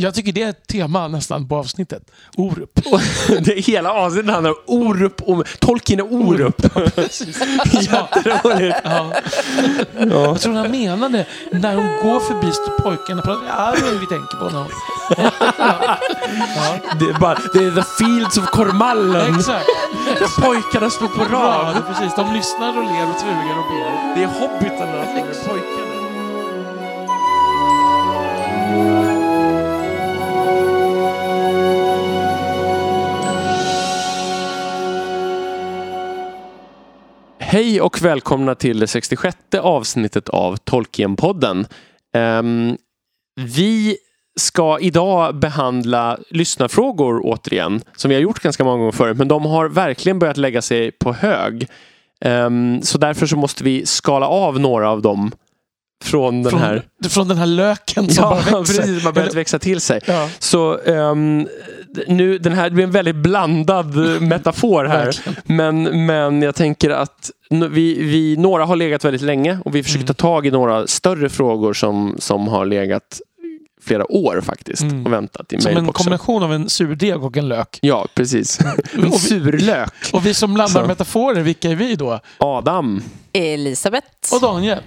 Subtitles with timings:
[0.00, 2.02] Jag tycker det är ett tema nästan på avsnittet.
[2.36, 2.74] Orup.
[3.28, 6.62] det är hela avsnittet handlar om Orup och Tolkien och Orup.
[7.72, 8.76] Jätteroligt.
[8.84, 9.12] Ja.
[9.98, 12.52] Jag tror han menade när de går förbi
[12.82, 13.22] pojkarna.
[13.26, 14.64] Ja, det är det vi tänker på nu.
[17.00, 19.34] Det är, bara, det är the fields of Kormallen.
[19.36, 19.66] Exakt.
[20.18, 21.76] Där pojkarna står på Ja, rad.
[21.76, 22.14] är precis.
[22.16, 24.14] De lyssnar och ler och trugar och ber.
[24.14, 25.90] Det är hobbitarna som är pojkarna.
[37.52, 41.66] Hej och välkomna till det 66 avsnittet av Tolkienpodden.
[42.14, 42.76] Ehm,
[43.40, 43.96] vi
[44.40, 49.46] ska idag behandla lyssnarfrågor återigen, som vi har gjort ganska många gånger förut, men de
[49.46, 51.68] har verkligen börjat lägga sig på hög.
[52.24, 55.32] Ehm, så därför så måste vi skala av några av dem
[56.04, 56.82] från den Från, här...
[57.08, 58.82] från den här löken som Ja, bara växer.
[58.82, 59.04] precis.
[59.04, 60.00] Har börjat växa till sig.
[60.06, 60.28] Ja.
[60.38, 61.48] Så ehm,
[62.08, 65.16] nu, den här det blir en väldigt blandad eh, metafor här.
[65.44, 67.30] Men, men jag tänker att
[67.70, 71.28] vi, vi, några har legat väldigt länge och vi försöker ta tag i några större
[71.28, 73.20] frågor som, som har legat
[73.82, 75.06] flera år faktiskt Mm.
[75.06, 77.78] och väntat i Som en kombination av en surdeg och en lök.
[77.82, 78.58] Ja, precis.
[78.94, 79.92] En Och vi- surlök.
[80.12, 80.86] Och vi som blandar Så.
[80.86, 82.20] metaforer, vilka är vi då?
[82.38, 83.02] Adam.
[83.32, 84.34] Elisabeth.
[84.34, 84.78] Och Daniel.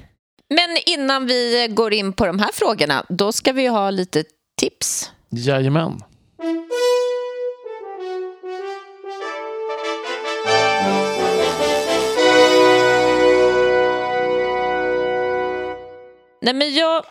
[0.50, 4.24] Men innan vi går in på de här frågorna, då ska vi ha lite
[4.60, 5.12] tips.
[5.30, 6.00] Jajamän.
[16.44, 17.06] Nej, men jag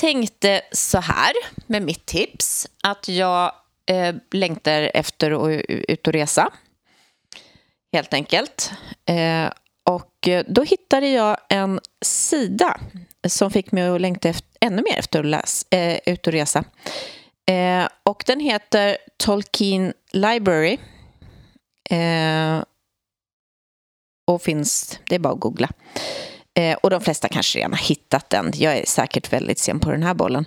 [0.00, 1.32] tänkte så här
[1.66, 3.52] med mitt tips, att jag
[3.86, 6.52] eh, längtar efter att ut och resa.
[7.92, 8.72] Helt enkelt.
[9.06, 9.50] Eh,
[9.84, 12.80] och eh, då hittade jag en sida
[13.28, 16.64] som fick mig att längta efter, ännu mer efter att läs, eh, ut och resa.
[17.50, 20.78] Eh, och den heter Tolkien Library.
[21.90, 22.62] Eh,
[24.26, 25.68] och finns, det är bara att googla.
[26.58, 28.52] Eh, och de flesta kanske redan har hittat den.
[28.54, 30.44] Jag är säkert väldigt sen på den här bollen.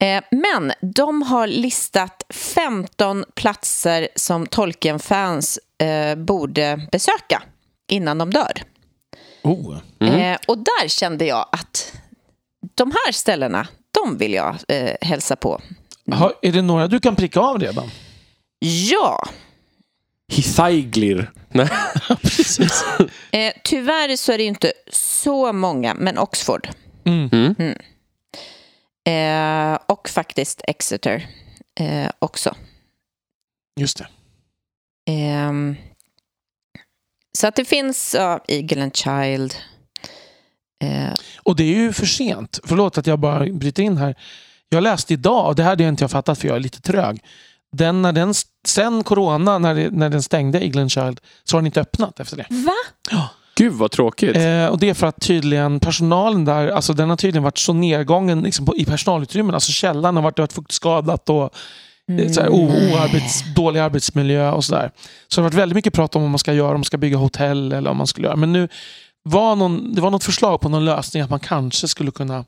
[0.00, 7.42] Eh, men de har listat 15 platser som Tolkien-fans eh, borde besöka
[7.88, 8.62] innan de dör.
[9.42, 9.78] Oh.
[10.00, 11.92] Eh, och där kände jag att
[12.74, 13.68] de här ställena,
[14.02, 15.60] de vill jag eh, hälsa på.
[16.12, 17.90] Ha, är det några du kan pricka av redan?
[18.90, 19.28] Ja,
[20.32, 21.30] Hithaiglir.
[21.48, 21.68] Nej.
[22.22, 22.84] Precis.
[23.30, 26.68] eh, tyvärr så är det ju inte så många, men Oxford.
[27.04, 27.54] Mm.
[29.08, 31.26] Eh, och faktiskt Exeter
[31.80, 32.54] eh, också.
[33.80, 34.06] Just det.
[35.10, 35.76] Ehm,
[37.38, 39.54] så att det finns ja, Eagle and Child.
[40.84, 41.12] Eh,
[41.42, 42.58] Och det är ju för sent.
[42.64, 44.14] Förlåt att jag bara bryter in här.
[44.68, 47.22] Jag läste idag, och det här hade jag inte fattat för jag är lite trög.
[47.76, 48.34] Den, när den,
[48.66, 52.36] sen corona, när, det, när den stängde England Child, så har den inte öppnat efter
[52.36, 52.46] det.
[52.50, 52.72] va?
[53.58, 54.36] Gud vad tråkigt.
[54.36, 57.72] Eh, och det är för att tydligen personalen där, alltså den har tydligen varit så
[57.72, 59.54] nedgången liksom på, i personalutrymmen.
[59.54, 61.54] Alltså källaren har varit, fuktskadat och
[62.08, 62.34] mm.
[62.34, 64.90] så här, o, oarbets, dålig arbetsmiljö och sådär.
[65.28, 66.98] Så det har varit väldigt mycket prat om vad man ska göra, om man ska
[66.98, 68.36] bygga hotell eller om man skulle göra.
[68.36, 68.68] Men nu
[69.22, 72.44] var någon, det var något förslag på någon lösning att man kanske skulle kunna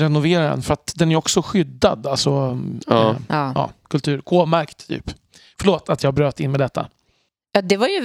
[0.00, 0.62] renovera den.
[0.62, 3.10] För att den är också skyddad, alltså Ja.
[3.10, 3.52] eh, Ja.
[3.54, 5.10] ja, kultur, K-märkt typ.
[5.58, 6.88] Förlåt att jag bröt in med detta.
[7.52, 8.00] ja, det var ju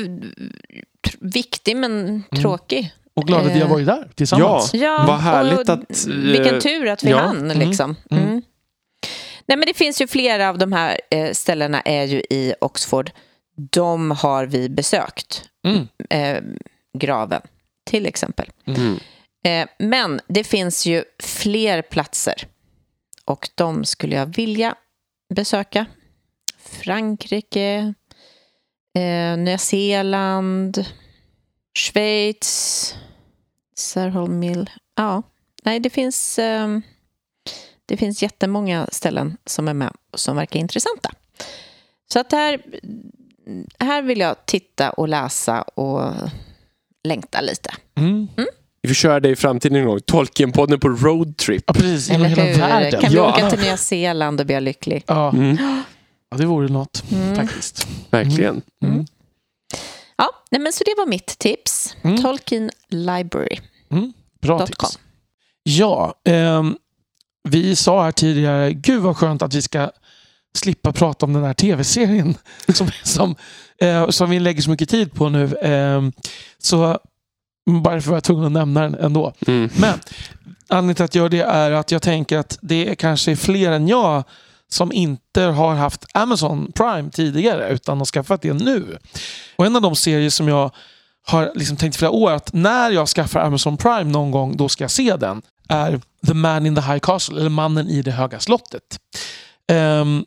[1.07, 2.93] tr- viktig men tråkig.
[3.15, 3.71] Och glad att vi har Eh.
[3.71, 4.73] varit där tillsammans.
[4.73, 7.17] Ja, Vad härligt att, eh, Vilken tur att vi ja.
[7.17, 7.47] hann.
[7.47, 7.95] Liksom.
[8.11, 8.23] Mm.
[8.23, 8.41] Mm.
[9.45, 13.11] Nej, men det finns ju flera av de här eh, ställena är ju i Oxford.
[13.55, 15.49] De har vi besökt.
[15.67, 15.87] Mm.
[16.09, 16.43] Eh,
[16.97, 17.41] graven,
[17.85, 18.49] till exempel.
[18.65, 18.99] Mm.
[19.43, 22.47] Eh, men det finns ju fler platser.
[23.25, 24.75] Och de skulle jag vilja
[25.33, 25.85] besöka.
[26.57, 27.93] Frankrike,
[28.95, 30.85] eh, Nya Zeeland,
[31.77, 32.95] Schweiz,
[33.75, 34.69] Sarholm Mill.
[34.95, 35.23] Ja,
[35.63, 36.79] nej, det finns, eh,
[37.85, 41.11] det finns jättemånga ställen som är med och som verkar intressanta.
[42.13, 42.61] Så att här,
[43.79, 46.13] här vill jag titta och läsa och
[47.03, 47.73] längta lite.
[47.95, 48.27] Mm.
[48.83, 49.99] Vi får köra det i framtiden en gång.
[50.05, 51.63] Tolkienpodden på roadtrip.
[51.67, 52.09] Ja, precis.
[52.09, 52.59] Eller hela hur?
[52.59, 53.01] världen.
[53.01, 53.29] Kan vi Ja.
[53.29, 55.03] åka till Nya Zeeland och bli lycklig?
[55.07, 55.29] Ja.
[55.29, 55.57] Mm.
[56.31, 57.35] ja, det vore något Mm.
[57.35, 57.87] faktiskt.
[58.09, 58.61] Verkligen.
[58.85, 59.05] Mm.
[60.17, 61.95] Ja, nej, men så det var mitt tips.
[62.01, 62.21] Mm.
[62.21, 63.57] Tolkien Library.
[64.41, 64.77] Bra Dot tips.
[64.77, 64.89] com.
[65.63, 66.75] Ja, ehm,
[67.49, 69.91] vi sa här tidigare, gud vad skönt att vi ska
[70.57, 72.35] slippa prata om den här tv-serien
[72.73, 73.35] som, som,
[73.81, 75.55] eh, som vi lägger så mycket tid på nu.
[75.61, 76.11] Ehm,
[76.57, 76.99] så
[77.65, 79.33] bara för att jag var tvungen att nämna den ändå.
[79.47, 79.69] Mm.
[79.77, 79.99] Men
[80.67, 83.35] anledningen till att jag gör det är att jag tänker att det är kanske är
[83.35, 84.23] fler än jag
[84.69, 88.97] som inte har haft Amazon Prime tidigare utan har skaffat det nu.
[89.55, 90.71] Och en av de serier som jag
[91.25, 94.69] har liksom tänkt i flera år att när jag skaffar Amazon Prime någon gång då
[94.69, 98.11] ska jag se den är The Man in the High Castle, eller Mannen i det
[98.11, 98.99] höga slottet.
[99.71, 100.25] Um,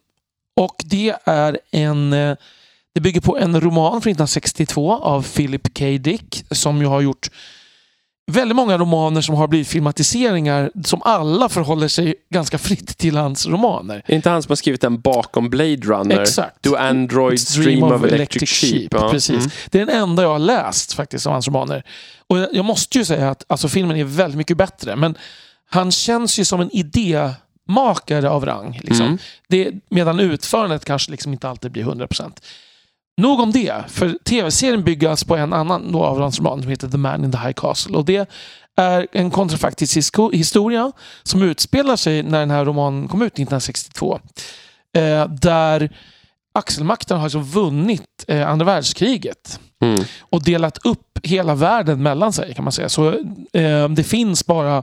[0.56, 2.36] och det är en eh,
[2.96, 5.84] det bygger på en roman från 1962 av Philip K.
[5.84, 7.30] Dick som ju har gjort
[8.32, 13.46] väldigt många romaner som har blivit filmatiseringar som alla förhåller sig ganska fritt till hans
[13.46, 14.02] romaner.
[14.06, 16.20] Är inte han som har skrivit den bakom Blade Runner?
[16.20, 16.62] Exakt.
[16.62, 18.88] Do Androids Dream, of, Electric, Sheep.
[18.90, 19.10] Ja.
[19.10, 19.36] Precis.
[19.36, 19.50] Mm.
[19.70, 21.82] Det är den enda jag har läst faktiskt av hans romaner.
[22.26, 24.96] Och jag måste ju säga att alltså, filmen är väldigt mycket bättre.
[24.96, 25.14] Men
[25.70, 28.80] han känns ju som en idémakare av rang.
[28.82, 29.06] Liksom.
[29.06, 29.18] Mm.
[29.48, 32.32] Det, medan utförandet kanske liksom inte alltid blir 100%.
[33.16, 36.96] Nog om det, för tv-serien byggs på en annan av hans roman som heter The
[36.98, 37.96] Man in the High Castle.
[37.96, 38.28] Och det
[38.76, 39.96] är en kontrafaktisk
[40.32, 40.92] historia
[41.22, 44.20] som utspelar sig när den här romanen kom ut 1962.
[44.96, 45.90] Eh, där
[46.54, 49.60] axelmakten har alltså vunnit eh, andra världskriget.
[49.80, 50.04] Mm.
[50.20, 52.88] Och delat upp hela världen mellan sig kan man säga.
[52.88, 53.08] Så
[53.52, 54.82] eh, det finns bara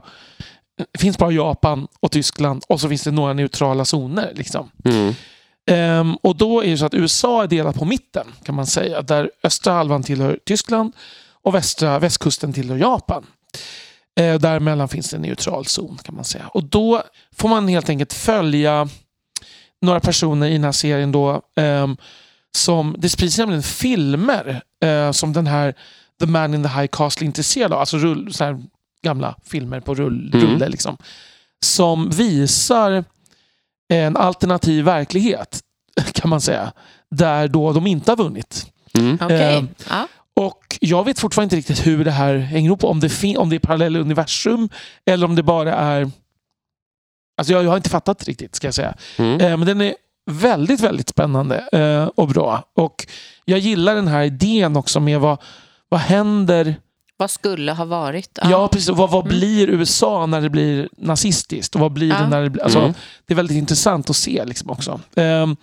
[0.92, 4.32] det finns bara Japan och Tyskland och så finns det några neutrala zoner.
[4.34, 4.70] Liksom.
[4.84, 5.14] Mm.
[5.70, 9.02] Um, och då är det så att USA är delat på mitten kan man säga.
[9.02, 10.92] Där östra halvan tillhör Tyskland
[11.42, 13.26] och västra västkusten tillhör Japan.
[14.20, 16.46] Uh, däremellan finns en neutral zon kan man säga.
[16.48, 17.02] Och då
[17.36, 18.88] får man helt enkelt följa
[19.80, 21.42] några personer i den här serien då.
[21.56, 21.96] Um,
[22.56, 25.74] som, det sprids nämligen filmer uh, som den här
[26.20, 27.80] The Man in the High Castle är intresserad av.
[27.80, 28.62] Alltså rull, så här
[29.02, 30.46] gamla filmer på rull, mm.
[30.46, 30.68] rulle.
[30.68, 30.96] Liksom,
[31.64, 33.04] som visar
[34.00, 35.60] en alternativ verklighet
[36.12, 36.72] kan man säga.
[37.10, 38.66] Där då de inte har vunnit.
[38.98, 39.14] Mm.
[39.14, 39.56] Okay.
[39.56, 40.08] Eh, ja.
[40.36, 42.84] Och jag vet fortfarande inte riktigt hur det här hänger ihop.
[42.84, 44.68] Om det, om det är parallella universum
[45.06, 46.10] eller om det bara är...
[47.36, 48.94] Alltså jag, jag har inte fattat riktigt ska jag säga.
[49.16, 49.40] Mm.
[49.40, 49.94] Eh, men den är
[50.30, 52.62] väldigt, väldigt spännande eh, och bra.
[52.74, 53.06] Och
[53.44, 55.38] jag gillar den här idén också med vad,
[55.88, 56.76] vad händer
[57.16, 58.38] vad skulle ha varit?
[58.42, 58.88] Ja, ja precis.
[58.88, 59.38] Vad, vad mm.
[59.38, 61.74] blir USA när det blir nazistiskt?
[61.74, 62.20] Och vad blir ja.
[62.20, 62.62] det när det blir...
[62.62, 62.94] Alltså, mm.
[63.26, 65.00] Det är väldigt intressant att se liksom också.
[65.14, 65.56] Um,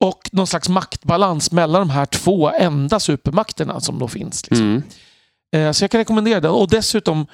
[0.00, 4.50] och någon slags maktbalans mellan de här två enda supermakterna som då finns.
[4.50, 4.82] Liksom.
[5.52, 5.66] Mm.
[5.66, 6.50] Uh, så jag kan rekommendera den.
[6.50, 7.26] Och dessutom,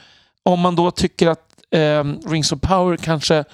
[0.43, 3.45] om man då tycker att um, Rings of Power kanske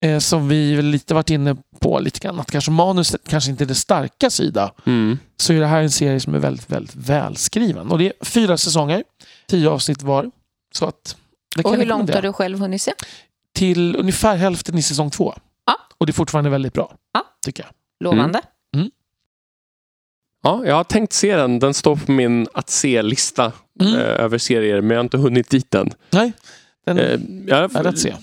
[0.00, 3.66] eh, som vi lite varit inne på lite grann, att kanske manuset kanske inte är
[3.66, 5.18] det starka sida, mm.
[5.36, 7.90] så är det här en serie som är väldigt, väldigt välskriven.
[7.90, 9.04] Och det är fyra säsonger,
[9.46, 10.30] tio avsnitt var.
[10.74, 11.16] Så att
[11.56, 12.92] det och hur långt har du själv hunnit se?
[13.54, 15.34] Till ungefär hälften i säsong två.
[15.66, 15.76] Ja.
[15.98, 17.24] Och det är fortfarande väldigt bra, ja.
[17.44, 17.72] tycker jag.
[18.04, 18.38] Lovande.
[18.38, 18.82] Mm.
[18.82, 18.90] Mm.
[20.42, 21.58] Ja, jag har tänkt se den.
[21.58, 23.94] Den står på min att se-lista mm.
[23.94, 25.90] eh, över serier, men jag har inte hunnit dit än.
[26.10, 26.32] Nej,
[26.86, 28.14] den eh, jag, är rätt se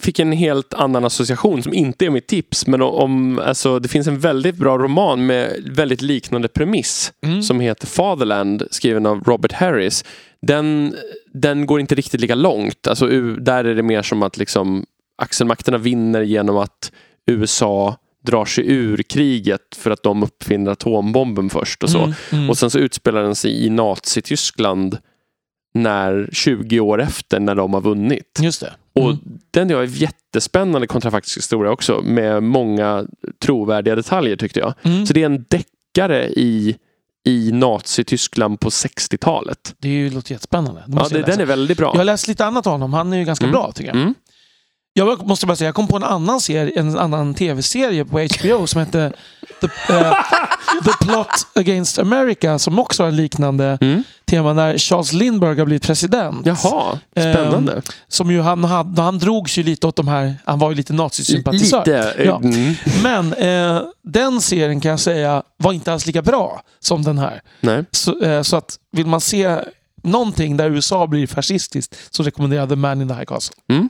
[0.00, 2.66] fick en helt annan association som inte är mitt tips.
[2.66, 7.42] Men om, alltså, det finns en väldigt bra roman med väldigt liknande premiss mm.
[7.42, 10.04] som heter Fatherland skriven av Robert Harris.
[10.42, 10.94] Den,
[11.32, 12.86] den går inte riktigt lika långt.
[12.86, 13.06] Alltså,
[13.38, 14.86] där är det mer som att liksom,
[15.22, 16.92] axelmakterna vinner genom att
[17.26, 17.96] USA
[18.26, 21.98] drar sig ur kriget för att de uppfinner atombomben först och så.
[21.98, 22.50] Mm, mm.
[22.50, 24.98] Och sen så utspelar den sig i Nazityskland
[25.74, 28.38] när 20 år efter när de har vunnit.
[28.42, 28.72] Just det.
[29.00, 29.10] Mm.
[29.10, 29.16] Och
[29.50, 33.06] den är jättespännande kontrafaktisk historia också med många
[33.44, 34.74] trovärdiga detaljer tyckte jag.
[34.82, 35.06] Mm.
[35.06, 36.76] Så det är en deckare i
[37.26, 39.74] i Nazityskland på 60-talet.
[39.78, 40.84] Det låter jättespännande.
[40.86, 41.90] Ja, det, den är väldigt bra.
[41.92, 42.92] Jag har läst lite annat av honom.
[42.92, 43.52] Han är ju ganska mm.
[43.52, 44.02] bra tycker jag.
[44.02, 44.14] Mm.
[44.96, 48.66] Jag måste bara säga, jag kom på en annan, serie, en annan tv-serie på HBO
[48.66, 49.12] som hette
[49.60, 50.12] The, uh,
[50.84, 54.02] The Plot Against America som också har liknande mm.
[54.24, 56.46] tema när Charles Lindbergh har blivit president.
[56.46, 57.72] Jaha, spännande.
[57.74, 60.76] Um, som ju han, han, han drogs ju lite åt de här, han var ju
[60.76, 61.78] lite nazisympatisör.
[61.78, 62.14] Lite.
[62.24, 62.40] Ja.
[62.44, 62.74] Mm.
[63.02, 67.42] Men uh, den serien kan jag säga var inte alls lika bra som den här.
[67.60, 67.84] Nej.
[67.90, 69.58] Så, uh, så att vill man se
[70.02, 73.56] någonting där USA blir fascistiskt så rekommenderar jag The Man in the High Castle.
[73.68, 73.88] Mm.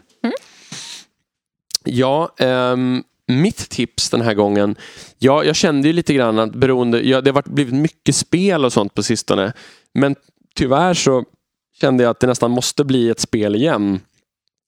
[1.85, 4.77] Ja, um, mitt tips den här gången.
[5.19, 8.73] Ja, jag kände ju lite grann att beroende, ja, det har blivit mycket spel och
[8.73, 9.53] sånt på sistone.
[9.95, 10.17] Men
[10.55, 11.25] tyvärr så
[11.81, 14.01] kände jag att det nästan måste bli ett spel igen.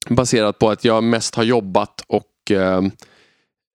[0.09, 2.83] Baserat på att jag mest har jobbat och eh,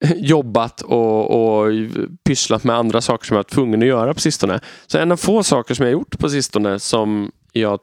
[0.16, 1.72] jobbat och, och
[2.24, 4.60] pysslat med andra saker som jag varit tvungen att göra på sistone.
[4.88, 7.80] Så en av få saker som jag gjort på sistone som jag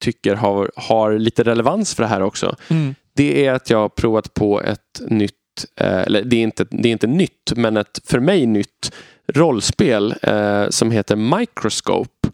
[0.00, 2.56] tycker har, har lite relevans för det här också.
[2.68, 2.94] Mm.
[3.16, 5.34] Det är att jag har provat på ett nytt
[5.80, 8.92] Eh, eller det är, inte, det är inte nytt, men ett för mig nytt
[9.32, 12.28] rollspel eh, som heter Microscope.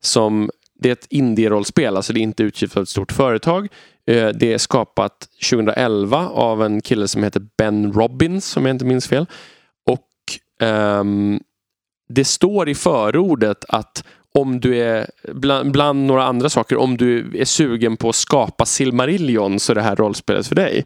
[0.00, 3.68] Som det är ett indie-rollspel, alltså det är inte utgivet av ett stort företag.
[4.06, 8.84] Eh, det är skapat 2011 av en kille som heter Ben Robbins, om jag inte
[8.84, 9.26] minns fel.
[9.86, 10.08] Och
[10.60, 11.40] ehm,
[12.08, 14.04] det står i förordet att
[14.40, 18.66] om du är, bland, bland, några andra saker, om du är sugen på att skapa
[18.66, 20.84] Silmarillion så är det här rollspelet för dig.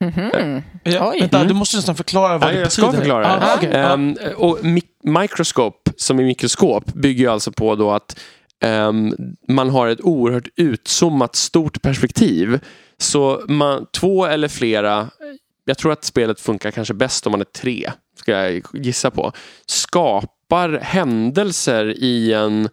[0.00, 0.62] Mm -hmm.
[0.82, 1.48] ja, vänta, mm.
[1.48, 2.86] du måste nästan förklara vad ja, det jag betyder.
[2.86, 3.56] Jag ska förklara ah.
[3.56, 3.92] Okay.
[3.92, 4.58] Um, och
[5.02, 8.20] Microscope, som är mikroskop, bygger alltså på då att
[8.64, 9.14] um,
[9.48, 12.60] man har ett oerhört utzoomat stort perspektiv.
[12.98, 15.08] Så man, två eller flera,
[15.64, 19.32] jag tror att spelet funkar kanske bäst om man är tre, ska jag gissa på,
[20.44, 22.68] skapar händelser i en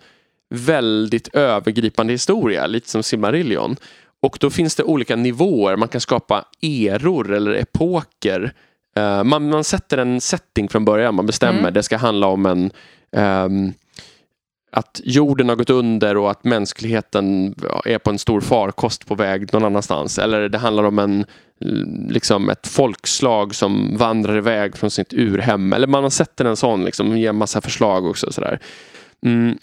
[0.49, 3.75] väldigt övergripande historia, lite som Silmarillion.
[4.21, 5.75] Och då finns det olika nivåer.
[5.75, 8.53] Man kan skapa eror eller epoker.
[8.97, 11.15] Uh, man, man sätter en setting från början.
[11.15, 11.59] Man bestämmer.
[11.59, 11.73] Mm.
[11.73, 12.71] Det ska handla om en
[13.45, 13.73] um,
[14.71, 19.53] att jorden har gått under och att mänskligheten är på en stor farkost på väg
[19.53, 20.19] någon annanstans.
[20.19, 21.25] Eller det handlar om en,
[22.09, 25.73] liksom ett folkslag som vandrar iväg från sitt urhem.
[25.73, 28.31] Eller man sätter en sån, liksom, ger massa förslag också.
[28.31, 28.59] Sådär.
[29.25, 29.57] Mm.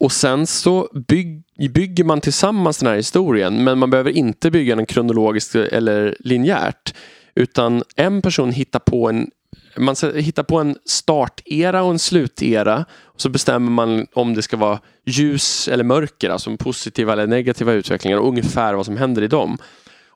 [0.00, 1.42] Och sen så bygg,
[1.74, 6.94] bygger man tillsammans den här historien men man behöver inte bygga den kronologiskt eller linjärt.
[7.34, 9.30] Utan en person hittar på en
[9.76, 12.84] man hittar på en startera och en slutera.
[13.02, 17.72] Och så bestämmer man om det ska vara ljus eller mörker, alltså positiva eller negativa
[17.72, 19.58] utvecklingar och ungefär vad som händer i dem.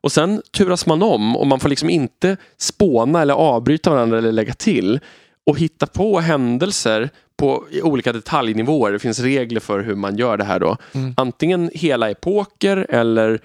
[0.05, 4.33] Och sen turas man om och man får liksom inte spåna eller avbryta varandra eller
[4.33, 5.01] lägga till.
[5.47, 8.93] Och hitta på händelser på olika detaljnivåer.
[8.93, 10.77] Det finns regler för hur man gör det här då.
[10.93, 11.15] Mm.
[11.17, 13.41] Antingen hela epoker eller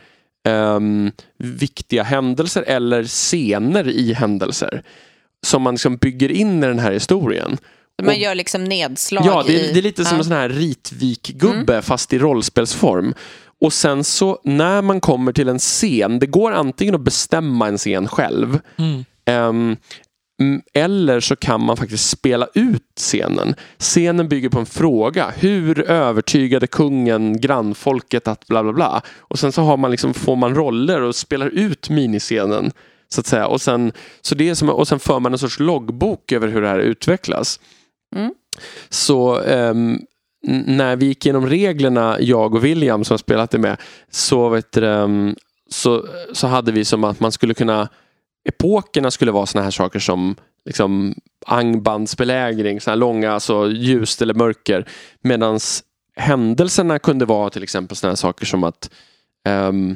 [0.48, 4.84] um, viktiga händelser eller scener i händelser.
[5.48, 7.58] Som man liksom bygger in i den här historien.
[8.04, 10.20] Man gör liksom nedslag Ja, det är, det är lite som ja.
[10.20, 11.84] en sån här Ritvik-gubbe mm.
[11.84, 13.14] fast i rollspelsform.
[13.62, 17.78] Och sen så när man kommer till en scen, det går antingen att bestämma en
[17.78, 18.60] scen själv.
[18.78, 19.06] Mm.
[19.50, 19.78] Um,
[20.74, 23.56] eller så kan man faktiskt spela ut scenen.
[23.78, 25.34] Scenen bygger på en fråga.
[25.38, 29.02] Hur övertygade kungen grannfolket att bla bla bla.
[29.18, 32.72] Och sen så har man liksom, får man roller och spelar ut miniscenen.
[33.10, 33.48] Så att säga.
[33.48, 36.62] Och, sen, så det är som, och sen för man en sorts loggbok över hur
[36.62, 37.60] det här utvecklas.
[38.16, 38.34] Mm.
[38.90, 40.00] Så um,
[40.48, 43.78] när vi gick igenom reglerna, jag och William som har spelat det med,
[44.10, 45.36] så, vet du, ehm,
[45.70, 47.90] så, så hade vi som att man skulle kunna
[48.50, 51.16] epokerna skulle vara såna här saker som liksom
[51.46, 54.86] angbandsbelägring, såna här långa, alltså ljust eller mörker.
[55.22, 55.60] Medan
[56.16, 58.90] händelserna kunde vara till exempel såna här saker som att
[59.50, 59.96] um,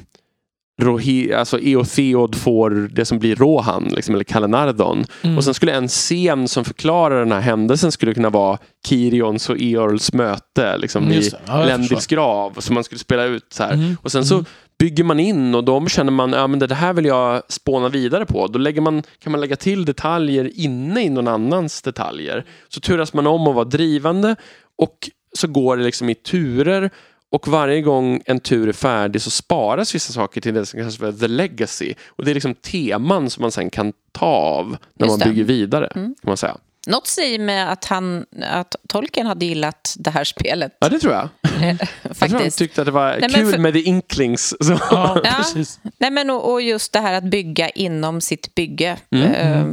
[0.82, 5.06] Rohi, alltså Eotheod får det som blir Rohan, liksom, eller Kalenardon.
[5.22, 5.38] Mm.
[5.38, 9.58] Och sen skulle en scen som förklarar den här händelsen skulle kunna vara Kirions och
[9.60, 12.54] Eorls möte liksom, mm, i ja, Lendils grav.
[12.60, 13.74] Som man skulle spela ut så här.
[13.74, 13.98] Mm.
[14.02, 14.46] Och sen så mm
[14.80, 18.48] bygger man in och de känner man ja, det här vill jag spåna vidare på.
[18.48, 22.46] Då lägger man, kan man lägga till detaljer inne i någon annans detaljer.
[22.70, 24.36] Så turas man om att vara drivande
[24.78, 26.90] och så går det liksom i turer
[27.34, 30.98] och varje gång en tur är färdig så sparas vissa saker till det som kallas
[30.98, 31.94] för the legacy.
[32.08, 35.88] Och det är liksom teman som man sen kan ta av när man bygger vidare.
[35.96, 36.16] Mm.
[36.22, 36.58] Kan man säga.
[36.88, 40.78] Något säger med att, han, att Tolkien hade gillat det här spelet.
[40.80, 41.30] Ja, det tror jag.
[42.04, 42.22] Faktiskt.
[42.22, 43.58] Jag tror han tyckte att det var Nej, kul för...
[43.58, 44.56] med the inklings.
[44.62, 44.80] Så.
[44.92, 45.64] Ja, ja.
[45.98, 48.98] Nej, men och, och, just det här att bygga inom sitt bygge.
[49.12, 49.32] Mm.
[49.32, 49.66] Eh,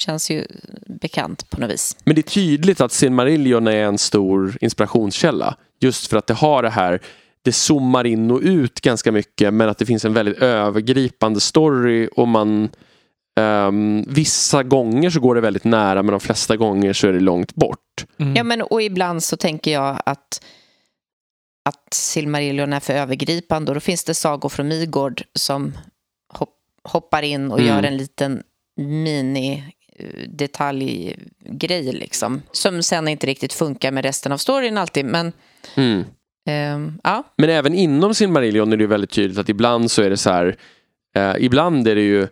[0.00, 0.46] känns ju
[0.86, 1.96] bekant på något vis.
[2.04, 5.56] Men det är tydligt att Silmarillion är en stor inspirationskälla.
[5.80, 7.00] Just för att det har det här
[7.42, 12.08] det zoomar in och ut ganska mycket men att det finns en väldigt övergripande story
[12.16, 12.68] och man
[13.40, 17.20] Um, vissa gånger så går det väldigt nära men de flesta gånger så är det
[17.20, 18.06] långt bort.
[18.18, 18.36] Mm.
[18.36, 20.42] Ja, men och ibland så tänker jag att
[21.64, 25.72] att Silmarillion är för övergripande och då finns det sagor från Midgård som
[26.32, 27.68] hopp, hoppar in och mm.
[27.68, 28.42] gör en liten
[28.76, 29.74] mini
[30.28, 32.42] detaljgrej liksom.
[32.52, 35.04] Som sen inte riktigt funkar med resten av storyn alltid.
[35.04, 35.32] Men,
[35.74, 36.04] mm.
[36.74, 37.24] um, ja.
[37.36, 40.56] men även inom Silmarillion är det väldigt tydligt att ibland så är det så här.
[41.18, 42.28] Uh, ibland är det ju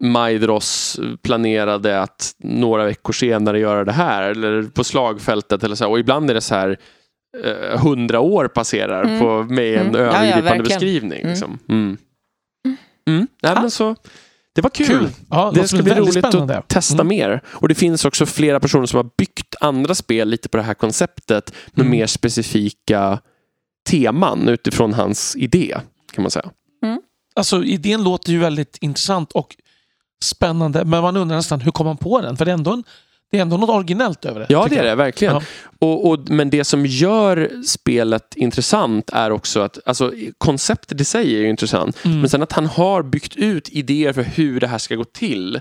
[0.00, 5.90] Majdros planerade att några veckor senare göra det här eller på slagfältet eller så.
[5.90, 6.78] Och ibland är det så här
[7.44, 9.20] eh, hundra år passerar mm.
[9.20, 9.94] på, med en mm.
[9.94, 11.20] övergripande ja, ja, beskrivning.
[11.20, 11.30] Mm.
[11.30, 11.58] Liksom.
[11.68, 11.96] Mm.
[13.08, 13.26] Mm.
[13.42, 13.60] Nej, ja.
[13.60, 13.96] men så,
[14.58, 14.86] det var kul.
[14.86, 15.10] kul.
[15.30, 16.58] Ja, det ska bli roligt spännande.
[16.58, 17.08] att testa mm.
[17.08, 17.42] mer.
[17.46, 20.74] Och det finns också flera personer som har byggt andra spel lite på det här
[20.74, 23.20] konceptet med mer specifika
[23.88, 25.76] teman utifrån hans idé.
[26.12, 26.50] kan man säga.
[27.34, 29.56] Alltså idén låter ju väldigt intressant och
[30.24, 30.84] spännande.
[30.84, 32.36] Men man undrar nästan hur kom man på den?
[32.36, 32.84] För det är ändå en,
[33.30, 34.46] Det är ändå något originellt över det.
[34.48, 34.96] Ja, det är det jag.
[34.96, 35.34] verkligen.
[35.34, 35.42] Ja.
[35.78, 41.34] Och, och, men det som gör spelet intressant är också att alltså, konceptet i sig
[41.34, 42.04] är ju intressant.
[42.04, 42.20] Mm.
[42.20, 45.60] Men sen att han har byggt ut idéer för hur det här ska gå till.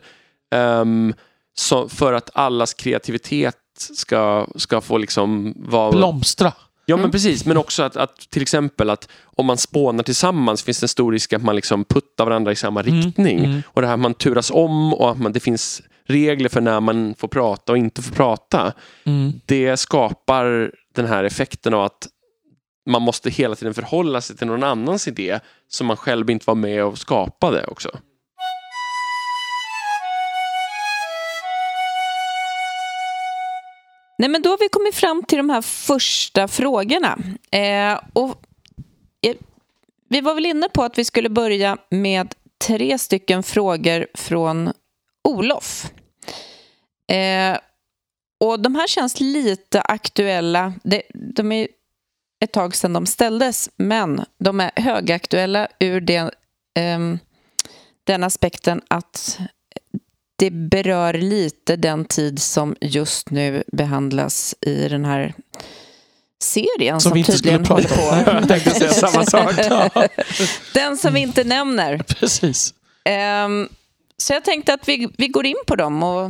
[0.56, 1.14] ehm,
[1.58, 3.56] så, för att allas kreativitet
[3.98, 5.92] ska, ska få liksom vara...
[5.92, 6.54] Blomstra.
[6.86, 7.02] Ja Mm.
[7.02, 10.84] men precis, men också att, att till exempel att om man spånar tillsammans finns det
[10.84, 13.40] en stor risk att man liksom puttar varandra i samma riktning.
[13.46, 13.62] mm.
[13.68, 17.16] Och det här man turas om och att man, det finns regler för när man
[17.18, 18.74] får prata och inte får prata.
[19.04, 19.34] Mm.
[19.46, 22.08] Det skapar den här effekten av att
[22.90, 26.56] man måste hela tiden förhålla sig till någon annans idé som man själv inte var
[26.56, 27.90] med och skapade också.
[34.20, 37.18] Nej, men då har vi kommit fram till de här första frågorna.
[37.52, 38.42] Eh, och,
[39.22, 39.36] eh,
[40.10, 42.36] vi var väl inne på att vi skulle börja med
[42.68, 44.72] tre stycken frågor från
[45.28, 45.92] Olof.
[47.12, 47.58] Eh,
[48.40, 50.74] och de här känns lite aktuella.
[50.84, 51.68] De, de är
[52.44, 56.32] ett tag sedan de ställdes, men de är högaktuella ur det,
[56.80, 57.20] ehm,
[58.04, 59.40] den aspekten att
[60.36, 65.34] det berör lite den tid som just nu behandlas i den här
[66.44, 68.48] serien Som som, vi inte skulle tydligen håller prata om.
[68.48, 69.54] tänkte säga samma sak.
[70.74, 71.98] Den som vi inte nämner.
[71.98, 72.74] precis.
[73.06, 73.70] Ehm,
[74.18, 76.04] så jag tänkte att vi, vi går in på dem.
[76.04, 76.26] Och,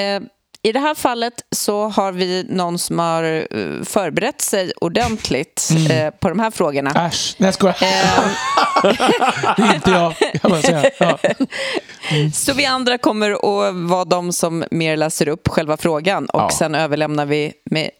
[0.00, 0.22] eh,
[0.62, 6.10] I det här fallet så har vi någon som har eh, förberett sig ordentligt eh,
[6.10, 7.06] på de här frågorna.
[7.06, 7.76] Äsch, nej jag skojar.
[9.56, 10.14] Är inte jag.
[10.42, 10.90] kan man säga.
[10.98, 11.18] Ja.
[12.34, 16.50] Så vi andra kommer att vara de som mer läser upp själva frågan och Ja.
[16.58, 17.90] sen överlämnar vi med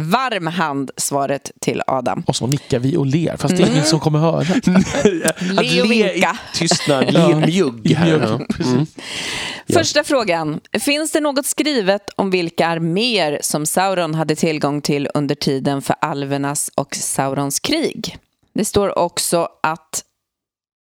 [0.00, 2.22] varm hand svaret till Adam.
[2.26, 4.40] Och så nickar vi och ler, fast det är ingen som kommer höra.
[5.58, 6.38] Att Le och le i vinka.
[6.54, 8.06] tystnad, le mjugg här.
[8.06, 8.22] mjugg,
[8.58, 8.64] Ja.
[8.72, 8.86] Mm.
[9.72, 10.60] Första frågan.
[10.80, 15.96] Finns det något skrivet om vilka arméer som Sauron hade tillgång till under tiden för
[16.00, 18.18] alvernas och Saurons krig?
[18.54, 20.04] Det står också att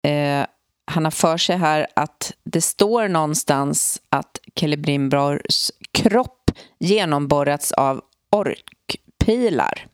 [0.08, 0.46] eh,
[0.92, 8.02] han har för sig här att det står någonstans att Celebrimbors kropp genomborrats av
[8.34, 9.88] orkpilar.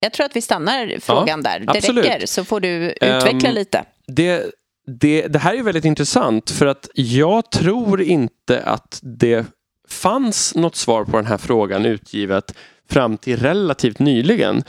[0.00, 1.60] Jag tror att vi stannar frågan där.
[1.60, 2.04] Det absolut.
[2.04, 3.84] räcker, så får du utveckla Ehm, lite.
[4.06, 4.44] Det,
[4.86, 9.46] det, det här är väldigt intressant för att jag tror inte att det
[9.88, 12.54] fanns något svar på den här frågan utgivet
[12.90, 14.64] fram till relativt nyligen.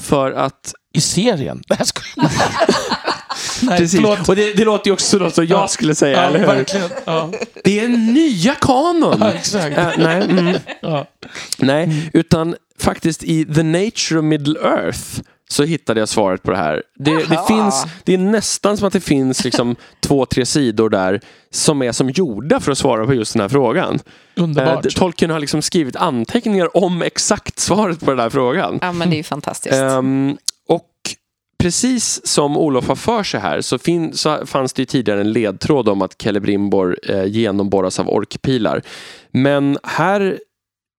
[0.00, 1.62] För att I serien?
[3.62, 4.00] Nej, jag Precis.
[4.00, 4.28] förlåt.
[4.28, 5.68] Och det, det låter ju också något som jag Ja.
[5.68, 6.46] skulle säga, Ja, eller hur?
[6.46, 6.88] verkligen.
[7.04, 7.30] Ja.
[7.64, 9.16] Det är nya kanon!
[9.20, 9.78] Ja, exakt.
[9.78, 11.06] Äh, nej, mm, Ja.
[11.58, 15.00] nej, utan faktiskt i The Nature of Middle Earth
[15.48, 16.82] så hittade jag svaret på det här.
[16.98, 21.20] Det, det, finns, det är nästan som att det finns liksom två, tre sidor där
[21.50, 23.98] som är som gjorda för att svara på just den här frågan.
[24.36, 24.86] Underbart.
[24.86, 28.78] Eh, Tolkien har liksom skrivit anteckningar om exakt svaret på den här frågan.
[28.82, 29.74] Ja, men det är ju fantastiskt.
[29.74, 30.04] Och
[31.58, 35.32] precis som Olof har för sig här så, fin- så fanns det ju tidigare en
[35.32, 38.82] ledtråd om att Celebrimbor eh, genomborras av orkpilar.
[39.30, 40.40] Men här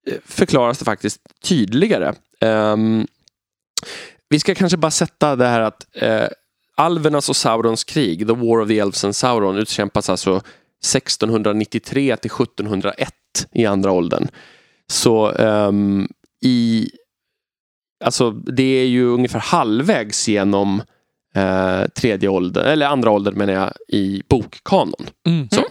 [0.08, 2.14] eh, förklaras det faktiskt tydligare.
[2.42, 3.08] Um,
[4.30, 6.28] vi ska kanske bara sätta det här att eh,
[6.76, 12.32] alvernas och Saurons krig, The War of the Elves and Sauron, utkämpas alltså 1693 till
[12.32, 13.14] 1701
[13.52, 14.28] i andra åldern.
[14.92, 16.08] Så um,
[16.42, 16.90] i
[18.06, 20.82] Alltså det är ju ungefär halvvägs genom
[21.36, 25.10] eh, tredje åldern, eller andra åldern menar jag, i bokkanon.
[25.28, 25.50] Mm.
[25.50, 25.64] Så.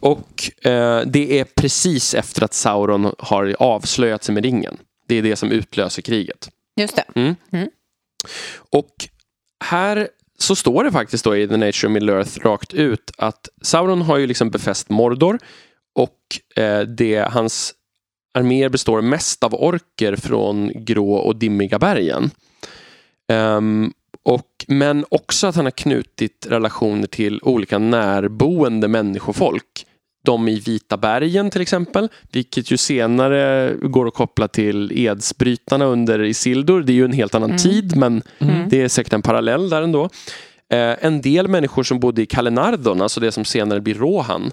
[0.00, 4.76] Och eh, det är precis efter att Sauron har avslöjat sig med ringen.
[5.08, 6.48] Det är det som utlöser kriget.
[6.76, 7.04] Just det.
[8.70, 8.94] Och
[9.64, 13.48] här så står det faktiskt då i The Nature of Middle Earth rakt ut att
[13.62, 15.38] Sauron har ju liksom befäst Mordor
[15.94, 16.18] och
[16.62, 17.74] eh, det, hans
[18.38, 22.30] arméer består mest av orker från grå och dimmiga bergen.
[23.28, 29.84] Ehm, och, men också att han har knutit relationer till olika närboende människofolk.
[30.24, 36.22] De i Vita bergen till exempel, vilket ju senare går att koppla till edsbrytarna under
[36.22, 36.82] Isildur.
[36.82, 38.68] Det är ju en helt annan tid, men Mm.
[38.68, 40.04] det är säkert en parallell där ändå.
[40.72, 44.52] Eh, en del människor som bodde i Kalenardon, alltså det som senare blir Rohan,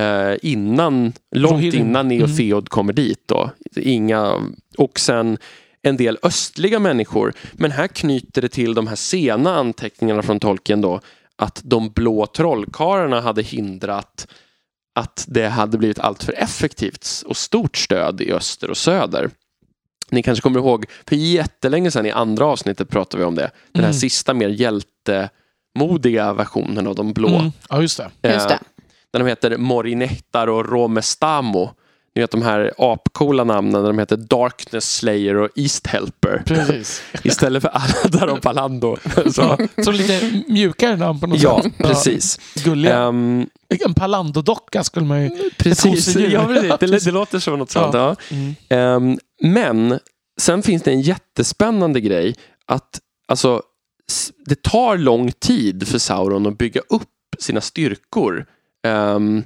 [0.00, 3.22] eh, innan, långt innan Neofeod kommer dit.
[3.28, 3.50] Då.
[3.76, 4.40] Inga,
[4.78, 5.38] och sen
[5.82, 7.32] en del östliga människor.
[7.52, 11.00] Men här knyter det till de här sena anteckningarna från Tolkien då,
[11.36, 14.26] att de blå trollkarlarna hade hindrat
[14.94, 19.30] att det hade blivit alltför effektivt och stort stöd i öster och söder.
[20.10, 23.50] Ni kanske kommer ihåg, för jättelänge sedan i andra avsnittet pratade vi om det.
[23.72, 24.00] Den här Mm.
[24.00, 27.28] sista mer hjältemodiga versionen av de blå.
[27.28, 27.52] Mm.
[27.68, 28.32] Ja, just det.
[28.32, 28.58] Just det.
[29.14, 31.70] Där de heter Morinettar och Romestamo.
[32.14, 36.42] ni vet de här apcoola namnen när de heter Darkness Slayer och East Helper.
[36.46, 37.02] Precis.
[37.22, 38.96] Istället för Aladar och Palando.
[39.32, 41.72] Så, Så lite mjukare namn på något ja, sätt.
[41.78, 42.38] precis.
[42.64, 42.98] Gulliga.
[42.98, 43.46] Ehm,
[43.86, 45.50] En Palando-docka skulle man ju...
[45.58, 46.16] precis.
[46.16, 47.04] Ja, precis.
[47.04, 47.94] Det, det låter som något sånt.
[47.94, 48.16] Ja.
[48.30, 48.54] Mm.
[48.68, 49.98] Ehm, men
[50.40, 52.34] sen finns det en jättespännande grej
[52.66, 53.62] att alltså,
[54.46, 58.46] det tar lång tid för Sauron att bygga upp sina styrkor
[58.84, 59.44] ehm,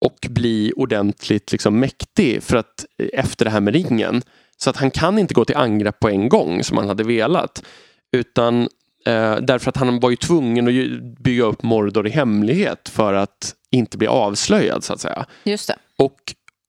[0.00, 4.22] och bli ordentligt liksom, mäktig för att, efter det här med ringen.
[4.56, 7.64] Så att han kan inte gå till angrepp på en gång som han hade velat.
[8.12, 8.62] Utan
[9.06, 13.54] eh, därför att han var ju tvungen att bygga upp Mordor i hemlighet för att
[13.70, 15.26] inte bli avslöjad så att säga.
[15.44, 15.76] Just det.
[15.98, 16.18] Och,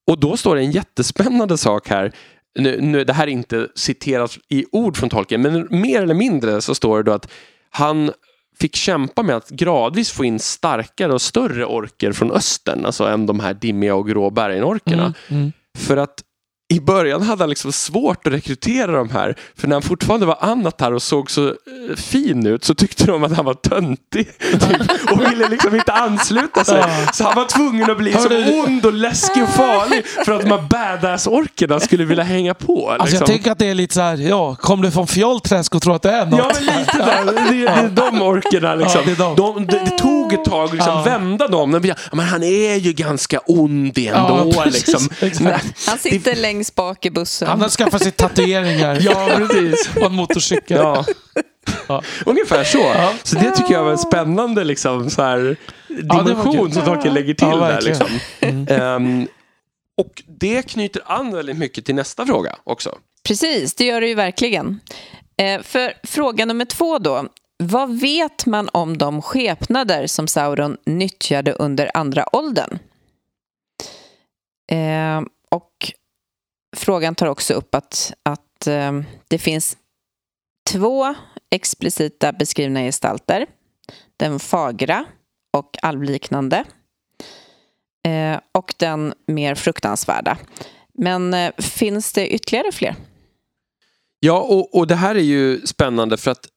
[0.08, 2.12] och då står det en jättespännande sak här.
[2.60, 6.62] Nu, nu, det här är inte citerat i ord från Tolkien, men mer eller mindre
[6.62, 7.32] så står det då att
[7.70, 8.12] han
[8.60, 13.26] fick kämpa med att gradvis få in starkare och större orker från östern, alltså än
[13.26, 15.04] de här dimmiga och grå bergenorkerna.
[15.04, 15.42] Mm.
[15.42, 15.52] Mm.
[15.78, 16.25] För att
[16.74, 19.36] i början hade han liksom svårt att rekrytera de här.
[19.58, 21.54] För när han fortfarande var Anatar och såg så eh,
[21.96, 24.28] fin ut så tyckte de att han var töntig.
[24.52, 26.84] Typ, och ville liksom inte ansluta sig.
[27.14, 28.60] Så han var tvungen att bli så Hörru.
[28.64, 30.06] ond och läskig och farlig.
[30.26, 32.90] För att de här badass-orkerna skulle vilja hänga på.
[32.90, 33.18] Alltså liksom.
[33.20, 35.96] jag tänker att det är lite så här, ja, kom du från Fjollträsk och tror
[35.96, 36.40] att det är något?
[36.40, 37.26] Ja men lite där.
[37.26, 39.02] Det, det är de orkerna liksom.
[39.06, 39.36] Ja, det är de.
[39.36, 41.04] de, det, det tog ett tag att liksom Ja.
[41.04, 41.72] vända dem.
[41.72, 44.52] De blir, "Ja, Men han är ju ganska ond ändå.
[44.56, 44.88] Ja, precis.
[45.22, 45.52] liksom.
[45.88, 47.48] Han sitter längst bak i bussen.
[47.48, 49.90] Han har skaffat sig tatueringar Ja, precis.
[49.96, 50.78] och en motorcykel.
[50.78, 51.06] Ja.
[51.88, 52.04] Ja.
[52.26, 52.78] Ungefär så.
[52.78, 53.14] Ja.
[53.24, 57.48] Så det tycker jag var en spännande liksom, så här, dimension som Tolkien lägger till
[57.48, 57.82] Ja, där.
[57.82, 58.08] Liksom.
[58.70, 59.28] Ehm,
[59.98, 62.98] och det knyter an väldigt mycket till nästa fråga också.
[63.24, 64.80] Precis, det gör det ju verkligen.
[65.38, 67.26] Eh, för fråga nummer två då.
[67.58, 72.80] Vad vet man om de skepnader som Sauron nyttjade under andra åldern?
[74.72, 75.92] Eh, och
[76.76, 78.92] frågan tar också upp att, att eh,
[79.28, 79.78] det finns
[80.72, 81.16] två
[81.50, 83.46] explicita beskrivna gestalter.
[84.18, 85.06] Den fagra
[85.54, 86.64] och alvliknande.
[88.08, 90.38] Eh, och den mer fruktansvärda.
[90.94, 92.96] Men eh, finns det ytterligare fler?
[94.20, 96.48] Ja, och, och det här är ju spännande för att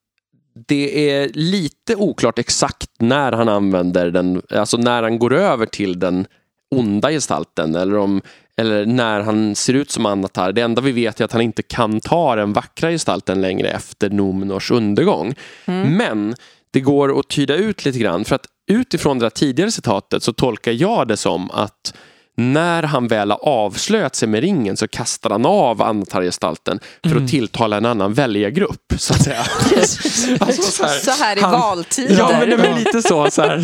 [0.67, 5.99] det är lite oklart exakt när han använder den, alltså när han går över till
[5.99, 6.27] den
[6.71, 8.23] onda gestalten eller, om,
[8.59, 10.53] eller när han ser ut som Anatar.
[10.53, 14.11] Det enda vi vet är att han inte kan ta den vackra gestalten längre efter
[14.11, 15.35] Nomenors undergång.
[15.67, 16.35] Men
[16.71, 20.73] det går att tyda ut lite grann för att utifrån det tidigare citatet så tolkar
[20.73, 21.95] jag det som att
[22.39, 27.29] när han väl har avslöjat sig med ringen så kastar han av Anatar-gestalten för att
[27.29, 29.41] tilltala en annan väljargrupp, så att säga.
[30.41, 32.19] alltså, så här, Så här i han- valtider.
[32.19, 33.31] Ja, men det är lite så.
[33.31, 33.63] Så, här.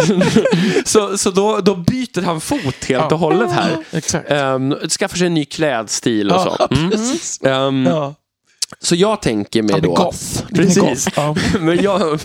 [0.88, 3.76] så, så då, då byter han fot helt och hållet här.
[3.92, 4.30] Exakt.
[4.32, 6.74] Um, skaffar sig en ny klädstil och Ja, så.
[6.74, 6.90] Mm.
[6.90, 7.40] precis.
[7.42, 8.14] Ehm, Ja.
[8.80, 9.94] Så jag tänker mig då...
[9.94, 10.46] goth.
[10.54, 11.08] Precis.
[11.16, 11.36] Ja.
[11.60, 12.20] Men jag,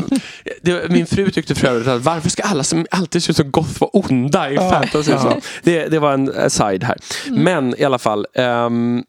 [0.62, 3.52] det, min fru tyckte för övrigt att varför ska alla som alltid ser ut som
[3.52, 5.12] goth vara onda i Ja, fantasy?
[5.12, 5.20] ja.
[5.22, 6.98] Så det, det var en aside här.
[7.30, 8.26] Men i alla fall.
[8.34, 9.04] ehm,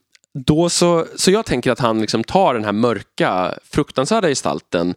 [0.46, 4.94] då så, så jag tänker att han liksom tar den här mörka, fruktansvärda gestalten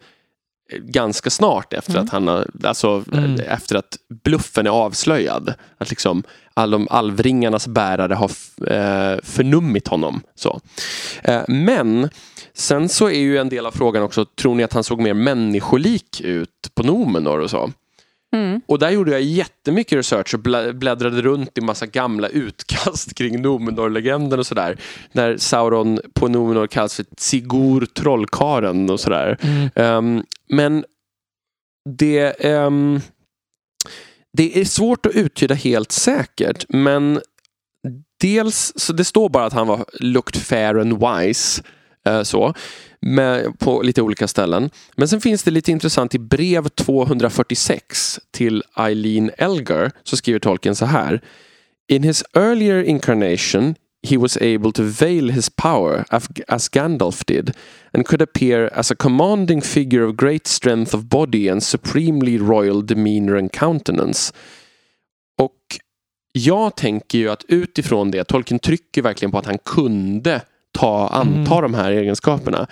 [0.72, 3.40] eh, ganska snart efter att han har, alltså Mm.
[3.40, 5.54] efter att bluffen är avslöjad.
[5.78, 8.32] Att liksom all de alvringarnas bärare har
[8.68, 10.22] eh, förnummit honom.
[10.36, 10.62] Så.
[11.24, 12.10] Eh, men
[12.54, 15.14] sen så är ju en del av frågan också, tror ni att han såg mer
[15.14, 17.72] människolik ut på Nomenor och så?
[18.34, 18.62] Mm.
[18.66, 23.42] Och där gjorde jag jättemycket research och blä- bläddrade runt i massa gamla utkast kring
[23.42, 24.78] Nomenor-legenden och sådär.
[25.12, 29.38] När Sauron på Nomenor kallas för Sigur trollkaren och sådär.
[29.42, 29.70] Mm.
[29.76, 30.86] Ehm, men
[31.90, 33.02] det, ehm,
[34.38, 36.66] det är svårt att uttyda helt säkert.
[36.70, 37.22] Men
[38.22, 41.64] dels, så det står bara att han var looked fair and wise.
[42.06, 42.54] eh, så,
[43.02, 44.70] med, på lite olika ställen.
[44.96, 50.76] Men sen finns det lite intressant i brev 246 till Eileen Elgar så skriver tolken
[50.76, 51.22] så här.
[51.88, 56.06] In his earlier incarnation he was able to veil his power
[56.48, 57.56] as Gandalf did
[57.94, 62.86] and could appear as a commanding figure of great strength of body and supremely royal
[62.86, 64.34] demeanor and countenance.
[65.38, 65.80] Och
[66.32, 71.62] jag tänker ju att utifrån det, Tolkien trycker verkligen på att han kunde ta, anta
[71.62, 72.68] de här egenskaperna.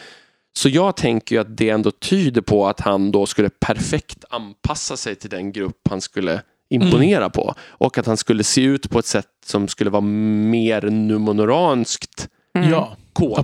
[0.54, 4.98] Så jag tänker ju att det ändå tyder på att han då skulle perfekt anpassa
[4.98, 6.41] sig till den grupp han skulle
[6.72, 7.56] imponera på.
[7.70, 12.70] Och att han skulle se ut på ett sätt som skulle vara mer numenoranskt Mm.
[12.70, 12.98] Ja.
[13.20, 13.44] ja,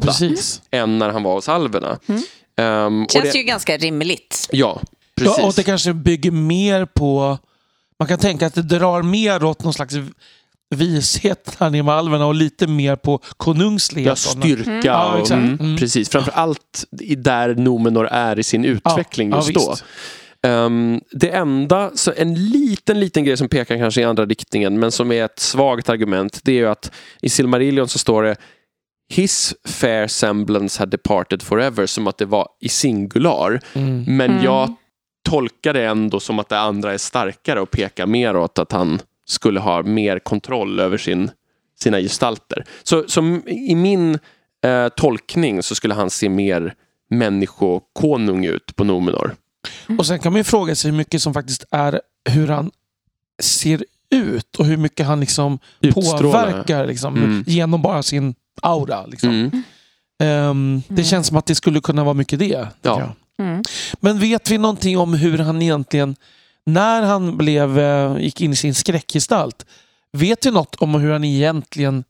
[0.72, 2.00] än när han var hos alverna.
[2.58, 4.50] Ehm, och Känns det, ju ganska rimligt.
[4.52, 4.82] Ja,
[5.18, 5.38] precis.
[5.38, 7.38] Ja, och det kanske bygger mer på...
[8.00, 9.96] Man kan tänka att det drar mer åt någon slags
[10.76, 14.08] visheten i alverna och lite mer på konungslighet.
[14.08, 14.82] Ja, och- styrka Mm.
[14.86, 15.78] Ja, mm, Mm.
[15.78, 16.10] precis.
[16.10, 19.76] Framförallt i- där Nomenor är i sin utveckling ja, just ja, då.
[20.44, 24.92] Ehm, det enda, så en liten, liten grej som pekar kanske i andra riktningen, men
[24.92, 28.36] som är ett svagt argument, det är ju att i Silmarillion så står det
[29.10, 33.60] His fair semblance had departed forever, som att det var i singular.
[33.74, 34.04] Mm.
[34.08, 34.44] Men Mm.
[34.44, 34.76] jag
[35.30, 39.00] tolkar det ändå som att det andra är starkare och pekar mer åt att han
[39.26, 41.32] skulle ha mer kontroll över sin,
[41.80, 42.66] sina gestalter.
[42.84, 44.20] Så som i min
[44.66, 46.74] eh, tolkning så skulle han se mer
[47.10, 49.36] människokonung ut på Nomenor.
[50.00, 52.72] Och sen kan man ju fråga sig hur mycket som faktiskt är hur han
[53.42, 56.22] ser ut och hur mycket han liksom Utstrålar.
[56.22, 57.44] påverkar liksom, Mm.
[57.48, 59.06] genom bara sin aura.
[59.06, 59.30] Liksom.
[59.30, 59.64] Mm.
[60.24, 62.48] Ehm, det känns som att det skulle kunna vara mycket det.
[62.48, 62.68] Ja.
[62.82, 63.12] jag.
[63.48, 63.64] Mm.
[64.00, 66.16] Men vet vi någonting om hur han egentligen,
[66.66, 69.66] när han blev, eh, gick in i sin skräckgestalt,
[70.12, 72.04] vet vi något om hur han egentligen,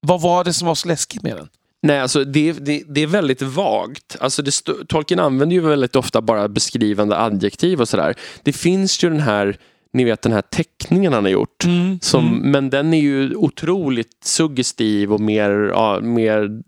[0.00, 1.48] vad var det som var så läskigt med den?
[1.84, 4.16] Nej, alltså det, det, det är väldigt vagt.
[4.20, 4.52] Alltså det
[4.88, 8.14] Tolkien använder ju väldigt ofta bara beskrivande adjektiv och sådär.
[8.42, 9.56] Det finns ju den här,
[9.92, 11.64] ni vet den här teckningen han har gjort.
[12.00, 12.50] Som, Mm.
[12.50, 16.62] Men den är ju otroligt suggestiv och mer, ja, mer...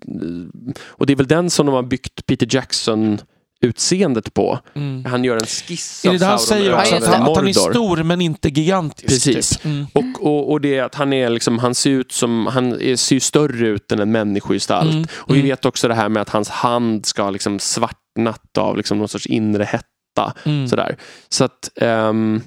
[0.86, 3.18] Och det är väl den som de har byggt Peter Jackson
[3.60, 4.58] utseendet på.
[4.74, 5.04] Mm.
[5.04, 6.94] Han gör en skiss Är av det där han Sauron säger också?
[6.94, 7.08] Att, det.
[7.08, 9.08] han, att han är stor men inte gigantisk?
[9.08, 9.50] Precis.
[9.50, 9.64] Typ.
[9.64, 9.86] Mm.
[9.92, 12.96] Och, och, och det är att han är liksom, han ser ut som, han är,
[12.96, 14.90] ser större ut än en människogestalt.
[14.92, 15.06] Mm.
[15.14, 15.48] Och vi Mm.
[15.50, 19.08] vet också det här med att hans hand ska ha liksom svartnat av liksom någon
[19.08, 20.32] sorts inre hetta.
[20.44, 20.68] Mm.
[20.68, 20.96] Sådär.
[21.28, 22.40] Så att, ehm,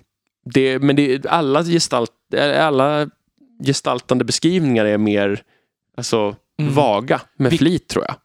[0.53, 2.11] det, men det, alla, gestalt,
[2.59, 3.09] alla
[3.65, 5.41] gestaltande beskrivningar är mer
[5.97, 6.73] alltså, Mm.
[6.73, 8.15] vaga med Vi- flit tror jag.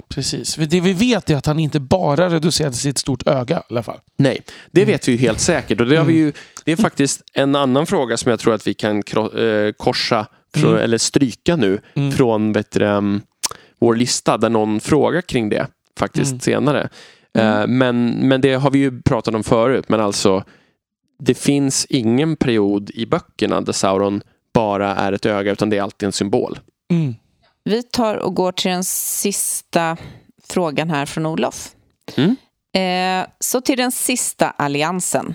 [0.00, 0.06] Mm.
[0.08, 0.54] Precis.
[0.54, 3.98] Det vi vet är att han inte bara reducerade sitt stort öga i alla fall.
[4.16, 4.92] Nej, det Mm.
[4.92, 5.80] vet vi ju helt säkert.
[5.80, 6.32] Och det, har vi ju,
[6.64, 10.74] det är faktiskt en annan fråga som jag tror att vi kan eh, korsa, Mm.
[10.76, 12.12] eller stryka nu, Mm.
[12.12, 13.22] från vet du, um,
[13.80, 15.66] vår lista där någon frågar kring det
[15.98, 16.40] faktiskt Mm.
[16.40, 16.88] senare.
[17.38, 20.44] Eh, men, men det har vi ju pratat om förut, men alltså
[21.22, 24.22] det finns ingen period i böckerna där Sauron
[24.54, 26.58] bara är ett öga, utan det är alltid en symbol.
[26.90, 27.14] Mm.
[27.70, 29.96] Vi tar och går till den sista
[30.48, 31.74] frågan här från Olof.
[32.16, 32.36] Mm.
[32.74, 35.34] Eh, så till den sista alliansen.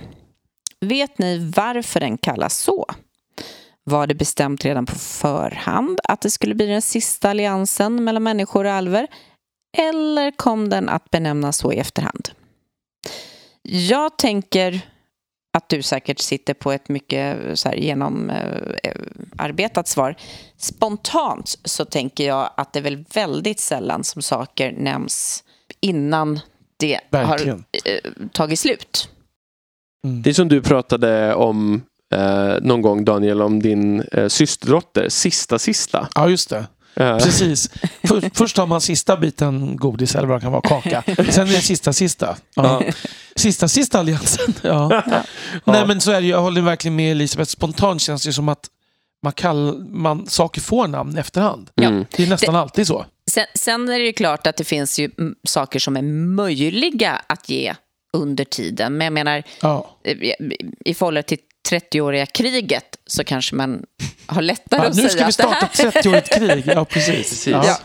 [0.79, 2.85] Vet ni varför den kallas så?
[3.83, 8.65] Var det bestämt redan på förhand att det skulle bli den sista alliansen mellan människor
[8.65, 9.07] och alver?
[9.77, 12.29] Eller kom den att benämnas så i efterhand?
[13.63, 14.81] Jag tänker
[15.55, 20.15] att du säkert sitter på ett mycket så här, genomarbetat svar.
[20.57, 25.43] Spontant så tänker jag att det är väl väldigt sällan som saker nämns
[25.79, 26.39] innan
[26.77, 27.63] det Verkligen.
[27.83, 27.97] har eh,
[28.31, 29.09] tagit slut.
[30.07, 30.21] Mm.
[30.21, 31.81] Det är som du pratade om
[32.13, 36.07] eh, någon gång Daniel, om din eh, systerdotter, sista sista.
[36.15, 36.65] Ja, just det.
[36.95, 37.69] Precis.
[38.03, 41.03] För, först tar man sista biten godis eller vad det kan vara, kaka.
[41.05, 42.35] Sen är det sista sista.
[42.55, 42.81] Ja.
[43.35, 44.53] Sista sista alliansen.
[44.61, 45.03] Ja.
[45.65, 46.27] Nej men så är det.
[46.27, 47.49] Jag håller verkligen med Elisabeth.
[47.51, 48.69] Spontant känns det som att
[49.23, 51.69] man kall, man, saker får namn efterhand.
[51.81, 52.05] Mm.
[52.17, 53.05] Det är nästan alltid så.
[53.31, 55.09] Sen, sen är det ju klart att det finns ju
[55.47, 56.01] saker som är
[56.35, 57.75] möjliga att ge
[58.13, 58.97] under tiden.
[58.97, 59.89] Men jag menar, Ja.
[60.03, 60.35] eh, i-
[60.85, 61.37] i förhållande till
[61.69, 63.85] 30-åriga kriget så kanske man
[64.25, 65.91] har lättare Ja, att nu säga ska vi att det här...
[65.91, 66.63] starta ett 30-årigt krig.
[66.75, 67.15] Ja, precis.
[67.15, 67.47] Precis.
[67.47, 67.63] Ja.
[67.65, 67.77] Ja.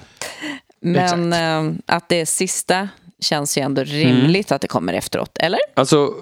[0.80, 2.88] Men eh, att det sista
[3.20, 5.60] känns ju ändå rimligt att det kommer efteråt, eller?
[5.74, 6.14] Alltså,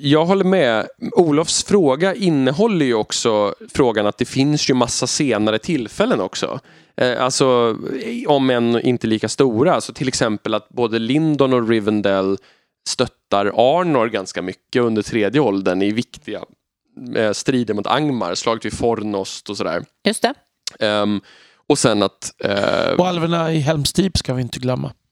[0.00, 0.86] jag håller med.
[1.12, 6.60] Olofs fråga innehåller ju också frågan att det finns ju massa senare tillfällen också.
[6.96, 7.76] Eh, alltså,
[8.26, 9.74] om än inte lika stora.
[9.74, 12.36] Alltså, till exempel att både Lindon och Rivendell
[12.88, 16.40] stöttar Arnor ganska mycket under tredje åldern i viktiga
[17.16, 19.84] eh, strider mot Angmar, slaget vid Fornost och sådär.
[20.06, 20.34] Just det.
[20.86, 21.20] Ehm,
[21.68, 22.32] och sen att...
[22.44, 24.92] eh, Och alverna i Helms Deep ska vi inte glömma.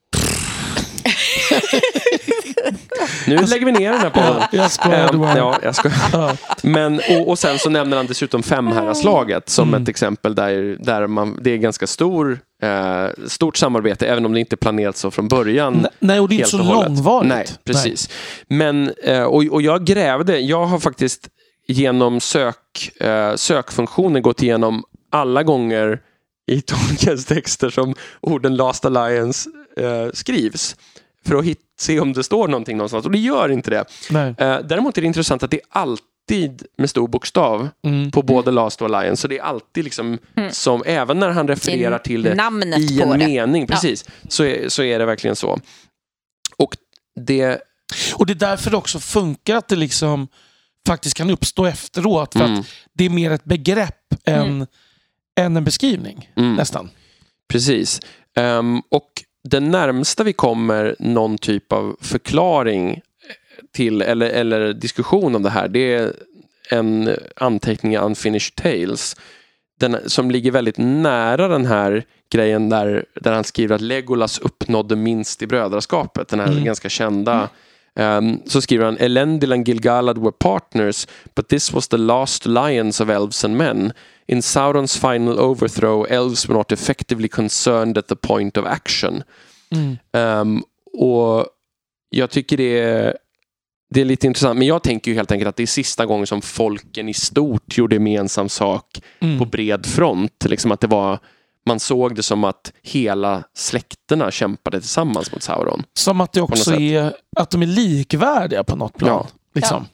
[3.27, 4.37] nu lägger vi ner den här podden.
[4.41, 5.13] Ja, jag skojar.
[5.13, 5.39] Bara.
[5.39, 5.91] ja, jag ska.
[6.13, 6.37] Ja.
[6.63, 9.83] Men, och, och sen så nämner han dessutom Femherrarslaget som Mm.
[9.83, 14.41] ett exempel där, där man, det är ganska stor, eh, stort samarbete även om det
[14.41, 15.73] inte planerat så från början.
[15.83, 17.29] Nej, Nej, och det är inte så långvarigt.
[17.29, 18.11] Nej, precis.
[18.49, 21.29] Men, eh, och, och jag grävde, jag har faktiskt
[21.67, 26.01] genom sök, eh, sökfunktionen gått igenom alla gånger
[26.47, 30.77] i Tolkiens texter som orden Last Alliance eh, skrivs.
[31.27, 33.05] För att hit, se om det står någonting någonstans.
[33.05, 33.85] Och det gör inte det.
[34.11, 34.35] Nej.
[34.39, 38.11] Eh, däremot är det intressant att det är alltid med stor bokstav Mm.
[38.11, 39.23] på både Last och Alliance.
[39.23, 40.19] Så det är alltid liksom
[40.51, 43.27] som, även när han refererar till det namnet i en det.
[43.27, 45.59] mening, precis, så, är, så är det verkligen så.
[46.57, 46.77] Och
[47.21, 47.61] det,
[48.15, 50.29] Och det är därför det också funkar att det liksom
[50.89, 52.33] faktiskt kan uppstå efteråt.
[52.33, 52.61] För Mm.
[52.61, 54.67] att det är mer ett begrepp än, Mm.
[55.41, 56.31] än en beskrivning.
[56.37, 56.55] Mm.
[56.55, 56.91] Nästan.
[57.49, 58.01] Precis.
[58.37, 59.11] Ehm, och
[59.49, 63.01] det närmsta vi kommer någon typ av förklaring
[63.73, 66.13] till eller, eller diskussion om det här det är
[66.71, 69.17] en anteckning i Unfinished Tales
[69.81, 74.97] den, som ligger väldigt nära den här grejen där, där han skriver att Legolas uppnådde
[74.97, 76.29] minst i brödraskapet.
[76.29, 76.65] Den här Mm.
[76.65, 77.49] ganska kända
[77.97, 83.03] Ehm, så skriver han Elendil and Gilgalad were partners but this was the last alliance
[83.03, 83.93] of elves and men.
[84.27, 89.23] In Saurons final overthrow elves were not effectively concerned at the point of action.
[89.71, 89.97] Mm.
[90.13, 91.47] Ehm, och
[92.11, 93.17] jag tycker det är,
[93.91, 94.59] det är lite intressant.
[94.59, 97.79] Men jag tänker ju helt enkelt att det är sista gången som folken i stort
[97.79, 99.39] gjorde gemensam sak Mm.
[99.39, 100.45] på bred front.
[100.49, 101.19] Liksom att det var,
[101.67, 105.83] man såg det som att hela släkterna kämpade tillsammans mot Sauron.
[105.99, 109.09] Som att det också är att de är likvärdiga på något plan.
[109.11, 109.27] Ja.
[109.55, 109.87] Liksom.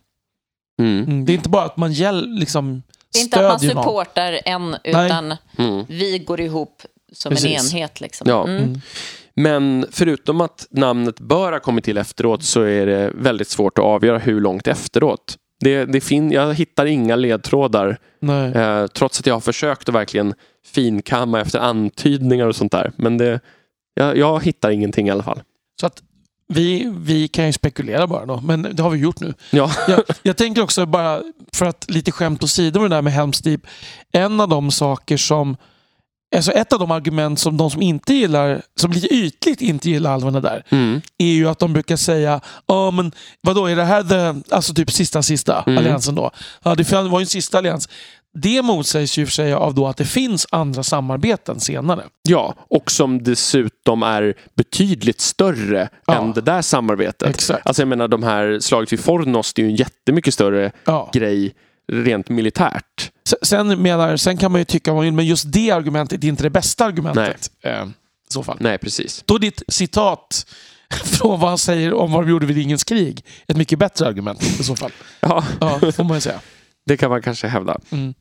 [0.82, 1.04] Mm.
[1.04, 1.24] Mm.
[1.24, 3.84] Det är inte bara att man hjäl, liksom, Det är inte att man stödjer någon.
[3.84, 5.84] supportar en, utan Mm.
[5.88, 7.72] vi går ihop som Precis.
[7.72, 8.00] en enhet.
[8.00, 8.28] Liksom.
[8.30, 8.44] Ja.
[8.48, 8.62] Mm.
[8.64, 8.80] Mm.
[9.34, 13.84] Men förutom att namnet bör ha kommit till efteråt så är det väldigt svårt att
[13.84, 15.36] avgöra hur långt efteråt.
[15.60, 18.52] Det, det fin- jag hittar inga ledtrådar Nej.
[18.52, 20.34] eh, trots att jag har försökt att verkligen
[20.66, 22.92] finkamma efter antydningar och sånt där.
[22.96, 23.40] Men det,
[23.94, 25.42] jag, jag hittar ingenting i alla fall.
[25.80, 26.02] Så att
[26.52, 29.34] vi, vi kan ju spekulera bara då, men det har vi gjort nu.
[29.50, 33.12] Ja, Jag, jag tänker också bara, för att lite skämt åsido med det där med
[33.12, 33.60] Helms Deep.
[34.12, 35.56] En av de saker som,
[36.36, 40.12] alltså ett av de argument som de som inte gillar, som lite ytligt inte gillar
[40.14, 41.00] alverna där, mm.
[41.18, 44.90] är ju att de brukar säga, ja men vadå, är det här the, alltså typ
[44.90, 45.78] sista sista Mm.
[45.78, 46.30] alliansen då?
[46.62, 47.88] Ja, det var ju en sista allians.
[48.34, 52.04] Det motsägs ju för sig av då att det finns andra samarbeten senare.
[52.28, 56.14] ja, och som dessutom är betydligt större Ja.
[56.14, 57.28] än det där samarbetet.
[57.28, 57.66] Exakt.
[57.66, 61.10] Alltså jag menar de här slaget vid Fornost är ju en jättemycket större Ja.
[61.12, 61.54] grej
[61.92, 63.10] rent militärt.
[63.42, 66.28] Sen, menar, sen kan man ju tycka, vad man vill, men just det argumentet är
[66.28, 67.50] inte det bästa argumentet.
[67.64, 68.56] Eh, I så fall.
[68.60, 69.22] Nej, precis.
[69.26, 70.46] Då ditt citat
[71.04, 74.42] från vad han säger om vad de gjorde vid Ingens krig ett mycket bättre argument
[74.42, 74.90] i så fall.
[75.20, 76.40] Ja, Ja, får man ju säga.
[76.86, 77.78] det kan man kanske hävda.
[77.90, 78.14] Mm.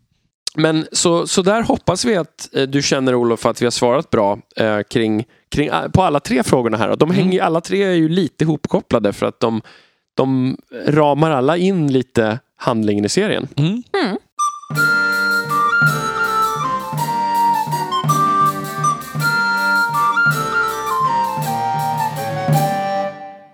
[0.60, 4.10] Men så, så där hoppas vi att eh, du känner Olof att vi har svarat
[4.10, 6.96] bra eh, kring, kring, eh, på alla tre frågorna här.
[6.96, 7.16] De Mm.
[7.16, 9.62] hänger, ju- Alla tre är ju lite ihopkopplade för att de,
[10.18, 13.48] de ramar alla in lite handlingen i serien.
[13.58, 13.84] Mm.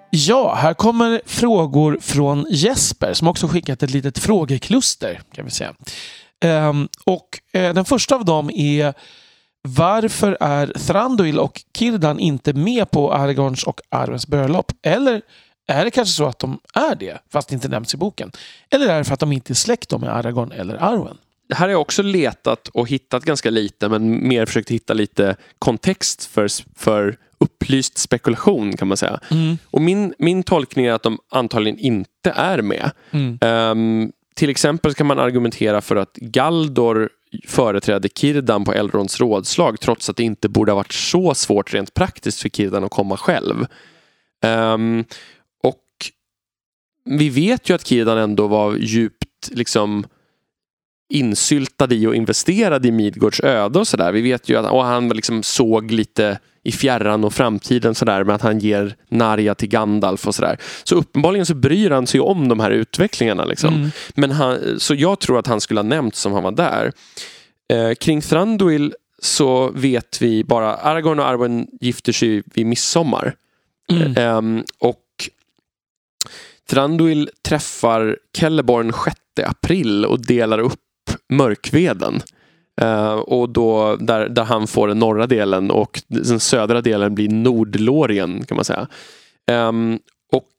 [0.09, 5.21] Ja, här kommer frågor från Jesper som också skickat ett litet frågekluster.
[5.33, 5.73] kan vi säga.
[6.43, 8.93] Ehm, och eh, Den första av dem är
[9.62, 14.71] varför är Thranduil och Kirdan inte med på Aragorns och Arvens bröllop?
[14.82, 15.21] Eller
[15.67, 18.32] är det kanske så att de är det, fast det inte nämns i boken?
[18.69, 21.17] Eller är det för att de inte är släkt med Aragorn eller Arwen?
[21.54, 26.26] Här har jag också letat och hittat ganska lite men mer försökt hitta lite kontext
[26.26, 29.19] för, för upplyst spekulation kan man säga.
[29.32, 29.58] Mm.
[29.65, 32.91] Och min, min tolkning är att de antagligen inte är med.
[33.12, 33.38] Mm.
[33.41, 37.10] Ehm, till exempel kan man argumentera för att Galdor
[37.48, 41.93] företrädde Kirdan på Elrons rådslag trots att det inte borde ha varit så svårt rent
[41.93, 43.65] praktiskt för Kirdan att komma själv.
[44.45, 45.06] Um,
[45.63, 45.84] och
[47.06, 50.06] vi vet ju att Kirdan ändå var djupt liksom
[51.09, 54.11] insyltad i och investerad i Midgårds öde och sådär.
[54.11, 58.35] Vi vet ju att och han liksom såg lite i fjärran och framtiden sådär med
[58.35, 60.57] att han ger Narja till Gandalf och sådär.
[60.83, 63.45] Så uppenbarligen så bryr han sig om de här utvecklingarna.
[63.45, 63.73] Liksom.
[63.73, 63.91] Mm.
[64.15, 66.91] Men han, så jag tror att han skulle ha nämnts om han var där.
[67.73, 73.35] Eh, kring Thranduil så vet vi bara Aragorn och Arwen gifter sig vid midsommar.
[73.91, 74.17] Mm.
[74.17, 75.29] Ehm, och
[76.69, 79.15] Thranduil träffar Celeborn 6
[79.49, 80.79] april och delar upp
[81.34, 82.21] mörkveden.
[82.82, 87.30] Eh, och då, där, där han får den norra delen och den södra delen blir
[87.30, 88.88] Nordlorien kan man säga.
[89.51, 89.99] Ehm,
[90.32, 90.49] och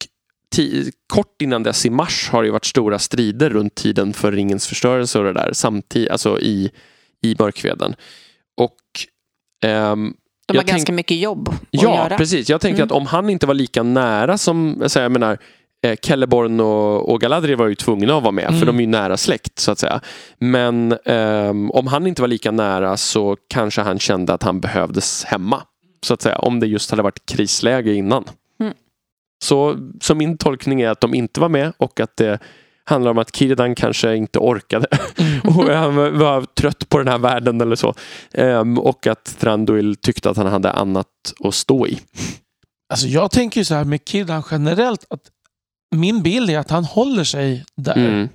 [1.12, 5.18] kort innan dess i mars har det varit stora strider runt tiden för ringens förstörelse
[5.18, 6.70] och det där samtidigt, alltså i,
[7.22, 7.94] i mörkveden.
[8.60, 8.76] Och
[9.64, 10.14] ehm,
[10.48, 12.16] De har ganska mycket jobb att Ja, göra.
[12.16, 12.48] precis.
[12.50, 12.86] Jag tänker Mm.
[12.86, 15.38] att om han inte var lika nära som, jag menar,
[15.86, 18.58] eh, Celeborn och, och Galadriel var ju tvungna att vara med, Mm.
[18.58, 20.00] för de är ju nära släkt så att säga.
[20.38, 25.24] Men ehm, om han inte var lika nära så kanske han kände att han behövdes
[25.24, 25.62] hemma.
[26.06, 28.24] Så att säga, om det just hade varit krisläge innan.
[28.60, 28.72] Mm.
[29.44, 32.38] Så, så min tolkning är att de inte var med och att det
[32.84, 34.86] handlar om att Kirdan kanske inte orkade
[35.44, 37.94] och han var trött på den här världen eller så.
[38.34, 41.06] Ehm, och att Thranduil tyckte att han hade annat
[41.44, 42.00] att stå i.
[42.92, 45.20] Alltså jag tänker ju så här med Kirdan generellt att
[45.90, 47.96] min bild är att han håller sig där.
[47.96, 48.28] Mm.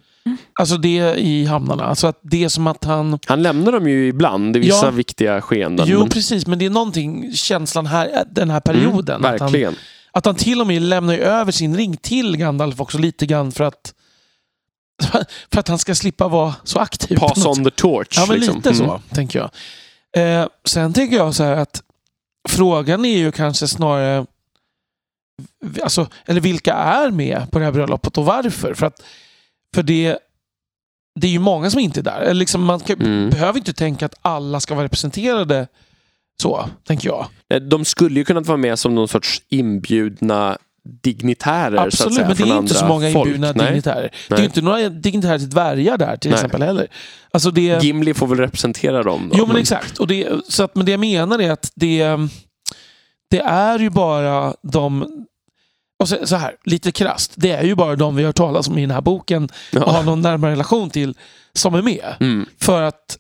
[0.60, 1.84] Alltså det i hamnarna.
[1.84, 3.20] Alltså att det är som att han...
[3.28, 4.92] Han lämnar dem ju ibland i vissa Ja.
[4.92, 5.86] viktiga skeenden.
[5.90, 6.48] Jo, men- precis.
[6.48, 9.16] Men det är någonting, känslan här, den här perioden.
[9.16, 9.76] Mm, att, han, verkligen.
[10.12, 13.64] att han till och med lämnar över sin ring till Gandalf också lite grann för
[13.64, 13.94] att
[15.52, 17.16] för att han ska slippa vara så aktiv.
[17.18, 18.08] Pass on the torch.
[18.18, 18.56] Ja, men liksom.
[18.56, 19.02] lite så, Mm.
[19.10, 19.50] tänker jag.
[20.42, 21.82] Eh, sen tänker jag så här att
[22.50, 24.26] frågan är ju kanske snarare
[25.84, 28.74] alltså, eller vilka är med på det här bröllopet och varför?
[28.74, 29.04] För, att,
[29.76, 30.18] för det,
[31.20, 32.22] det är ju många som inte är där.
[32.22, 33.30] Eller liksom, man kan, Mm.
[33.30, 35.68] behöver inte tänka att alla ska vara representerade
[36.42, 37.26] så, tänker jag.
[37.54, 40.58] Eh, De skulle ju kunnat vara med som någon sorts inbjudna
[41.04, 41.72] dignitärer.
[41.72, 43.26] så att Absolut, säga, men det är inte så många folk.
[43.28, 43.66] inbjudna Nej.
[43.68, 44.12] dignitärer.
[44.30, 44.46] Det är Nej.
[44.46, 46.36] inte några dignitärer till dvärgar där till Nej.
[46.38, 46.88] exempel heller.
[47.32, 49.36] Alltså det, Gimli får väl representera dem då.
[49.40, 49.98] Jo men exakt.
[49.98, 52.18] Och det, så att, men det jag menar är att det,
[53.30, 55.06] det är ju bara de...
[56.02, 57.34] Och så, så här, lite krasst.
[57.36, 59.82] Det är ju bara de vi har hört talas om i den här boken och
[59.82, 60.02] har Ja.
[60.02, 61.18] någon närmare relation till
[61.54, 62.16] som är med.
[62.20, 62.46] Mm.
[62.62, 63.18] För att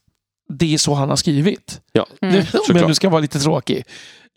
[0.49, 1.81] det är så han har skrivit.
[1.91, 2.35] Ja, Mm.
[2.35, 3.83] Det, om jag nu ska vara lite tråkig.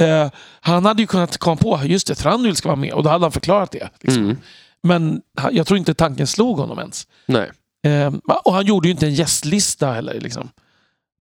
[0.02, 0.30] Eh,
[0.60, 3.24] han hade ju kunnat komma på, just det, Thranduil ska vara med och då hade
[3.24, 3.88] han förklarat det.
[4.00, 4.22] Liksom.
[4.22, 4.36] Mm.
[4.82, 5.20] Men
[5.52, 7.06] jag tror inte tanken slog honom ens.
[7.26, 7.50] Nej.
[7.86, 8.12] Eh,
[8.44, 10.20] och han gjorde ju inte en gästlista heller.
[10.20, 10.48] Liksom.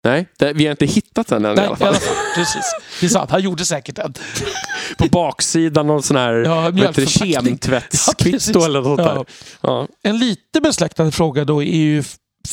[0.03, 1.95] Nej, det, vi har inte hittat den än Nej, i alla fall.
[2.35, 2.65] Precis.
[2.99, 4.13] Det är sant, han gjorde säkert en.
[4.97, 6.71] På baksidan någon sån här Ja.
[6.75, 8.55] Ja, kemtvättskvitto precis.
[8.65, 9.13] eller något Ja.
[9.13, 9.25] där.
[9.61, 9.87] Ja.
[10.03, 12.03] En lite besläktad fråga då är ju,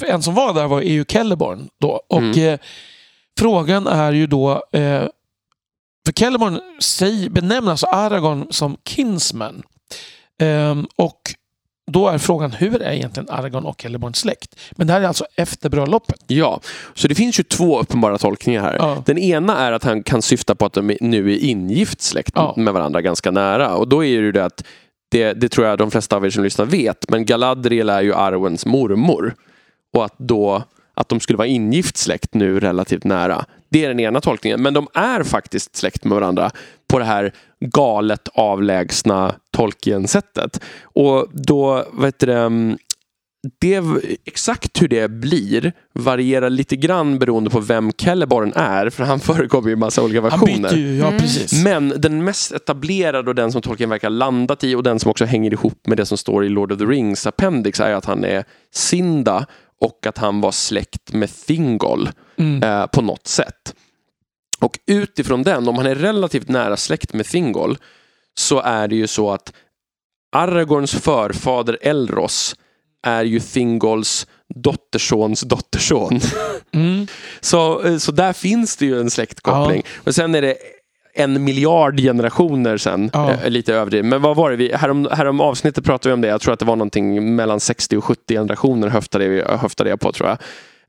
[0.06, 2.00] en som var där var ju Kelleborn då.
[2.08, 2.48] Och Mm.
[2.48, 2.58] eh,
[3.38, 5.04] frågan är ju då, eh,
[6.06, 6.60] för Kelleborn
[7.30, 9.62] benämner alltså Aragorn som kinsman.
[10.40, 11.20] Ehm, och
[11.90, 14.56] då är frågan, hur är egentligen Aragorn och Kelleborn släkt?
[14.72, 16.20] Men det här är alltså efter bröllopet.
[16.26, 16.60] ja,
[16.94, 18.76] så det finns ju två uppenbara tolkningar här.
[18.78, 19.02] Ja.
[19.06, 22.54] Den ena är att han kan syfta på att de nu är ingift släkt Ja.
[22.56, 23.74] med varandra ganska nära.
[23.74, 24.64] Och då är det ju det att,
[25.10, 28.14] det, det tror jag de flesta av er som lyssnar vet, men Galadriel är ju
[28.14, 29.34] Arwens mormor.
[29.96, 30.62] Och att då
[30.94, 33.44] att de skulle vara ingift släkt nu relativt nära.
[33.68, 34.62] Det är den ena tolkningen.
[34.62, 36.50] Men de är faktiskt släkt med varandra
[36.88, 40.60] på det här galet avlägsna Tolkien-sättet.
[40.82, 42.78] Och då, vad heter det, mm,
[43.60, 43.82] det,
[44.24, 48.90] exakt hur det blir varierar lite grann beroende på vem Celeborn är.
[48.90, 50.68] För han förekommer ju i massa olika Han versioner.
[50.70, 51.20] byter ju, ja Mm.
[51.20, 51.64] precis.
[51.64, 55.24] Men den mest etablerade och den som Tolkien verkar landat i och den som också
[55.24, 58.24] hänger ihop med det som står i Lord of the Rings appendix är att han
[58.24, 59.46] är Sinda
[59.80, 62.08] och att han var släkt med Thingol
[62.38, 62.62] Mm.
[62.62, 63.74] eh, på något sätt.
[64.58, 67.78] Och utifrån den, om han är relativt nära släkt med Thingol
[68.38, 69.52] så är det ju så att
[70.36, 72.56] Aragorns förfader Elros
[73.02, 76.20] är ju Thingols dottersons dotterson.
[76.74, 77.06] Mm.
[77.40, 79.82] Så, eh, så där finns det ju en släktkoppling.
[80.04, 80.56] Och sen är det
[81.14, 83.32] en miljard generationer sen, Ja.
[83.32, 84.06] eh, lite överdrivet.
[84.06, 86.58] Men vad var det vi, härom, härom avsnittet pratade vi om det, jag tror att
[86.58, 90.38] det var någonting mellan 60 och 70 generationer höftade, höftade jag på tror jag.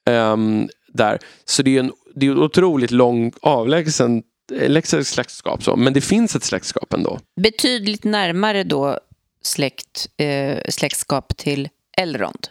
[0.06, 1.20] Ehm, där.
[1.46, 4.24] Så det är en det är otroligt lång avlägsen
[4.62, 5.76] eh, släktskap, så.
[5.76, 7.20] men det finns ett släktskap ändå.
[7.42, 9.00] Betydligt närmare då
[9.42, 12.48] släkt, eh, släktskap till Elrond.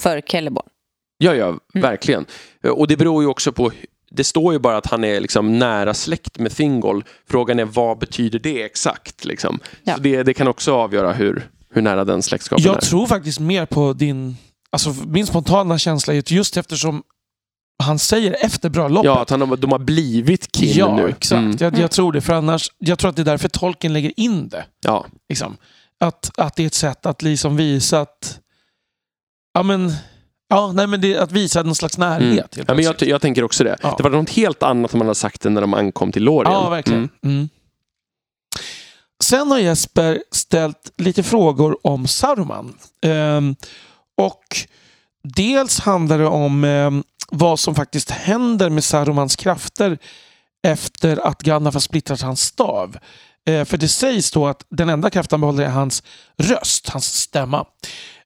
[0.00, 0.66] För Celeborn.
[1.18, 2.26] Ja, ja, verkligen.
[2.64, 3.72] Eh, Och det beror ju också på
[4.10, 7.04] det står ju bara att han är liksom nära släkt med Thingol.
[7.28, 9.24] Frågan är vad betyder det exakt?
[9.24, 9.60] Liksom.
[9.84, 9.94] Ja.
[9.94, 12.80] Så det, det kan också avgöra hur, hur nära den släktskapen Jag är.
[12.80, 14.36] tror faktiskt mer på din...
[14.70, 17.02] Alltså min spontana känsla är just eftersom
[17.82, 19.04] han säger efter bröllopet.
[19.06, 21.08] Ja, att han, har- de har blivit kin ja nu.
[21.08, 21.38] exakt.
[21.40, 21.56] Mm.
[21.60, 22.20] Jag, jag tror det.
[22.20, 24.64] För annars, jag tror att det är därför tolken lägger in det.
[24.80, 25.06] Ja.
[25.28, 25.56] Liksom.
[26.00, 28.40] Att, att det är ett sätt att liksom visa att...
[29.54, 29.92] Ja, men...
[30.48, 32.56] Ja, nej, men det, att visa någon slags närhet.
[32.56, 32.64] Mm.
[32.68, 33.76] Ja, men jag, jag tänker också det.
[33.82, 33.94] Ja.
[33.96, 36.52] Det var något helt annat man hade sagt än när de ankom till Lorien.
[36.52, 36.98] Ja, verkligen.
[36.98, 37.36] Mm.
[37.36, 37.48] Mm.
[39.24, 42.74] Sen har Jesper ställt lite frågor om Saruman.
[43.02, 43.56] Ehm,
[44.16, 44.44] och
[45.22, 49.98] dels handlar det om ehm, vad som faktiskt händer med Sarumans krafter
[50.66, 52.98] efter att Gandalf har splittrat hans stav.
[53.48, 56.02] Eh, för det sägs då att den enda kraft han behåller är hans
[56.36, 57.66] röst, hans stämma.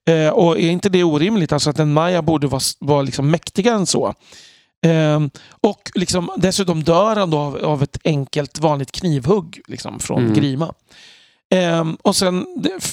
[0.09, 1.53] Eh, och är inte det orimligt?
[1.53, 4.15] Alltså att en Maja borde vara, vara liksom mäktigare än så.
[4.83, 5.31] Ehm,
[5.61, 10.35] och liksom, dessutom dör han då av, av ett enkelt vanligt knivhugg liksom, från Mm.
[10.35, 10.75] Grima.
[11.55, 12.47] Ehm, och sen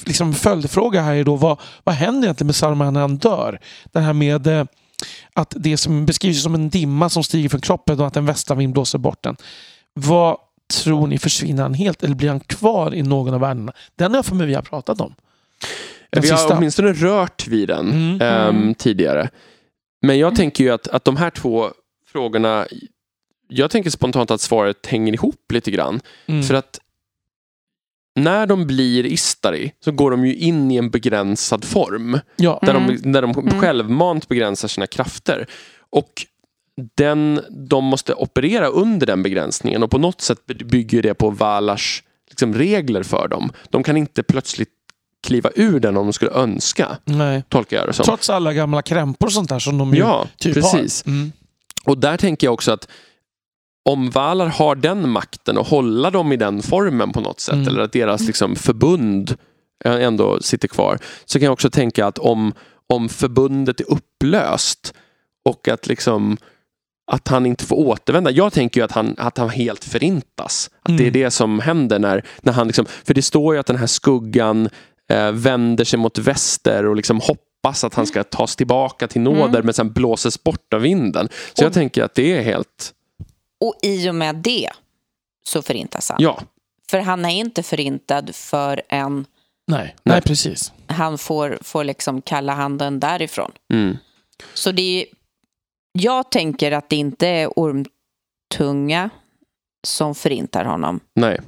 [0.05, 3.59] liksom, följdfråga här är då vad, vad händer egentligen med Saruman när han dör?
[3.91, 4.65] Det här med eh,
[5.33, 8.73] att det som beskrivs som en dimma som stiger från kroppen och att en västanvind
[8.73, 9.35] blåser bort den.
[9.93, 10.37] Vad
[10.83, 13.73] tror ni, försvinner han helt eller blir han kvar i någon av världarna?
[13.95, 15.13] Den har jag för mig vi har pratat om.
[16.11, 16.57] Den Vi har sista.
[16.57, 18.21] åtminstone rört vid den Mm.
[18.21, 18.75] ehm, Mm.
[18.75, 19.29] tidigare.
[20.01, 20.35] Men jag Mm.
[20.35, 21.69] tänker ju att, att de här två
[22.11, 22.67] frågorna
[23.47, 25.99] jag tänker spontant att svaret hänger ihop lite grann.
[26.25, 26.43] Mm.
[26.43, 26.79] För att
[28.17, 32.19] när de blir Istari så går de ju in i en begränsad form.
[32.35, 32.59] Ja.
[32.61, 32.97] Där Mm.
[33.01, 35.47] de, där de självmant begränsar sina krafter.
[35.89, 36.25] Och
[36.95, 41.29] den, de måste operera under den begränsningen och på något sätt by- bygger det på
[41.29, 43.51] Valars liksom, regler för dem.
[43.69, 44.69] De kan inte plötsligt
[45.27, 47.43] kliva ur den om de skulle önska, Nej.
[47.49, 48.05] tolkar jag det som.
[48.05, 51.05] Trots alla gamla krämpor och sånt där som de ju Ja, typ precis.
[51.05, 51.11] har.
[51.11, 51.31] Mm.
[51.85, 52.87] Och där tänker jag också att
[53.87, 57.67] om Valar har den makten och hålla dem i den formen på något sätt Mm.
[57.67, 59.35] eller att deras liksom, förbund
[59.85, 62.53] eh, ändå sitter kvar så kan jag också tänka att om,
[62.93, 64.93] om förbundet är upplöst
[65.49, 66.37] och att liksom
[67.11, 68.31] att han inte får återvända.
[68.31, 70.69] Jag tänker ju att han, att han helt förintas.
[70.81, 71.13] Att det är Mm.
[71.13, 74.69] det som händer när, när han liksom, för det står ju att den här skuggan
[75.09, 79.47] eh, vänder sig mot väster och liksom hoppas att han ska tas tillbaka till nåder
[79.49, 79.65] Mm.
[79.65, 81.29] men sen blåses bort av vinden.
[81.53, 82.93] Så jag Och- tänker att det är helt,
[83.59, 84.69] Och i och med det
[85.47, 86.17] så förintas han.
[86.21, 86.41] ja,
[86.89, 89.25] För han är inte förintad förrän
[89.67, 89.95] Nej.
[90.03, 90.73] Nej, precis.
[90.87, 93.51] han får, får liksom kalla handen därifrån.
[93.73, 93.97] mm,
[94.53, 95.05] Så det är,
[95.91, 99.09] jag tänker att det inte är ormtunga
[99.87, 101.39] som förintar honom nej.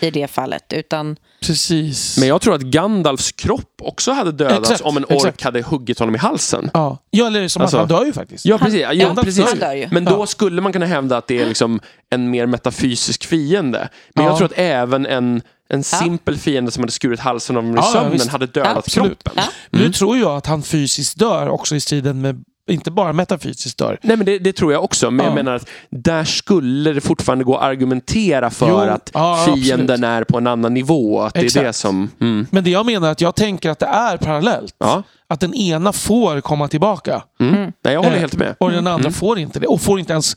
[0.00, 1.16] I det fallet, utan
[1.46, 2.18] Precis.
[2.18, 5.42] Men jag tror att Gandalfs kropp också hade dödats Exakt, om en ork exakt.
[5.42, 6.70] hade huggit honom i halsen.
[6.74, 6.98] Ja.
[7.10, 8.44] ja, eller som Alltså- att han dör ju faktiskt.
[8.44, 8.80] Ja, precis.
[8.80, 9.44] Ja, ja, precis.
[9.44, 9.88] han dör ju.
[9.90, 10.26] Men då Ja.
[10.26, 11.80] skulle man kunna hävda att det är liksom
[12.10, 13.88] en mer metafysisk fiende.
[14.14, 14.30] Men Ja.
[14.30, 17.80] jag tror att även en, en simpel fiende som hade skurit halsen av honom i
[17.80, 19.32] Ja, sömnen hade dödat kroppen.
[19.36, 19.42] Ja.
[19.70, 19.92] Nu Mm.
[19.92, 23.98] tror jag att han fysiskt dör också i striden med, inte bara metafysiskt dör.
[24.02, 25.10] Nej, men det, det tror jag också.
[25.10, 25.34] Men jag Ja.
[25.34, 30.24] menar att där skulle det fortfarande gå att argumentera för Jo, att ja, fienden är
[30.24, 31.20] på en annan nivå.
[31.22, 32.10] Att det är det som...
[32.20, 32.46] Mm.
[32.50, 34.74] Men det jag menar är att jag tänker att det är parallellt.
[34.78, 35.02] Ja.
[35.28, 37.22] Att den ena får komma tillbaka.
[37.40, 37.54] Mm.
[37.54, 37.72] Mm.
[37.84, 38.56] Nej, jag håller Eh, helt med.
[38.60, 39.12] Och den andra Mm.
[39.12, 39.66] får inte det.
[39.66, 40.36] Och får inte ens,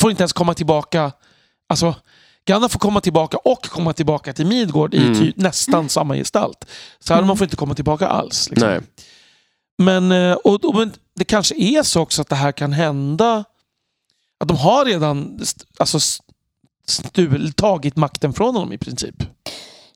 [0.00, 1.12] får inte ens komma tillbaka.
[1.68, 1.94] Alltså,
[2.46, 5.14] Gandalf får komma tillbaka och komma tillbaka till Midgård i Mm.
[5.18, 6.64] ty, nästan samma gestalt.
[6.98, 8.50] Så här, man får inte komma tillbaka alls.
[8.50, 8.68] Liksom.
[8.68, 8.80] Nej.
[9.78, 13.44] Men, eh, och, och, men det kanske är så också att det här kan hända.
[14.40, 15.40] Att de har redan
[15.78, 16.24] alltså, st-
[16.86, 19.14] stul, tagit makten från honom i princip.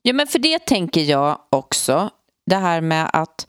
[0.01, 2.09] Ja, men för det tänker jag också.
[2.45, 3.47] Det här med att,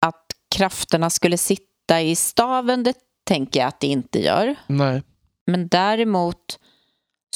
[0.00, 4.56] att krafterna skulle sitta i staven, det tänker jag att det inte gör.
[4.66, 5.02] Nej.
[5.46, 6.58] Men däremot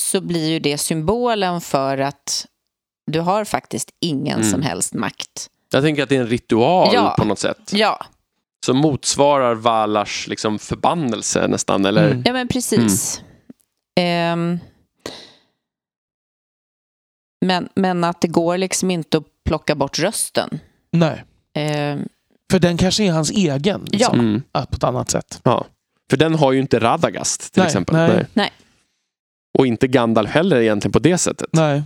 [0.00, 2.46] så blir ju det symbolen för att
[3.06, 4.50] du har faktiskt ingen Mm.
[4.50, 5.50] som helst makt.
[5.70, 7.14] Jag tänker att det är en ritual Ja.
[7.18, 7.70] på något sätt.
[7.72, 8.06] Ja,
[8.64, 11.84] Som motsvarar Valars liksom, förbannelse nästan.
[11.84, 12.06] Eller?
[12.10, 12.22] Mm.
[12.26, 13.22] ja men precis.
[14.00, 14.58] Ehm,
[17.46, 20.58] men, men att det går liksom inte att plocka bort rösten.
[20.92, 21.24] Nej.
[21.54, 22.08] Ehm,
[22.50, 23.84] För den kanske är hans egen.
[23.90, 24.42] Liksom, Mm.
[24.52, 24.66] ja.
[24.70, 25.40] På ett annat sätt.
[25.44, 25.66] Ja.
[26.10, 27.96] För den har ju inte Radagast till Nej, exempel.
[27.96, 28.26] nej.
[28.34, 28.52] Nej.
[29.58, 31.48] Och inte Gandalf heller egentligen på det sättet.
[31.52, 31.82] Nej.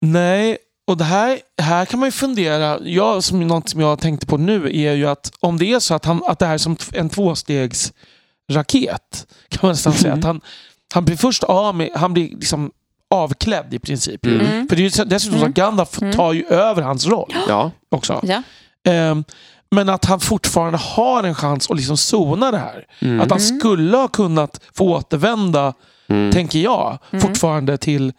[0.00, 2.78] Nej, och det här, här kan man ju fundera.
[2.84, 5.94] Jag, som, något som jag tänkte på nu är ju att om det är så
[5.94, 9.26] att, han, att det här är som en tvåstegsraket.
[9.48, 10.12] Kan man nästan säga.
[10.12, 10.18] Mm.
[10.18, 10.40] Att han,
[10.94, 12.70] han blir först av med, han blir liksom
[13.10, 14.26] avklädd i princip.
[14.26, 14.40] Mm.
[14.40, 14.68] Mm.
[14.68, 16.12] För det är ju dessutom så att Gandalf Mm.
[16.12, 17.70] tar ju över hans roll Ja.
[17.88, 18.20] också.
[18.22, 18.42] ja.
[18.92, 19.24] Ehm,
[19.70, 22.84] men att han fortfarande har en chans att liksom sona det här.
[23.00, 23.20] Mm.
[23.20, 25.72] Att han skulle ha kunnat få återvända,
[26.08, 26.32] Mm.
[26.32, 28.12] tänker jag, fortfarande till,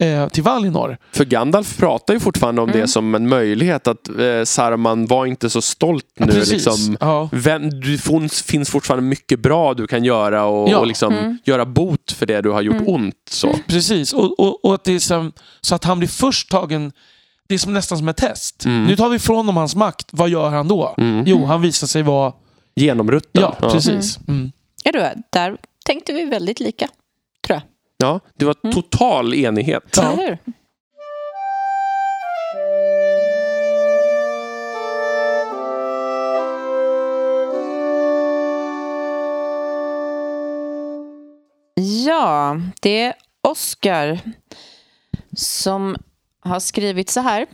[0.00, 0.96] eh, till Valinor.
[1.12, 2.80] För Gandalf pratar ju fortfarande om Mm.
[2.80, 6.32] det som en möjlighet att eh, Saruman var inte så stolt Ja, nu.
[6.32, 6.52] precis.
[6.52, 7.28] Liksom, Ja.
[7.32, 10.78] Vem, det finns- finns fortfarande mycket bra du kan göra och, Ja.
[10.78, 11.38] och liksom Mm.
[11.44, 13.14] göra bot för det du har gjort ont.
[13.30, 13.54] Så.
[13.66, 16.92] Precis, och, och, och att det är som, så att han blir först tagen,
[17.48, 18.64] det är som nästan som ett test.
[18.64, 18.84] Mm.
[18.86, 20.94] Nu tar vi ifrån honom hans makt, vad gör han då?
[20.98, 21.24] Mm.
[21.26, 22.32] Jo, han visar sig vara...
[22.76, 23.42] Genomrutten.
[23.42, 24.18] Ja, precis.
[24.28, 24.52] Mm.
[24.84, 26.88] Ja, då, där tänkte vi väldigt lika,
[27.46, 27.62] tror jag.
[28.00, 28.74] Ja, det var Mm.
[28.74, 29.82] total enighet.
[29.96, 30.02] Ja.
[30.16, 30.38] Hur?
[42.06, 44.20] Ja, det är Oskar
[45.36, 45.96] som
[46.40, 47.46] har skrivit så här.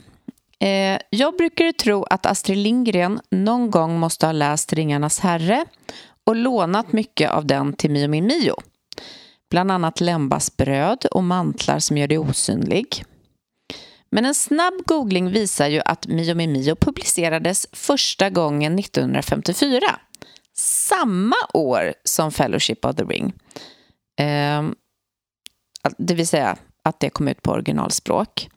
[0.59, 5.65] Eh, jag brukar tro att Astrid Lindgren någon gång måste ha läst Ringarnas herre
[6.25, 8.55] och lånat mycket av den till Mio min Mio.
[9.51, 13.05] Bland annat Lembas bröd och mantlar som gör dig osynlig.
[14.11, 19.81] Men en snabb googling visar ju att Mio min Mio publicerades första gången 1954.
[20.55, 23.33] Samma år som Fellowship of the Ring.
[24.19, 24.63] Eh,
[25.99, 28.49] det vill säga att det kom ut på originalspråk.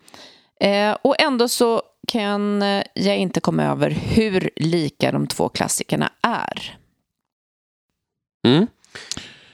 [0.59, 6.11] Eh, och ändå så kan eh, jag inte komma över hur lika de två klassikerna
[6.21, 6.77] är.
[8.47, 8.67] Mm.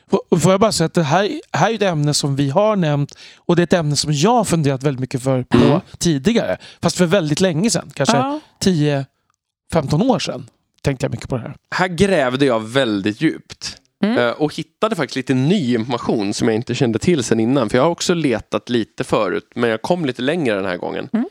[0.10, 2.76] Får- Får jag bara säga att det här, här är ett ämne som vi har
[2.76, 5.80] nämnt och det är ett ämne som jag har funderat väldigt mycket för på Mm.
[5.97, 6.58] tidigare.
[6.82, 7.91] Fast för väldigt länge sedan.
[7.93, 8.39] Kanske Ja.
[8.60, 10.49] 10-15 år sedan
[10.82, 11.56] tänkte jag mycket på det här.
[11.76, 13.78] Här grävde jag väldigt djupt.
[14.03, 14.18] Mm.
[14.18, 17.70] Eh, Och hittade faktiskt lite ny information som jag inte kände till sen innan.
[17.70, 21.10] För jag har också letat lite förut, men jag kom lite längre den här gången.
[21.14, 21.26] Mm.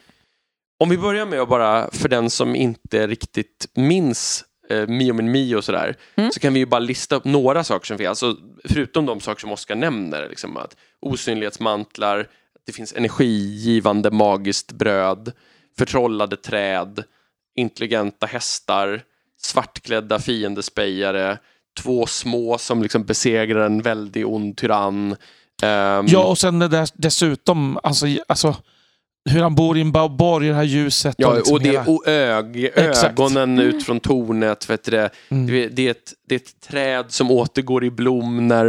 [0.81, 5.31] Om vi börjar med att bara, för den som inte riktigt minns eh, Mio min
[5.33, 6.31] Mio och sådär, Mm.
[6.33, 8.09] så kan vi ju bara lista upp några saker som finns.
[8.09, 12.27] Alltså, förutom de saker som Oskar nämner, liksom att osynlighetsmantlar, att
[12.67, 15.33] det finns energigivande magiskt bröd,
[15.79, 17.05] förtrollade träd,
[17.57, 19.03] intelligenta hästar,
[19.41, 21.39] svartklädda fiendespejare,
[21.83, 25.17] två små som liksom besegrar en väldigt ond tyrann.
[25.63, 28.57] Ehm, Ja, och sen det där, dessutom alltså, alltså,
[29.31, 31.15] hur han bor i en borg i det här ljuset.
[31.19, 34.71] Ja, liksom och, det, hela- och ög, ögonen ut från tornet.
[34.71, 35.47] Vet du, det, Mm.
[35.47, 38.67] det, det, är ett, det är ett träd som återgår i blom när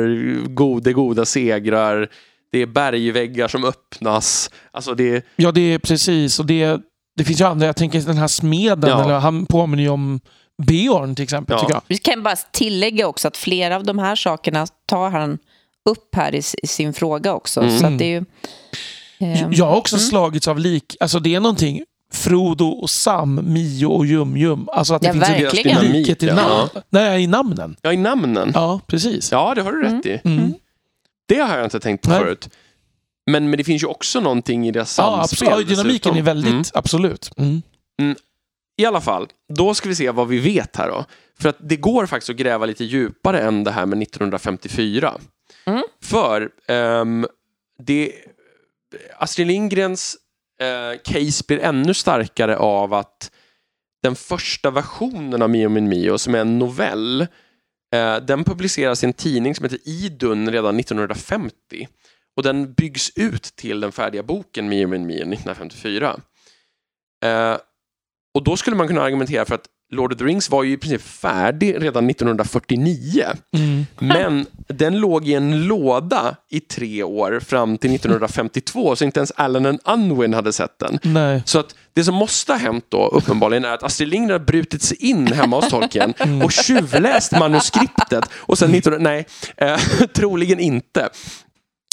[0.47, 2.09] go- det goda segrar.
[2.51, 4.49] Det är bergväggar som öppnas.
[4.71, 6.39] Alltså det, Ja, det är precis.
[6.39, 6.77] Och det,
[7.17, 7.65] det finns ju andra.
[7.65, 8.89] Jag tänker den här smeden.
[8.89, 9.03] Ja.
[9.05, 10.19] Eller, han påminner ju om
[10.67, 11.53] Björn till exempel.
[11.53, 11.59] Ja.
[11.59, 11.81] Tycker jag.
[11.87, 15.37] Vi kan bara tillägga också att flera av de här sakerna tar han
[15.89, 17.61] upp här i, i sin fråga också.
[17.61, 17.79] Mm.
[17.79, 18.25] Så att det är ju...
[19.19, 20.95] ehm, Jag har också slagits av lik.
[20.99, 21.83] Alltså det är någonting.
[22.13, 24.69] Frodo och Sam, Mio och Jum Jum.
[24.71, 25.77] Alltså att det Ja, finns verkligen.
[25.77, 26.35] en likhet i, Ja.
[26.35, 26.69] namn.
[26.89, 27.75] Nej, i namnen.
[27.81, 28.51] ja, i namnen.
[28.53, 29.29] Ja, Ja, precis.
[29.29, 30.21] det har du rätt i.
[30.25, 30.53] Mm.
[31.27, 32.19] Det har jag inte tänkt på Nej.
[32.19, 32.49] förut.
[33.31, 35.47] Men, men det finns ju också någonting i deras Ja, samspel.
[35.47, 35.69] absolut.
[35.69, 36.17] Ja, dynamiken dessutom.
[36.17, 36.63] är väldigt, Mm.
[36.73, 37.31] absolut.
[37.37, 37.61] Mm.
[38.77, 41.05] I alla fall, då ska vi se vad vi vet här då.
[41.39, 45.13] För att det går faktiskt att gräva lite djupare än det här med 1954.
[45.65, 45.83] Mm.
[46.03, 47.25] För ehm,
[47.79, 48.11] det,
[49.17, 50.17] Astrid Lindgrens
[50.61, 53.31] eh, case blir ännu starkare av att
[54.03, 57.21] den första versionen av Mio min Mio, som är en novell,
[57.95, 61.87] eh, den publiceras i en tidning som heter Idun redan 1950.
[62.35, 66.19] Och den byggs ut till den färdiga boken Mio min Mio 1954.
[67.25, 67.57] Eh,
[68.33, 70.77] och då skulle man kunna argumentera för att Lord of the Rings var ju i
[70.77, 73.25] princip färdig redan 1949.
[73.57, 73.85] Mm.
[73.99, 79.31] Men den låg i en låda i tre år fram till 1952 så inte ens
[79.35, 80.99] Allen and Unwin hade sett den.
[81.01, 81.43] Nej.
[81.45, 84.81] Så att det som måste ha hänt då uppenbarligen är att Astrid Lindgren har brutit
[84.81, 89.03] sig in hemma hos Tolkien och tjuvläst manuskriptet och sen 19...
[89.03, 89.25] Nej,
[89.57, 89.79] eh,
[90.15, 91.09] troligen inte.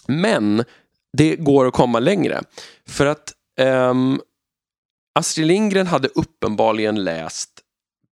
[0.09, 0.65] Men
[1.17, 2.41] det går att komma längre.
[2.89, 4.21] För att ehm,
[5.15, 7.51] Astrid Lindgren hade uppenbarligen läst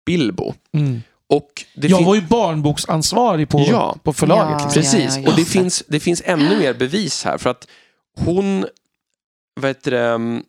[0.07, 0.55] Bilbo.
[0.73, 1.03] Mm.
[1.29, 3.97] Och det Jag var ju barnboksansvarig på, Ja.
[4.03, 4.57] på förlaget.
[4.61, 4.83] Ja, liksom.
[4.83, 5.31] Precis, ja, ja.
[5.31, 7.67] och det finns, det finns ännu mer bevis här för att
[8.17, 8.67] hon,
[9.61, 10.43] vad heter det, um,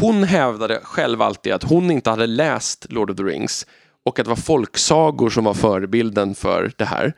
[0.00, 3.66] hon hävdade själv alltid att hon inte hade läst Lord of the Rings
[4.06, 7.12] och att det var folksagor som var förebilden för det här.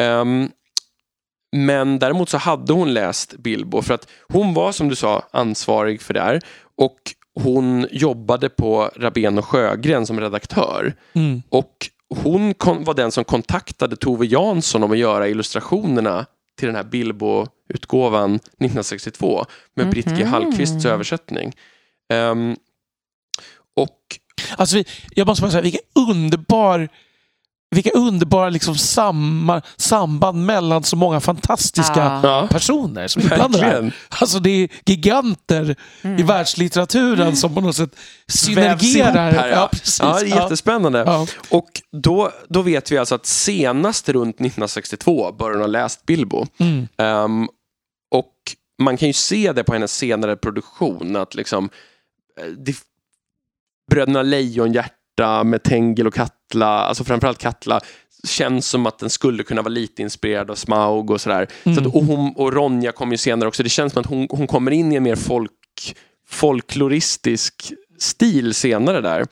[0.00, 0.50] Ehm,
[1.56, 6.02] men däremot så hade hon läst Bilbo för att hon var som du sa ansvarig
[6.02, 6.40] för det här
[6.76, 6.96] och
[7.40, 10.94] hon jobbade på Rabén och Sjögren som redaktör.
[11.12, 11.42] Mm.
[11.48, 11.72] Och
[12.22, 16.26] hon kon- var den som kontaktade Tove Jansson om att göra illustrationerna
[16.58, 20.24] till den här Bilbo-utgåvan 1962 med Britt G.
[20.24, 21.52] Hallqvists översättning.
[22.12, 22.56] Ehm,
[23.76, 23.98] och
[24.56, 26.88] Alltså, jag måste bara säga, vilken underbar
[27.76, 32.48] vilka underbara liksom samma, samband mellan så många fantastiska Ja.
[32.50, 33.92] personer som är inblandade.
[34.08, 35.70] Alltså det är giganter
[36.02, 36.26] i Mm.
[36.26, 37.96] världslitteraturen som på något sätt
[38.28, 39.32] synergerar.
[39.32, 39.68] här, ja.
[39.72, 40.00] precis.
[40.00, 40.98] Ja, det är jättespännande.
[41.06, 41.26] Ja.
[41.50, 46.46] Och då, då vet vi alltså att senast runt 1962 började hon ha läst Bilbo.
[46.58, 46.88] Mm.
[46.98, 47.48] Ehm,
[48.10, 48.32] och
[48.82, 51.68] man kan ju se det på hennes senare produktion att liksom
[52.40, 52.76] eh, det,
[53.90, 56.14] Bröderna Lejonhjärta med Tengil och
[56.48, 57.80] Katla, alltså framförallt Katla,
[58.24, 61.48] känns som att den skulle kunna vara lite inspirerad av Smaug och sådär.
[61.64, 61.86] Så Mm.
[61.86, 63.62] att, och, hon, och Ronja kommer ju senare också.
[63.62, 65.52] Det känns som att hon, hon kommer in i en mer folk,
[66.28, 69.26] folkloristisk stil senare där.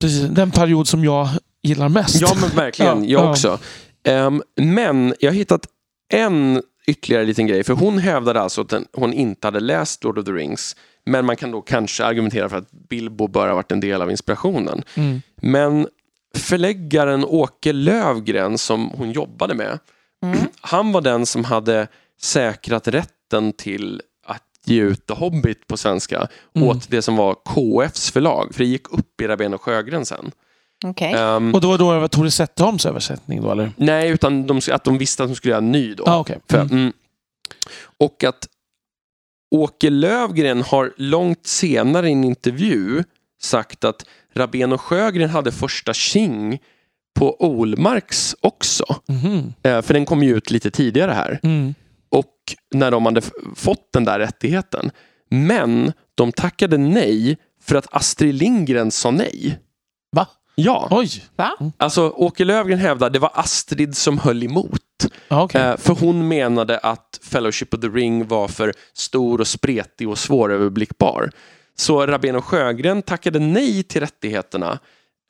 [0.00, 0.22] Precis.
[0.30, 1.28] Den period som jag
[1.62, 2.20] gillar mest.
[2.20, 3.04] Ja, men verkligen.
[3.08, 3.30] Ja, jag ja.
[3.30, 3.58] också.
[4.04, 5.66] Ehm, men jag har hittat
[6.12, 7.64] en ytterligare liten grej.
[7.64, 10.76] För hon hävdade alltså att den, hon inte hade läst Lord of the Rings.
[11.06, 14.10] Men man kan då kanske argumentera för att Bilbo bör ha varit en del av
[14.10, 14.82] inspirationen.
[14.94, 15.22] Mm.
[15.42, 15.86] Men
[16.34, 19.78] förläggaren Åke Lövgren som hon jobbade med.
[20.22, 20.38] Mm.
[20.60, 21.86] Han var den som hade
[22.20, 26.68] säkrat rätten till att ge ut The Hobbit på svenska Mm.
[26.68, 28.54] åt det som var KFs förlag.
[28.54, 30.30] För det gick upp i Rabén och Sjögren sen.
[30.84, 31.12] Okej.
[31.12, 33.72] Ehm, Och då var då det var Tore Zetterholms översättning då eller?
[33.76, 36.04] Nej, utan de, att de visste att de skulle göra en ny då.
[36.06, 36.38] Okej.
[36.50, 36.72] För, Mm.
[36.72, 36.92] mm.
[37.98, 38.48] Och att
[39.50, 43.04] Åke Lövgren har långt senare i en intervju
[43.42, 46.58] sagt att Rabén och Sjögren hade första tjing
[47.18, 48.84] på Olmarks också.
[49.08, 49.54] Mhm.
[49.62, 51.40] Eh, för den kom ju ut lite tidigare här.
[51.42, 51.74] Mm.
[52.08, 52.34] Och
[52.74, 53.22] när de hade
[53.56, 54.90] fått den där rättigheten.
[55.30, 59.58] Men de tackade nej för att Astrid Lindgren sa nej.
[60.12, 60.26] Va?
[60.54, 61.08] Ja, Oj.
[61.36, 61.56] Va?
[61.76, 64.80] alltså Åke Löfgren hävdar det var Astrid som höll emot.
[65.28, 65.60] Okej.
[65.60, 70.18] Eh, för hon menade att Fellowship of the Ring var för stor och spretig och
[70.18, 71.30] svåröverblickbar.
[71.76, 74.78] Så Rabén och Sjögren tackade nej till rättigheterna.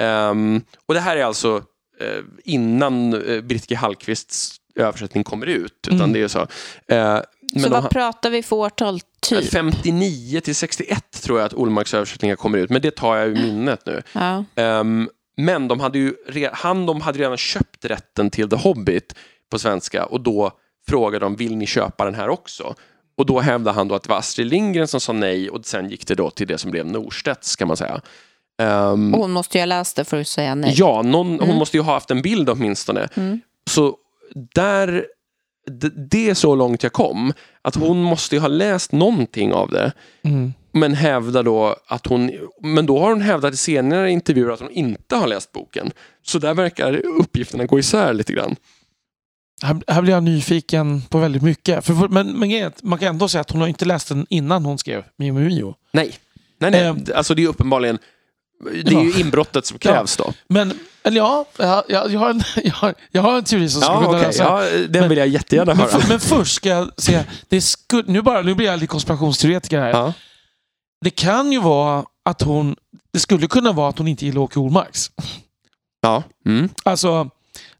[0.00, 1.62] Ehm, och det här är alltså
[2.00, 3.74] eh, innan uh, Britt G.
[3.74, 5.86] Hallqvists översättning kommer ut.
[5.86, 6.12] Utan Mm.
[6.12, 6.40] det är så.
[6.88, 7.20] Eh,
[7.52, 9.00] men Så vad pratar vi för årtal?
[9.20, 9.50] Typ?
[9.50, 12.70] 59 till 61 tror jag att Olmarks översättningar kommer ut.
[12.70, 14.02] Men det tar jag ur minnet nu.
[14.12, 14.44] Ja.
[14.54, 16.14] Ehm, men de hade ju
[16.52, 19.14] han de hade redan köpt rätten till The Hobbit
[19.50, 20.50] på svenska och då
[20.88, 22.74] frågade de vill ni köpa den här också?
[23.16, 25.90] Och då hävdade han då att det var Astrid Lindgren som sa nej och sen
[25.90, 28.00] gick det då till det som blev Norstedts kan man säga.
[28.62, 30.74] Ehm, Och hon måste ju ha läst det för att säga nej.
[30.76, 31.56] Ja, någon, hon Mm.
[31.56, 33.08] måste ju ha haft en bild åtminstone.
[33.14, 33.40] Mm.
[33.70, 33.96] Så
[34.54, 35.06] där,
[35.66, 37.32] det, det är så långt jag kom.
[37.62, 39.92] Att hon måste ju ha läst någonting av det.
[40.24, 40.52] Mm.
[40.72, 42.30] Men hävdar då att hon,
[42.62, 45.90] men då har hon hävdat i senare intervjuer att hon inte har läst boken.
[46.22, 48.56] Så där verkar uppgifterna gå isär lite grann.
[49.62, 51.84] Här, här blir jag nyfiken på väldigt mycket.
[51.84, 54.78] För, men, men man kan ändå säga att hon har inte läst den innan hon
[54.78, 55.74] skrev Mio Mio.
[55.92, 56.14] Nej,
[56.58, 56.84] nej, nej.
[56.84, 57.04] Ehm.
[57.14, 57.98] alltså det är uppenbarligen
[58.84, 60.32] det är ju inbrottet som krävs då.
[60.48, 63.94] Men, eller ja, jag, jag, har, en, jag, har, jag har en teori som skulle
[63.96, 64.26] Ja, kunna okej.
[64.26, 66.00] lösa Ja, den Men- vill jag jättegärna men, höra.
[66.00, 69.80] för, men först ska jag säga, det skulle, nu, bara, nu blir jag lite konspirationsteoretiker
[69.80, 69.90] här.
[69.90, 70.12] Ja.
[71.04, 72.76] Det kan ju vara att hon,
[73.12, 75.10] det skulle kunna vara att hon inte gillar Åke Olmarks.
[76.00, 76.22] Ja.
[76.46, 76.68] Mm.
[76.84, 77.30] Alltså,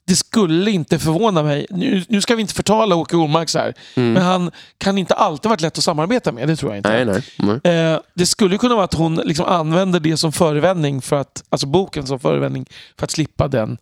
[0.07, 1.67] det skulle inte förvåna mig.
[1.71, 4.13] Nu, nu ska vi inte förtala Åke Olmarks här, Mm.
[4.13, 7.05] men han kan inte alltid varit lätt att samarbeta med, det tror jag inte.
[7.05, 7.61] Nej, nej.
[7.65, 7.93] nej.
[7.93, 11.67] Eh, det skulle kunna vara att hon liksom använder det som förevändning för att, alltså
[11.67, 12.67] boken som förevändning
[12.99, 13.79] för att slippa den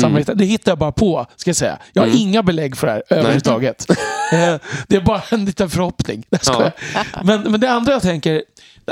[0.00, 0.34] samarbeta.
[0.34, 1.78] Det hittar jag bara på, ska jag säga.
[1.92, 2.18] Jag har Mm.
[2.20, 3.90] inga belägg för det här överhuvudtaget.
[4.32, 4.56] eh,
[4.88, 6.24] det är bara en liten förhoppning.
[6.40, 6.72] Skojar.
[7.24, 8.42] men, men det andra jag tänker,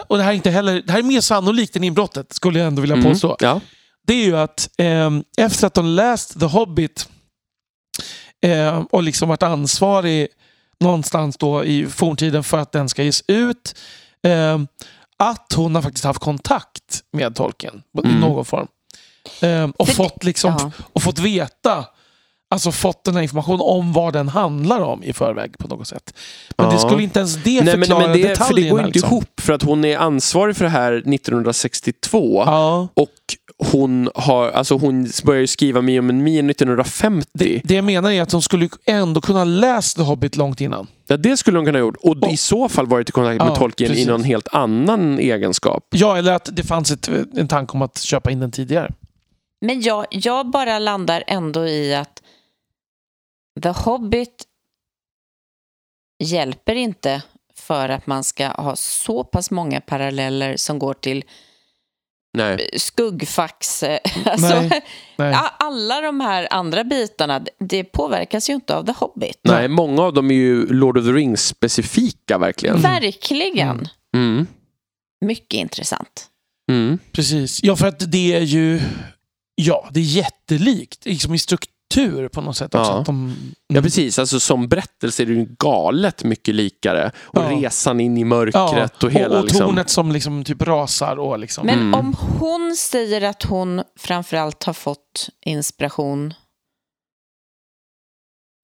[0.08, 2.66] och det här är inte heller, det här är mer sannolikt än inbrottet, skulle jag
[2.68, 3.12] ändå vilja Mm.
[3.12, 3.36] påstå.
[3.40, 3.60] Ja.
[4.06, 7.08] Det är ju att eh, efter att de läst The Hobbit
[8.46, 10.28] eh, och liksom varit ansvarig
[10.80, 13.74] någonstans då i forntiden för att den ska ges ut.
[14.26, 14.58] Eh,
[15.18, 18.20] att hon har faktiskt haft kontakt med tolken i Mm.
[18.20, 18.66] någon form.
[19.42, 20.70] Eh, och, För- fått liksom, ja.
[20.92, 21.84] och fått veta,
[22.50, 26.14] alltså fått den här informationen om vad den handlar om i förväg på något sätt.
[26.56, 26.78] Men det Ja.
[26.78, 29.10] skulle inte ens det Nej, men, förklara men det, för det går inte liksom.
[29.10, 32.88] ihop för att hon är ansvarig för det här 1962 Ja.
[32.94, 33.08] och
[33.72, 37.28] hon, har, alltså hon började skriva Mio men Mio 1950.
[37.34, 40.86] Det, det jag menar är att hon skulle ändå kunna läst The Hobbit långt innan.
[41.06, 41.96] Ja, det skulle hon kunna ha gjort.
[41.96, 44.08] Och, Och- i så fall varit i kontakt med Ja, Tolkien i precis.
[44.08, 45.86] någon helt annan egenskap.
[45.90, 48.92] Ja, eller att det fanns ett, en tanke om att köpa in den tidigare.
[49.60, 52.22] Men jag, jag bara landar ändå i att
[53.62, 54.44] The Hobbit
[56.24, 57.22] hjälper inte
[57.54, 61.24] för att man ska ha så pass många paralleller som går till
[62.34, 62.70] Nej.
[62.76, 63.82] skuggfax.
[63.82, 64.80] eh, Alltså, Nej,
[65.16, 65.36] nej.
[65.58, 69.40] Alla de här andra bitarna, det påverkas ju inte av The Hobbit.
[69.42, 72.80] Nej, många av dem är ju Lord of the Rings specifika verkligen.
[72.80, 73.88] Verkligen.
[74.14, 74.46] Mm.
[75.24, 76.26] Mycket intressant.
[76.70, 76.98] Mm.
[77.12, 77.62] Precis.
[77.62, 78.80] Ja, för att det är ju...
[79.54, 81.06] Ja, det är jättelikt.
[81.06, 81.72] Liksom i struktur
[82.32, 82.74] på något sätt.
[82.74, 82.98] Också, Ja.
[83.00, 83.36] att de,
[83.68, 87.12] Ja precis, alltså som berättelse är det ju galet mycket likare.
[87.18, 87.50] Och Ja.
[87.50, 89.66] resan in i mörkret Ja, och hela och, och liksom...
[89.66, 91.16] tornet som liksom typ rasar.
[91.16, 91.66] Och liksom.
[91.66, 91.94] Men Mm.
[91.94, 96.34] om hon säger att hon framförallt har fått inspiration,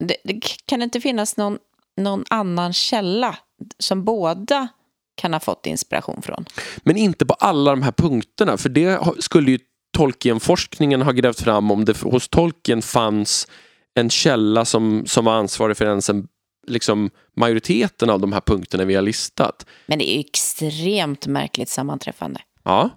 [0.05, 1.59] det, det kan det inte finnas någon,
[1.97, 3.39] någon annan källa
[3.79, 4.69] som båda
[5.17, 6.45] kan ha fått inspiration från?
[6.79, 9.59] Men inte på alla de här punkterna, för det skulle ju
[9.99, 13.49] Tolkien-forskningen ha grävt fram om det hos Tolkien fanns
[13.95, 16.29] en källa som, som var ansvarig för ens en,
[16.67, 19.67] liksom, majoriteten av de här punkterna vi har listat.
[19.87, 22.41] Men det är ju extremt märkligt sammanträffande.
[22.65, 22.91] Ja,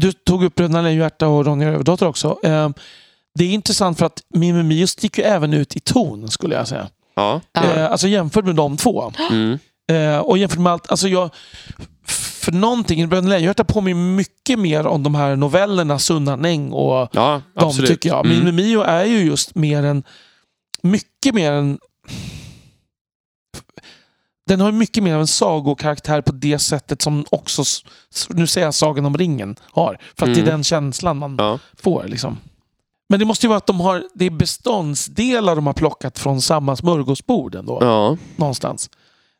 [0.00, 2.38] Du tog upp Bröderna Lejonhjärta och Ronja Rövardotter också.
[2.42, 2.70] Eh,
[3.34, 6.68] det är intressant för att Mimmi Mio sticker ju även ut i ton, skulle jag
[6.68, 6.88] säga.
[7.14, 7.40] ja.
[7.52, 7.64] Ja.
[7.64, 9.12] Eh, alltså jämfört med de två.
[9.30, 9.58] Mm.
[9.92, 11.30] Eh, och jämfört med allt, alltså jag...
[12.48, 17.64] För någonting, Bröderna Lejonhjärta påminner mycket mer om de här novellerna Sunnanäng och ja de
[17.64, 17.90] absolut.
[17.90, 18.26] tycker jag.
[18.26, 18.56] Mm.
[18.56, 20.02] Mio är ju just mer en...
[20.82, 21.78] Mycket mer en...
[24.46, 27.62] Den har mycket mer av en sagokaraktär på det sättet som också,
[28.28, 29.98] nu säger jag Sagan om ringen har.
[30.18, 30.48] För att det Mm.
[30.48, 31.58] är den känslan man Ja.
[31.82, 32.04] får.
[32.08, 32.38] Liksom.
[33.08, 36.42] Men det måste ju vara att de har, det är beståndsdelar de har plockat från
[36.42, 37.78] samma smörgåsbord ändå.
[37.80, 38.16] ja.
[38.36, 38.90] Någonstans.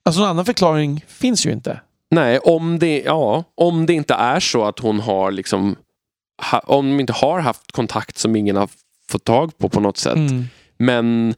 [0.05, 1.81] Alltså någon annan förklaring finns ju inte.
[2.11, 5.77] Nej, om det, ja, om det inte är så att hon har liksom
[6.51, 8.69] ha, om de inte har haft kontakt som ingen har
[9.11, 10.17] fått tag på på något sätt.
[10.17, 10.45] Mm.
[10.79, 11.35] Men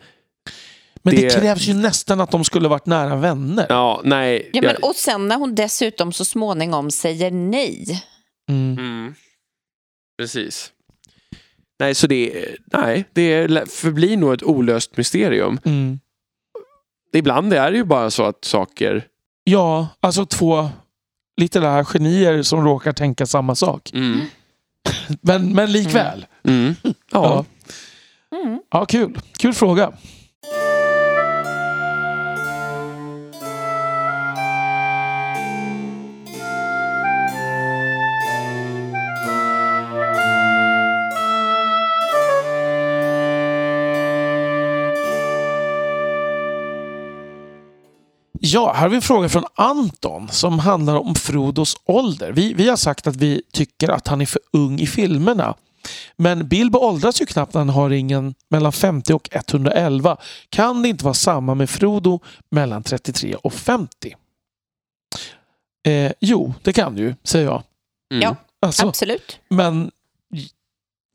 [1.02, 1.20] Men det...
[1.22, 3.66] Det- krävs ju nästan att de skulle varit nära vänner.
[3.68, 4.50] ja, nej.
[4.52, 8.02] Ja, men, jag- och sen när hon dessutom så småningom säger nej.
[8.50, 8.78] Mm.
[8.78, 9.14] Mm.
[10.18, 10.72] Precis.
[11.78, 15.60] Nej, så det, nej, det förblir nog ett olöst mysterium.
[15.64, 16.00] Mm.
[17.12, 19.06] Ibland är det ju bara så att saker...
[19.50, 20.68] Ja, alltså två
[21.36, 23.90] litterära genier som råkar tänka samma sak.
[23.92, 24.20] Mm.
[25.20, 26.26] Men, men likväl.
[26.44, 26.74] Mm.
[26.84, 26.94] Ja.
[27.12, 27.44] Ja.
[28.38, 28.60] Mm.
[28.70, 29.20] ja, kul.
[29.36, 29.92] Kul fråga.
[48.42, 52.32] Ja, här har vi en fråga från Anton som handlar om Frodos ålder.
[52.32, 55.54] Vi, vi har sagt att vi tycker att han är för ung i filmerna.
[56.16, 60.16] Men Bilbo åldras ju knappt när han har ringen mellan 50 och 111.
[60.48, 62.20] Kan det inte vara samma med Frodo
[62.50, 64.16] mellan 33 och 50?
[65.86, 67.62] Eh, jo, det kan det ju, säger jag.
[68.12, 68.22] Mm.
[68.22, 68.36] Ja.
[68.62, 69.38] Alltså, Absolut.
[69.48, 69.90] men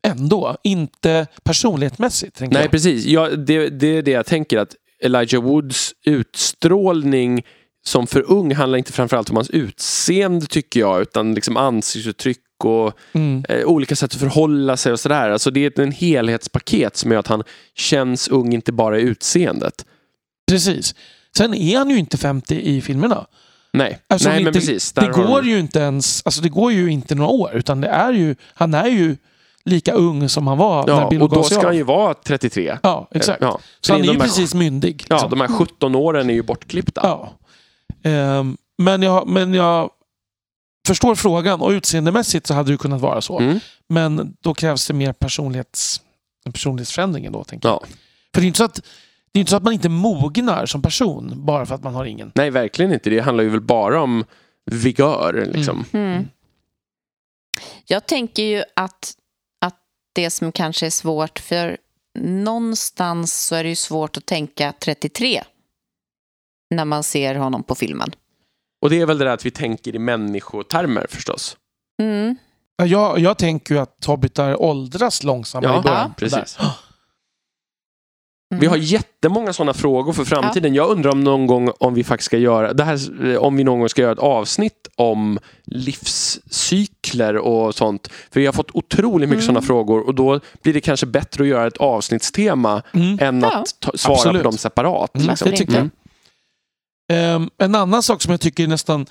[0.06, 2.40] ändå, inte personlighetsmässigt.
[2.40, 2.70] Nej, jag.
[2.70, 3.04] precis.
[3.04, 7.42] Ja, det, det är det jag tänker att Elijah Woods utstrålning
[7.86, 12.92] som för ung handlar inte framförallt om hans utseende tycker jag utan liksom ansiktsuttryck och
[13.12, 13.44] Mm.
[13.48, 15.30] eh, olika sätt att förhålla sig och sådär.
[15.30, 17.42] Alltså det är en helhetspaket som gör att han
[17.74, 19.84] känns ung inte bara i utseendet.
[20.50, 20.94] Precis.
[21.36, 23.26] Sen är han ju inte 50 i filmerna.
[23.72, 24.92] Nej, Alltså, Nej men inte- precis.
[24.92, 28.12] Det går ju inte ens, alltså det går ju inte några år utan det är
[28.12, 29.16] ju, han är ju
[29.66, 32.78] lika ung som han var när Ja, Bilbo och då ska han ju vara 33.
[32.82, 33.40] Ja, exakt.
[33.40, 33.58] Ja.
[33.80, 35.04] Så han är ju här- precis myndig.
[35.08, 35.30] Ja, liksom.
[35.30, 37.00] de här 17 åren är ju bortklippta.
[37.04, 37.32] Ja.
[38.10, 39.90] Ehm, men, jag, men jag
[40.86, 43.38] förstår frågan och utseendemässigt så hade det kunnat vara så.
[43.38, 43.60] Mm.
[43.88, 46.00] Men då krävs det mer personlighets,
[46.44, 47.80] en personlighetsförändring då, tänker jag.
[47.82, 47.86] Ja.
[48.34, 48.80] För det är inte så att
[49.32, 52.04] det är inte så att man inte mognar som person bara för att man har
[52.04, 52.32] ingen.
[52.34, 53.10] Nej, verkligen inte.
[53.10, 54.24] Det handlar ju väl bara om
[54.70, 55.50] vigör.
[55.54, 55.84] Liksom.
[55.92, 56.28] Mm.
[57.86, 59.14] Jag tänker ju att
[60.16, 61.76] det som kanske är svårt, för
[62.18, 65.42] någonstans så är det ju svårt att tänka 33
[66.74, 68.10] när man ser honom på filmen.
[68.82, 71.56] Och det är väl det där att vi tänker i människotermer förstås.
[72.02, 72.36] Mm.
[72.76, 76.14] Ja, Jag, jag tänker ju att hobbitar åldras långsammare Ja, i början.
[76.16, 76.56] precis.
[76.60, 76.72] Där.
[78.50, 78.60] Mm.
[78.60, 80.74] Vi har jättemånga sådana frågor för framtiden.
[80.74, 83.64] Jag undrar om någon gång om vi faktiskt ska göra det här, eh, om vi
[83.64, 88.08] någon gång ska göra ett avsnitt om livscykler och sånt.
[88.30, 89.46] För vi har fått otroligt mycket Mm.
[89.46, 93.18] sådana frågor och då blir det kanske bättre att göra ett avsnittstema Mm.
[93.20, 93.52] än Ja.
[93.54, 94.42] att ta, svara Absolut.
[94.42, 95.16] på dem separat.
[95.16, 95.50] Mm, liksom.
[95.50, 95.80] det tycker jag.
[95.80, 95.90] Mm.
[97.42, 99.06] Ehm, en annan sak som jag tycker är nästan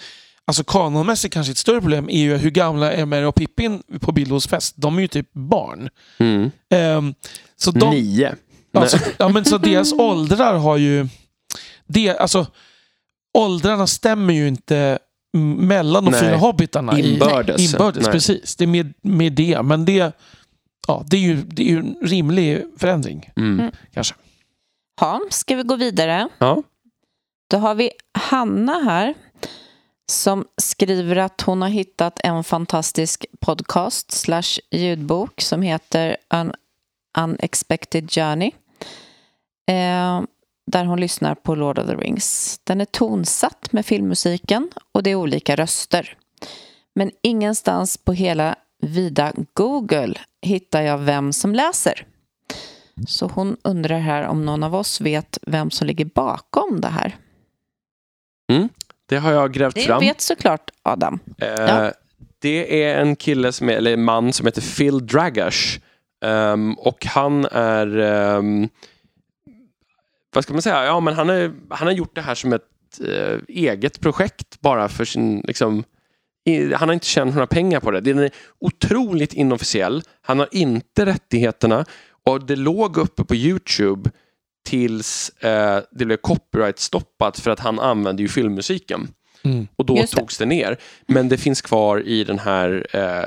[0.47, 4.47] Alltså kanonmässigt kanske ett större problem är ju hur gamla Merry och Pippin på Bildos
[4.47, 4.73] fest.
[4.77, 5.89] De är ju typ barn.
[6.17, 6.51] Mm.
[6.69, 7.13] Ehm,
[7.57, 8.35] så de, Nio.
[8.81, 11.07] Alltså, ja, men så deras åldrar har ju...
[11.87, 12.47] Det, alltså,
[13.37, 14.99] åldrarna stämmer ju inte
[15.57, 16.19] mellan de Nej.
[16.21, 16.99] fyra hobbitarna.
[16.99, 17.73] i- Inbördes.
[17.73, 18.11] Inbördes, Nej.
[18.11, 18.55] precis.
[18.55, 19.61] Det är med, med det.
[19.61, 20.11] Men det,
[20.87, 23.29] ja, det, är ju, det är ju en rimlig förändring.
[23.35, 23.59] Mm.
[23.59, 23.71] Mm.
[23.93, 24.15] Kanske.
[25.01, 26.27] Ja, ska vi gå vidare?
[26.37, 26.63] Ja.
[27.51, 29.13] Då har vi Hanna här
[30.11, 36.53] som skriver att hon har hittat en fantastisk podcast slash ljudbok som heter An
[37.17, 38.51] Unexpected Journey.
[39.67, 40.21] Eh,
[40.71, 42.59] där hon lyssnar på Lord of the Rings.
[42.63, 46.17] Den är tonsatt med filmmusiken och det är olika röster.
[46.95, 52.05] Men ingenstans på hela vida Google hittar jag vem som läser.
[53.07, 57.15] Så hon undrar här om någon av oss vet vem som ligger bakom det här.
[59.09, 59.99] Det har jag grävt Det fram.
[59.99, 61.19] vet såklart Adam.
[61.37, 61.91] Eh, Ja.
[62.39, 65.79] Det är en kille, som är, eller en man som heter Phil Dragash.
[66.25, 67.97] Ehm, och han är...
[67.97, 68.69] ehm,
[70.35, 70.85] vad ska man säga?
[70.85, 72.61] Ja, men han, är, han har gjort det här som ett
[73.07, 75.41] eh, eget projekt bara för sin...
[75.47, 75.83] Liksom,
[76.45, 78.01] i, han har inte tjänat några pengar på det.
[78.01, 80.03] Den är otroligt inofficiell.
[80.21, 81.85] Han har inte rättigheterna.
[82.25, 84.11] Och det låg uppe på Youtube
[84.65, 89.07] tills eh, det blev copyright-stoppat för att han använde ju filmmusiken.
[89.43, 89.67] Mm.
[89.75, 90.19] Och då Just det.
[90.19, 90.77] togs det ner.
[91.07, 93.25] Men det finns kvar i den här eh,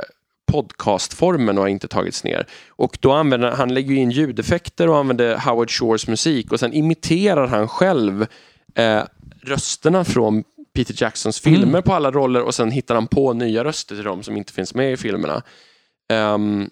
[0.49, 2.47] podcastformen och har inte tagits ner.
[2.69, 7.47] Och då använder han lägger in ljudeffekter och använder Howard Shores musik och sen imiterar
[7.47, 8.27] han själv
[8.75, 9.03] eh,
[9.43, 10.45] rösterna från
[10.75, 11.83] Peter Jacksons filmer Mm.
[11.83, 14.75] på alla roller och sen hittar han på nya röster till dem som inte finns
[14.75, 15.43] med i filmerna.
[16.13, 16.71] Ehm,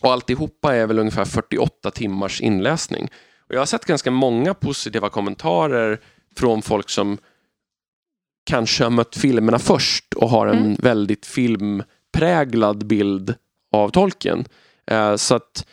[0.00, 3.04] och alltihopa är väl ungefär 48 timmars inläsning.
[3.48, 6.00] Och jag har sett ganska många positiva kommentarer
[6.36, 7.18] från folk som
[8.50, 10.76] kanske har mött filmerna först och har en Mm.
[10.82, 11.26] väldigt
[12.14, 13.34] filmpräglad bild
[13.72, 14.44] av Tolkien.
[14.86, 15.66] Eh, så att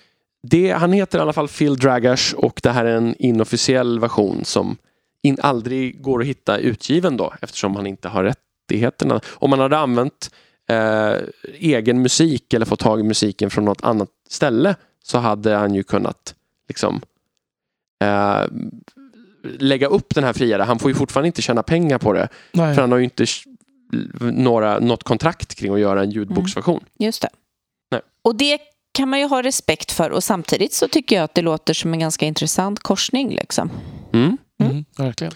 [0.43, 4.45] det, han heter i alla fall Phil Dragash och det här är en inofficiell version
[4.45, 4.77] som
[5.23, 9.21] in, aldrig går att hitta utgiven då eftersom han inte har rättigheterna.
[9.27, 10.31] Om man hade använt
[10.69, 11.15] eh,
[11.59, 15.83] egen musik eller fått tag i musiken från något annat ställe så hade han ju
[15.83, 16.35] kunnat
[16.67, 17.01] liksom
[18.03, 18.45] eh,
[19.59, 20.63] lägga upp den här friare.
[20.63, 22.27] Han får ju fortfarande inte tjäna pengar på det.
[22.51, 22.75] Nej.
[22.75, 23.25] För han har ju inte
[24.19, 26.83] några, något kontrakt kring att göra en ljudboksversion.
[26.99, 27.29] Just det.
[27.91, 28.01] Nej.
[28.21, 28.59] Och det
[28.93, 31.93] kan man ju ha respekt för och samtidigt så tycker jag att det låter som
[31.93, 33.29] en ganska intressant korsning.
[33.35, 33.69] Liksom.
[34.13, 34.37] Mm.
[34.63, 35.33] Mm, verkligen.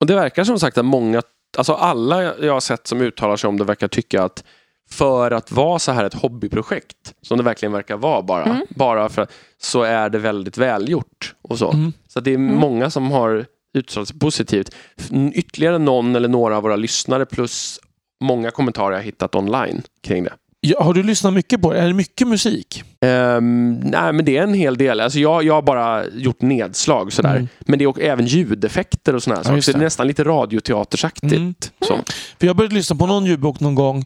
[0.00, 1.22] Och det verkar som sagt att många,
[1.58, 4.44] alltså alla jag har sett som uttalar sig om det verkar tycka att
[4.90, 8.66] för att vara så här ett hobbyprojekt, som det verkligen verkar vara bara, Mm.
[8.70, 9.26] bara för
[9.58, 11.72] så är det väldigt välgjort och så.
[11.72, 11.92] Mm.
[12.08, 13.46] Så det är många som har
[13.76, 14.74] uttalat sig positivt.
[15.34, 17.80] Ytterligare någon eller några av våra lyssnare plus
[18.24, 20.32] många kommentarer jag hittat online kring det.
[20.60, 21.78] Ja, har du lyssnat mycket på det?
[21.78, 22.82] Är det mycket musik?
[23.00, 25.00] Ehm, nej, men det är en hel del.
[25.00, 27.36] Alltså jag, jag har bara gjort nedslag sådär.
[27.36, 27.48] Mm.
[27.60, 29.60] Men det är också även ljudeffekter och sådana Ja, saker.
[29.60, 31.32] Så det är nästan lite radioteatersaktigt.
[31.32, 31.54] Mm.
[31.80, 31.98] Så.
[32.40, 34.04] För jag började lyssna på någon ljudbok någon gång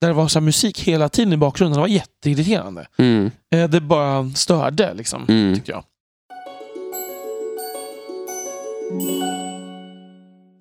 [0.00, 1.74] där det var så musik hela tiden i bakgrunden.
[1.74, 2.86] Det var jätteirriterande.
[2.98, 5.54] Mm, Eh, Det bara störde liksom, mm.
[5.54, 5.84] tyckte jag.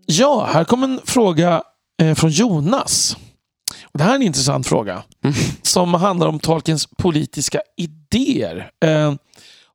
[0.06, 1.64] Ja, här kommer en fråga
[2.02, 3.18] eh, från Jonas.
[3.84, 5.04] Och det här är en intressant fråga.
[5.24, 5.36] Mm.
[5.62, 8.72] Som handlar om Tolkiens politiska idéer.
[8.86, 9.14] Eh,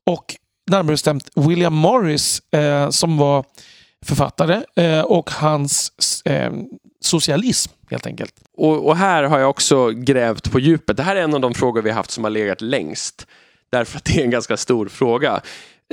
[0.07, 0.37] och
[0.71, 3.45] närmare bestämt William Morris eh, som var
[4.05, 4.63] författare
[5.03, 5.93] och hans
[7.01, 8.35] socialism helt enkelt.
[8.57, 10.97] Och, och här har jag också grävt på djupet.
[10.97, 13.27] Det här är en av de frågor vi har haft som har legat längst.
[13.71, 15.41] Därför att det är en ganska stor fråga.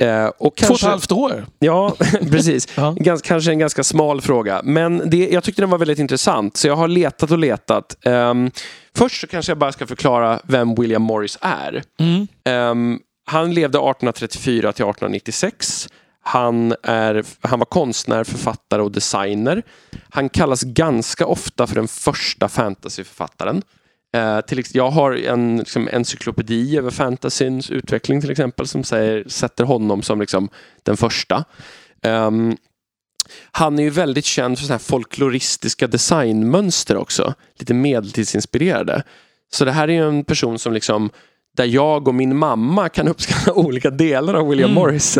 [0.00, 1.46] Eh, och Två och kanske, ett halvt år.
[1.58, 1.96] Ja,
[2.30, 2.68] precis.
[2.74, 2.94] Ja.
[2.98, 4.60] Gans, kanske en ganska smal fråga.
[4.64, 6.56] Men det, jag tyckte den var väldigt intressant.
[6.56, 7.96] Så jag har letat och letat.
[8.04, 8.50] Ehm,
[8.96, 11.82] först så kanske jag bara ska förklara vem William Morris är.
[12.00, 12.26] Mm.
[12.44, 15.88] Ehm, han levde 1834 till 1896.
[16.22, 19.62] Han, är, han var konstnär, författare och designer.
[20.10, 23.62] Han kallas ganska ofta för den första fantasyförfattaren.
[24.16, 29.64] Eh, till, jag har en liksom, encyklopedi över fantasyns utveckling till exempel som säger, sätter
[29.64, 30.48] honom som liksom,
[30.82, 31.44] den första.
[32.02, 32.56] Ehm,
[33.52, 37.34] han är ju väldigt känd för såna här folkloristiska designmönster också.
[37.58, 39.02] Lite medeltidsinspirerade.
[39.52, 41.10] Så det här är ju en person som liksom
[41.56, 44.82] där jag och min mamma kan uppskatta olika delar av William Mm.
[44.82, 45.18] Morris.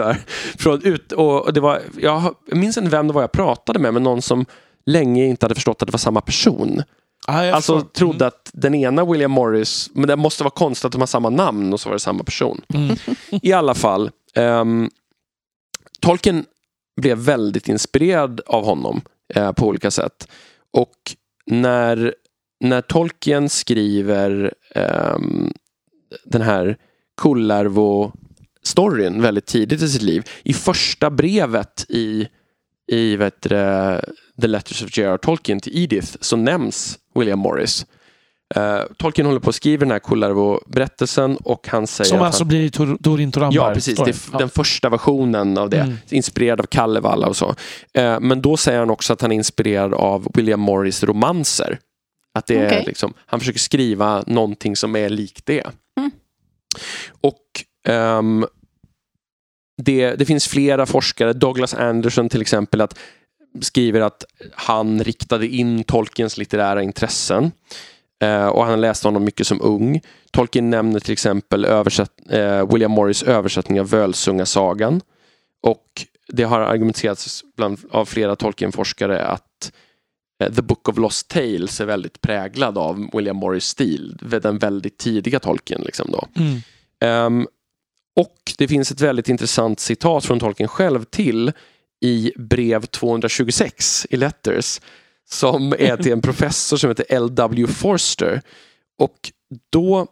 [0.58, 4.02] Från ut, och, det var, jag minns inte vem det var jag pratade med, men
[4.02, 4.46] någon som
[4.86, 6.82] länge inte hade förstått att det var samma person.
[7.26, 7.90] Ah, Alltså förstår.
[7.92, 11.30] trodde att den ena William Morris, men det måste vara konstigt att de har samma
[11.30, 12.60] namn och så var det samma person.
[12.74, 12.96] Mm.
[13.42, 14.90] I alla fall, ehm,
[16.00, 16.44] Tolkien
[17.00, 19.00] blev väldigt inspirerad av honom
[19.34, 20.28] eh, på olika sätt.
[20.72, 20.96] Och
[21.46, 22.14] när,
[22.60, 25.52] när Tolkien skriver ehm,
[26.24, 26.76] den här
[27.20, 32.28] Kullervo-storyn väldigt tidigt i sitt liv, i första brevet i,
[32.92, 34.04] i vet det,
[34.40, 35.16] The Letters of J.R.
[35.16, 37.86] Tolkien till Edith så nämns William Morris.
[38.54, 42.48] Eh, Tolkien håller på att skriva den här Kullervo-berättelsen och han säger Som alltså han,
[42.48, 43.56] blir Tor- Torin Torambar.
[43.68, 43.96] Ja, precis.
[43.98, 45.80] Det är f- den första versionen av det.
[45.80, 45.96] Mm.
[46.08, 47.54] Inspirerad av Kalevala och så.
[47.94, 51.78] Eh, men då säger han också att han är inspirerad av William Morris romanser.
[52.34, 52.84] Att det är Okej.
[52.86, 55.66] liksom, han försöker skriva någonting som är likt det.
[55.98, 56.10] Mm.
[57.20, 57.42] Och
[57.88, 58.46] ehm,
[59.82, 62.98] det, det finns flera forskare, Douglas Anderson till exempel, att
[63.60, 67.52] skriver att han riktade in Tolkiens litterära intressen.
[68.22, 70.00] Eh, och han läste honom mycket som ung.
[70.30, 75.00] Tolkien nämner till exempel eh, William Morris översättning av Völsungasagan.
[75.62, 79.72] Och det har argumenterats bland, av flera Tolkien-forskare att
[80.42, 84.18] eh, The Book of Lost Tales är väldigt präglad av William Morris stil.
[84.42, 85.82] Den väldigt tidiga Tolkien.
[85.84, 86.26] Liksom då.
[86.36, 86.60] Mm.
[87.00, 87.46] Ehm,
[88.16, 91.52] och det finns ett väldigt intressant citat från Tolkien själv till
[92.00, 94.80] i brev 226 i Letters
[95.30, 97.66] som är till en professor som heter L.W.
[97.66, 98.42] Forster.
[98.98, 99.32] Och
[99.72, 100.06] då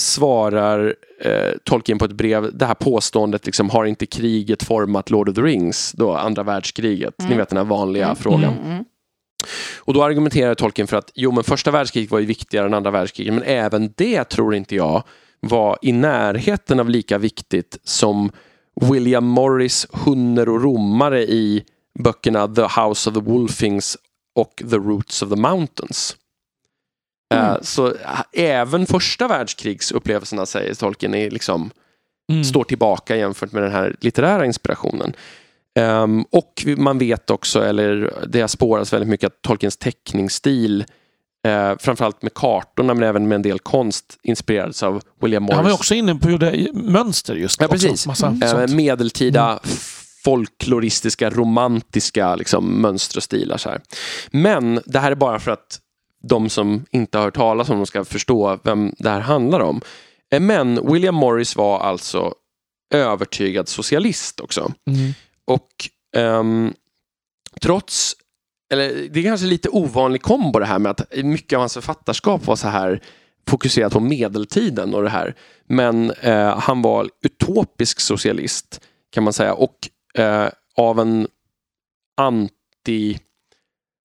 [0.00, 5.28] svarar eh, Tolkien på ett brev, det här påståendet liksom, har inte kriget format Lord
[5.28, 8.54] of the Rings, då andra världskriget, ni vet den här vanliga frågan.
[8.54, 8.84] Mm, mm.
[9.78, 12.90] Och då argumenterar Tolkien för att jo men första världskriget var ju viktigare än andra
[12.90, 15.02] världskriget men även det tror inte jag
[15.40, 18.30] var i närheten av lika viktigt som
[18.80, 21.64] William Morris Hunner och romare i
[21.98, 23.96] böckerna The House of the Wolfings
[24.34, 26.16] och The Roots of the Mountains.
[27.34, 31.70] Eh, så eh, även första världskrigsupplevelserna säger Tolkien är liksom
[32.30, 32.44] Mm.
[32.44, 35.12] står tillbaka jämfört med den här litterära inspirationen.
[35.78, 40.84] Ehm, och man vet också, eller det har spårats väldigt mycket att Tolkiens teckningsstil
[41.46, 45.56] Eh, framförallt med kartorna men även med en del konst inspirerades av William Morris.
[45.56, 47.60] Han var också inne på gjorde mönster just.
[47.60, 48.06] Ja, precis.
[48.06, 49.60] Massa Eh, medeltida
[50.24, 53.56] folkloristiska, romantiska liksom, mönster och stilar.
[53.56, 53.80] Så här.
[54.30, 55.80] Men det här är bara för att
[56.22, 59.80] de som inte har hört talas om dem ska förstå vem det här handlar om.
[60.32, 62.34] Eh, Men William Morris var alltså
[62.94, 64.72] övertygad socialist också.
[64.86, 65.12] Mm.
[65.44, 65.68] Och
[66.16, 66.74] ehm,
[67.60, 68.16] trots,
[68.70, 72.46] eller det är kanske lite ovanlig kombo det här med att mycket av hans författarskap
[72.46, 73.00] var så här
[73.48, 75.34] fokuserat på medeltiden och det här.
[75.66, 79.76] Men eh, han var utopisk socialist kan man säga och
[80.14, 81.28] eh, av en
[82.16, 83.18] anti...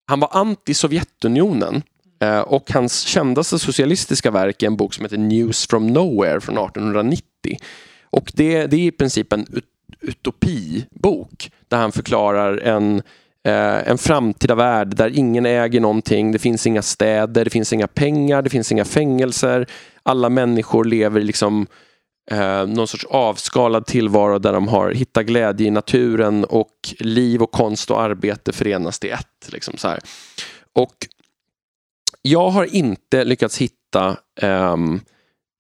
[0.07, 1.82] Han var anti-Sovjetunionen
[2.22, 6.57] eh, och hans kändaste socialistiska verk är en bok som heter News from Nowhere från
[6.57, 7.24] 1890.
[8.03, 9.66] Och det, det är i princip en ut,
[10.01, 13.01] utopibok där han förklarar en,
[13.46, 17.88] eh, en framtida värld där ingen äger någonting, det finns inga städer, det finns inga
[17.88, 19.68] pengar, det finns inga fängelser.
[20.04, 21.68] Alla människor lever i liksom
[22.32, 27.52] eh, någon sorts avskalad tillvaro där de har hittat glädje i naturen och liv och
[27.52, 29.52] konst och arbete förenas till ett.
[29.52, 30.00] Liksom så här.
[30.74, 30.96] Och
[32.22, 35.00] jag har inte lyckats hitta ehm,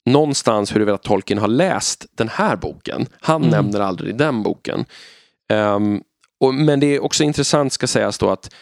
[0.05, 3.05] någonstans huruvida Tolkien har läst den här boken.
[3.21, 3.51] Han Mm.
[3.51, 4.85] nämner aldrig den boken.
[5.49, 6.01] Ehm,
[6.45, 8.53] och, men det är också intressant ska sägas då att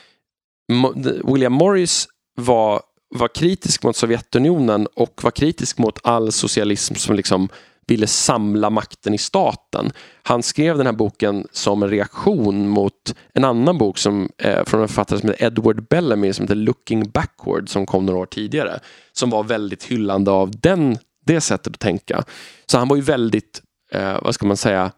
[1.23, 2.81] William Morris var,
[3.15, 7.49] var kritisk mot Sovjetunionen och var kritisk mot all socialism som liksom
[7.87, 9.91] ville samla makten i staten.
[10.23, 14.81] Han skrev den här boken som en reaktion mot en annan bok som, eh, från
[14.81, 18.79] en författare som heter Edward Bellamy som heter Looking Backward som kom några år tidigare.
[19.13, 22.23] Som var väldigt hyllande av den, det sättet att tänka.
[22.65, 23.61] Så han var ju väldigt,
[23.91, 24.91] eh, vad ska man säga,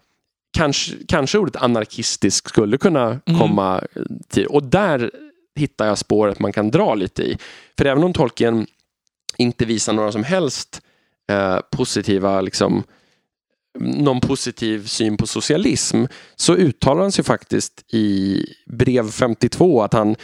[0.55, 3.39] kanske, kanske ordet anarkistisk skulle kunna Mm.
[3.39, 3.81] komma
[4.29, 4.45] till.
[4.47, 5.11] Och där
[5.55, 7.37] hittar jag spåret man kan dra lite i.
[7.77, 8.67] För även om Tolkien
[9.37, 10.81] inte visar några som helst
[11.31, 12.83] eh, positiva, liksom,
[13.79, 20.15] någon positiv syn på socialism så uttalar han sig faktiskt i brev 52 att han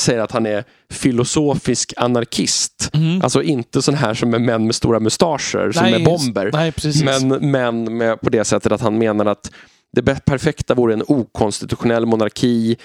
[0.00, 2.90] säger att han är filosofisk anarkist.
[2.94, 3.22] Mm.
[3.22, 6.50] Alltså inte sån här som är män med stora mustascher som Nej, är bomber.
[6.52, 6.72] Nej.
[7.04, 9.50] Men, men med, på det sättet att han menar att
[9.92, 12.76] det perfekta vore en okonstitutionell monarki,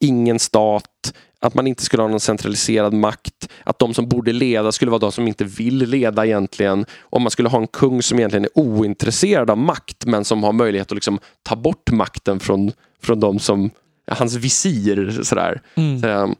[0.00, 4.72] ingen stat, att man inte skulle ha någon centraliserad makt, att de som borde leda
[4.72, 6.86] skulle vara de som inte vill leda egentligen.
[7.00, 10.52] Om man skulle ha en kung som egentligen är ointresserad av makt men som har
[10.52, 12.72] möjlighet att liksom ta bort makten från,
[13.02, 13.70] från de som,
[14.06, 15.20] hans visir.
[15.22, 15.60] Sådär.
[15.74, 16.04] Mm.
[16.04, 16.30] Eh,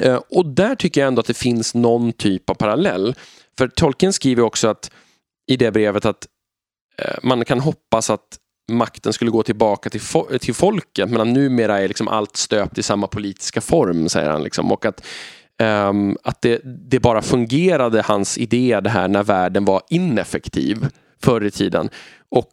[0.00, 3.14] eh, Och där tycker jag ändå att det finns någon typ av parallell.
[3.58, 4.90] För Tolkien skriver också att
[5.50, 6.26] i det brevet att
[6.98, 8.38] eh, man kan hoppas att
[8.68, 12.82] makten skulle gå tillbaka till, fo- till folket men numera är liksom allt stöpt i
[12.82, 14.42] samma politiska form, säger han.
[14.42, 14.72] Liksom.
[14.72, 15.06] Och att,
[15.62, 20.86] um, att det, det bara fungerade, hans idé, det här när världen var ineffektiv
[21.22, 21.88] förr i tiden.
[22.28, 22.52] Och,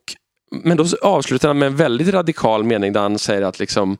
[0.51, 3.97] men då avslutar han med en väldigt radikal mening där han säger att liksom,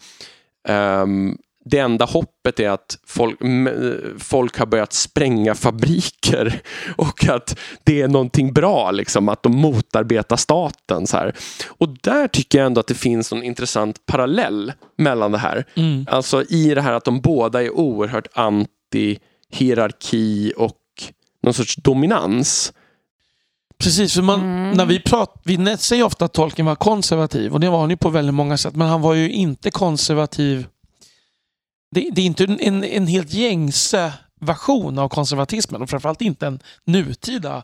[0.70, 3.40] um, det enda hoppet är att folk,
[4.20, 6.62] folk har börjat spränga fabriker
[6.96, 11.08] och att det är någonting bra, liksom, att de motarbetar staten.
[11.08, 11.36] Så här.
[11.68, 15.66] Och där tycker jag ändå att det finns någon intressant parallell mellan det här.
[15.76, 16.06] Mm.
[16.10, 20.78] Alltså i det här att de båda är oerhört anti-hierarki och
[21.44, 22.74] någon sorts dominans.
[23.78, 24.78] Precis, för man, Mm.
[24.78, 27.98] när vi pratar, vi säger ofta att Tolkien var konservativ och det var han ju
[27.98, 28.76] på väldigt många sätt.
[28.76, 30.68] Men han var ju inte konservativ.
[31.94, 36.60] Det, det är inte en, en, helt gängse version av konservatismen och framförallt inte en
[36.86, 37.64] nutida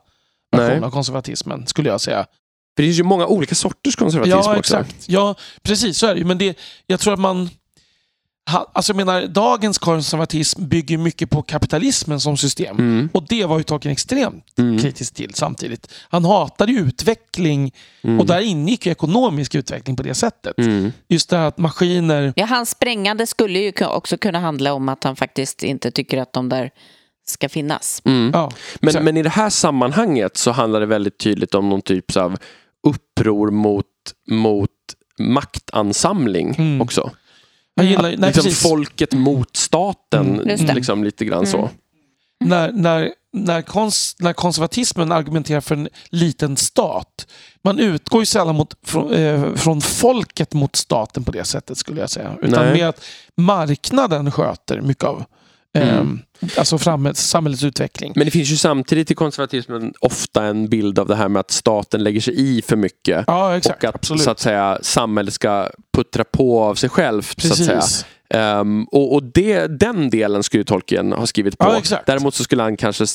[0.51, 0.83] version Nej.
[0.83, 2.25] av konservatismen skulle jag säga.
[2.75, 4.59] För det finns ju många olika sorters konservatism Ja, också.
[4.59, 5.09] exakt.
[5.09, 6.25] Ja, precis så är det ju.
[6.25, 7.49] Men det, jag tror att man...
[8.73, 12.77] Alltså jag menar, dagens konservatism bygger mycket på kapitalismen som system.
[12.79, 15.91] Mm, Och det var ju Tolkien extremt mm, kritisk till samtidigt.
[16.09, 20.57] Han hatade ju utveckling mm, och där ingick ju ekonomisk utveckling på det sättet.
[20.57, 20.91] mm.
[21.07, 22.33] Just det här att maskiner...
[22.35, 26.33] Ja, hans sprängande skulle ju också kunna handla om att han faktiskt inte tycker att
[26.33, 26.71] de där
[27.27, 28.01] ska finnas.
[28.05, 28.31] Mm.
[28.33, 28.51] Ja,
[28.81, 32.37] Men, men i det här sammanhanget så handlar det väldigt tydligt om någon typ av
[32.87, 33.85] uppror mot,
[34.31, 34.69] mot
[35.19, 36.81] maktansamling Mm.
[36.81, 37.11] också.
[37.83, 38.61] Jag gillar, nej, liksom precis.
[38.61, 40.75] folket mot staten, Mm.
[40.75, 41.57] Liksom lite grann så.
[41.57, 41.69] Mm.
[42.43, 47.27] när, när, när, kons, när konservatismen argumenterar för en liten stat.
[47.63, 52.01] Man utgår ju sällan mot, från, eh, från folket mot staten på det sättet skulle
[52.01, 52.35] jag säga.
[52.41, 52.73] Utan Nej.
[52.73, 53.05] mer att
[53.37, 55.25] marknaden sköter mycket av eh,
[55.81, 56.19] Mm.
[56.57, 58.13] alltså samhällets, samhällets utveckling.
[58.15, 61.51] Men det finns ju samtidigt i konservatismen ofta en bild av det här med att
[61.51, 63.23] staten lägger sig i för mycket.
[63.27, 63.83] Ja, exakt.
[63.83, 64.23] och att absolut.
[64.23, 67.41] så att säga, samhället ska puttra på av sig självt.
[67.41, 67.79] Så att säga.
[67.79, 68.05] Precis.
[68.33, 71.81] Um, och och det, den delen skulle ju Tolkien ha skrivit på.
[71.91, 71.97] Ja.
[72.05, 73.05] Däremot så skulle han kanske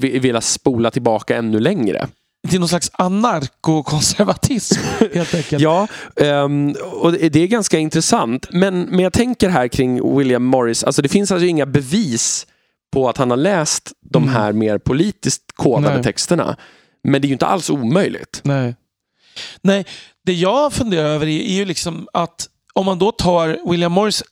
[0.00, 2.08] vilja spola tillbaka ännu längre.
[2.48, 4.80] Till någon slags anarkokonservatism
[5.14, 5.62] helt enkelt.
[5.62, 5.86] Ja,
[6.16, 8.46] ehm, och det det är ganska intressant.
[8.50, 12.46] Men, men jag tänker här kring William Morris, alltså det finns alltså inga bevis
[12.92, 14.34] på att han har läst de Mm.
[14.34, 16.02] här mer politiskt kodade Nej.
[16.02, 16.56] texterna.
[17.04, 18.40] Men det är ju inte alls omöjligt.
[18.44, 18.74] Nej.
[19.62, 19.86] Nej,
[20.24, 24.22] det jag funderar över är, är ju liksom att om man då tar William Morris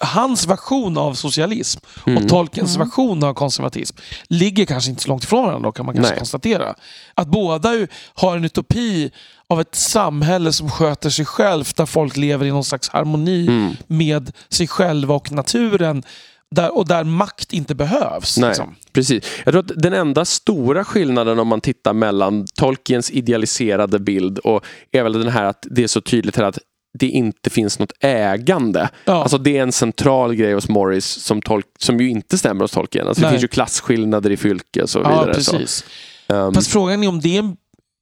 [0.00, 2.22] hans version av socialism Mm.
[2.24, 3.96] och Tolkiens version av konservatism
[4.28, 6.18] ligger kanske inte så långt ifrån varandra då, kan man kanske Nej.
[6.18, 6.74] konstatera.
[7.14, 9.10] Att båda ju har en utopi
[9.48, 13.72] av ett samhälle som sköter sig självt där folk lever i någon slags harmoni Mm.
[13.86, 16.02] med sig själva och naturen
[16.50, 18.38] där, och där makt inte behövs.
[18.38, 18.74] Nej, Liksom.
[18.92, 19.24] precis.
[19.44, 24.64] Jag tror att den enda stora skillnaden om man tittar mellan Tolkiens idealiserade bild och
[24.90, 26.58] är väl den här att det är så tydligt här att
[26.98, 28.88] det inte finns något ägande.
[29.04, 29.12] Ja.
[29.22, 32.70] Alltså det är en central grej hos Morris som, tolk, som ju inte stämmer hos
[32.72, 33.08] Tolkien.
[33.08, 35.40] Alltså det finns ju klasskillnader i fylke och så ja, vidare.
[35.42, 35.52] så.
[35.52, 35.84] precis.
[36.28, 37.56] Ehm, Fast frågan är om det är en,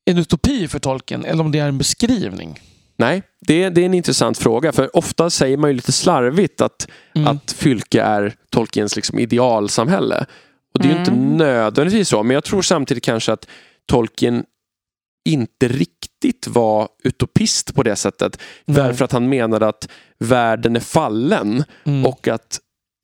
[0.04, 2.60] en utopi för Tolkien eller om det är en beskrivning.
[2.96, 4.72] Nej, det är, det är en intressant fråga.
[4.72, 7.28] För ofta säger man ju lite slarvigt att, Mm.
[7.28, 10.26] att fylke är Tolkiens liksom idealsamhälle.
[10.74, 12.22] Och det är ju inte nödvändigtvis så.
[12.22, 13.46] Men jag tror samtidigt kanske att
[13.86, 14.44] Tolkien
[15.24, 16.09] inte riktigt
[16.46, 18.40] var utopist på det sättet.
[18.64, 18.76] Nej.
[18.76, 19.88] Därför att han menade att
[20.18, 22.06] världen är fallen Mm.
[22.06, 22.58] och att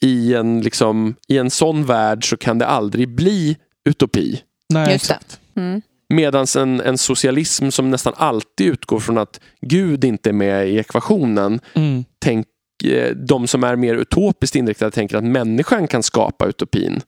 [0.04, 3.56] i en, liksom, i en sån värld så kan det aldrig bli
[3.88, 4.40] utopi.
[4.68, 5.14] Nej, Just det.
[5.14, 5.40] exakt.
[5.56, 5.82] Mm.
[6.08, 10.78] Medan en, en socialism som nästan alltid utgår från att Gud inte är med i
[10.78, 11.60] ekvationen.
[11.74, 12.04] Mm.
[12.18, 12.46] Tänk,
[12.84, 17.00] eh, de som är mer utopiskt inriktade tänker att människan kan skapa utopin.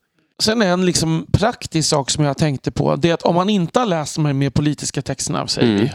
[0.42, 2.96] Sen en liksom praktisk sak som jag tänkte på.
[2.96, 5.80] Det är att om man inte har läst de här mer politiska texterna, säger Mm.
[5.80, 5.92] vi,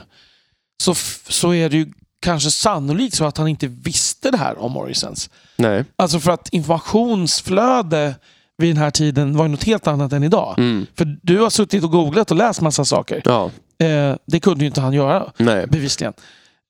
[0.83, 0.95] så,
[1.29, 5.29] så är det ju kanske sannolikt så att han inte visste det här om Morrisons.
[5.55, 5.85] Nej.
[5.95, 8.15] Alltså för att informationsflöde
[8.57, 10.55] vid den här tiden var ju något helt annat än idag.
[10.57, 10.85] Mm.
[10.95, 13.21] För du har suttit och googlat och läst massa saker.
[13.25, 13.51] Ja.
[13.85, 15.67] Eh, det kunde ju inte han göra, Nej.
[15.67, 16.13] bevisligen.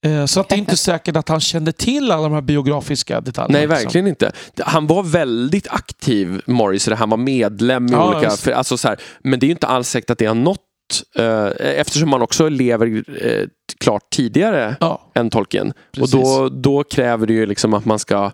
[0.03, 3.21] Eh, så att det är inte säkert att han kände till alla de här biografiska
[3.21, 3.53] detaljerna.
[3.59, 3.83] Nej, liksom.
[3.83, 4.31] verkligen inte.
[4.59, 6.89] Han var väldigt aktiv, Morris.
[6.89, 8.29] Han var medlem i Ja, olika...
[8.29, 10.59] För, alltså, så här, men det är ju inte alls säkert att det har nått
[11.17, 11.47] eh,
[11.79, 13.47] eftersom man också lever eh,
[13.79, 15.73] klart tidigare Ja, än Tolkien.
[15.91, 16.13] Precis.
[16.13, 18.31] Och då, då kräver det ju liksom att man ska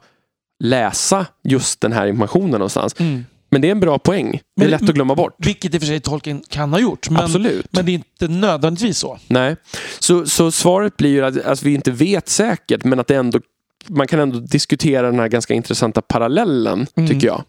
[0.64, 2.96] läsa just den här informationen någonstans.
[3.00, 3.26] mm.
[3.50, 4.42] Men det är en bra poäng.
[4.56, 5.36] Det är lätt att glömma bort.
[5.38, 7.10] Vilket i och för sig Tolkien kan ha gjort.
[7.10, 7.68] Men, Absolut.
[7.72, 9.20] men det är inte nödvändigtvis så.
[9.28, 9.56] Nej.
[10.00, 13.40] Så, så svaret blir ju att, att vi inte vet säkert men att det ändå
[13.88, 17.10] man kan ändå diskutera den här ganska intressanta parallellen, Mm.
[17.10, 17.44] tycker jag.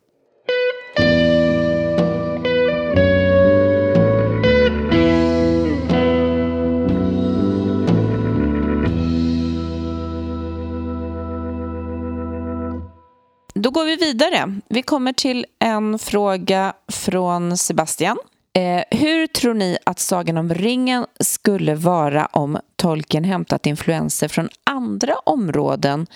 [13.54, 14.60] Då går vi vidare.
[14.68, 18.16] Vi kommer till en fråga från Sebastian.
[18.54, 24.48] Eh, hur tror ni att Sagan om ringen skulle vara om Tolkien hämtat influenser från
[24.64, 26.06] andra områden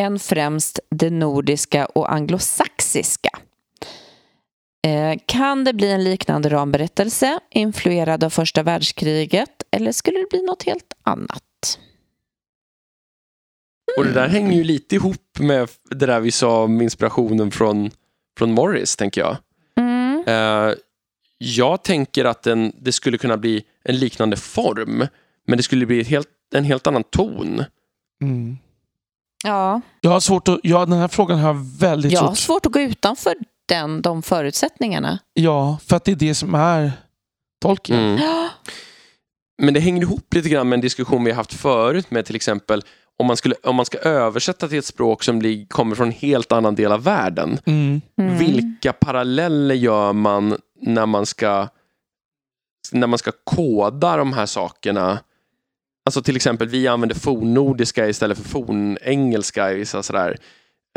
[0.00, 3.30] än främst det nordiska och anglosaxiska?
[4.86, 10.42] Eh, kan det bli en liknande ramberättelse influerad av första världskriget eller skulle det bli
[10.42, 11.42] något helt annat?
[13.98, 17.90] Och det där hänger ju lite ihop med det där vi sa om inspirationen från,
[18.38, 19.36] från Morris, tänker jag.
[19.76, 20.24] Mm.
[20.26, 20.74] Eh,
[21.38, 25.06] jag tänker att den, det skulle kunna bli en liknande form,
[25.46, 27.64] men det skulle bli helt, en helt annan ton.
[28.22, 28.58] Mm.
[29.44, 32.38] Ja, Jag har svårt att, ja, den här frågan har jag väldigt jag har svårt
[32.38, 33.34] svårt att gå utanför
[33.68, 35.18] den, de förutsättningarna.
[35.34, 36.92] Ja, för att det är det som är
[37.62, 37.98] Tolkien.
[38.00, 38.20] Mm.
[39.62, 42.36] Men det hänger ihop lite grann med en diskussion vi har haft förut med till
[42.36, 42.82] exempel
[43.18, 46.52] om man, skulle, om man ska översätta till ett språk som kommer från en helt
[46.52, 47.58] annan del av världen.
[47.66, 48.00] Mm.
[48.18, 48.38] Mm.
[48.38, 51.68] Vilka paralleller gör man när man ska
[52.92, 55.18] när man ska koda de här sakerna?
[56.04, 60.36] Alltså till exempel, vi använder fornnordiska istället för fornengelska i vissa sådär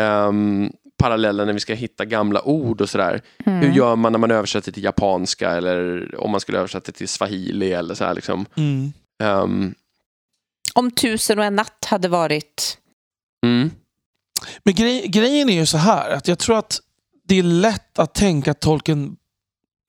[0.02, 3.22] um, paralleller när vi ska hitta gamla ord och sådär.
[3.46, 3.60] Mm.
[3.60, 7.72] Hur gör man när man översätter till japanska eller om man skulle översätta till swahili
[7.72, 8.46] eller så här liksom.
[8.56, 8.94] Mm.
[9.24, 9.76] Ehm,
[10.74, 12.78] Om tusen och en natt hade varit...
[13.46, 13.72] mm,
[14.64, 16.80] Men grej, grejen är ju så här att jag tror att
[17.28, 19.16] det är lätt att tänka att Tolkien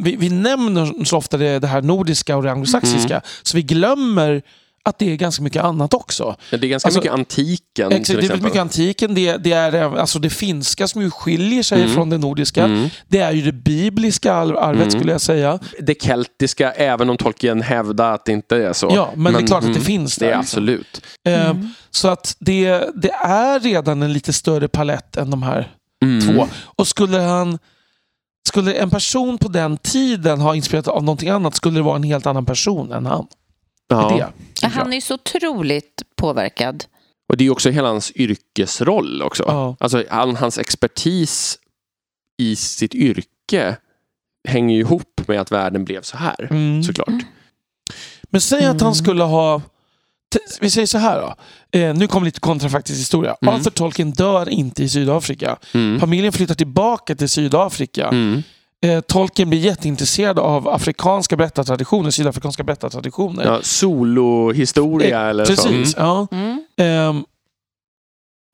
[0.02, 3.22] vi, vi nämner så ofta det, det här nordiska och det anglosaxiska, Mm.
[3.42, 4.42] så vi glömmer
[4.88, 6.36] att det är ganska mycket annat också.
[6.50, 9.98] Det är ganska Alltså, mycket antiken Exakt, till det är mycket antiken, det, det är
[9.98, 11.94] alltså det finska som ju skiljer sig Mm.
[11.94, 12.64] från det nordiska.
[12.64, 12.88] Mm.
[13.08, 14.90] Det är ju det bibliska ar- arvet Mm.
[14.90, 15.58] skulle jag säga.
[15.80, 18.90] Det keltiska, även om Tolkien hävdar att det inte är så.
[18.94, 20.32] Ja, men, det är klart att det mm, finns Det där.
[20.32, 20.58] är liksom.
[20.58, 21.02] absolut.
[21.26, 21.68] Eh, Mm.
[21.90, 25.72] Så att det, det är redan en lite större palett än de här
[26.02, 26.20] Mm.
[26.36, 26.48] två.
[26.64, 27.58] Och skulle han
[28.48, 32.02] skulle en person på den tiden ha inspirerat av någonting annat skulle det vara en
[32.02, 33.26] helt annan person än han.
[33.88, 34.30] Ja.
[34.60, 36.84] Det, Han är ju så otroligt påverkad.
[37.28, 39.44] Och det är också hela hans yrkesroll också.
[39.46, 39.76] Ja.
[39.80, 41.58] Alltså all, hans expertis
[42.38, 43.76] i sitt yrke
[44.48, 46.48] hänger ju ihop med att världen blev så här.
[46.50, 46.82] Mm.
[46.82, 47.24] Såklart.
[48.30, 48.94] Men säg att han Mm.
[48.94, 49.62] skulle ha...
[50.60, 51.34] Vi säger så här då.
[51.78, 53.36] Eh, nu kommer lite kontrafaktisk historia.
[53.42, 53.54] Mm.
[53.54, 55.56] Arthur Tolkien dör inte i Sydafrika.
[55.74, 56.00] Mm.
[56.00, 58.08] Familjen flyttar tillbaka till Sydafrika.
[58.84, 58.96] Mm.
[58.96, 63.44] Eh, Tolkien blir jätteintresserad av afrikanska berättartraditioner, sydafrikanska berättartraditioner.
[63.44, 65.68] Ja, solohistoria eller så.
[65.68, 66.26] Precis, ja.
[66.32, 66.64] Mm.
[66.76, 67.24] Ehm,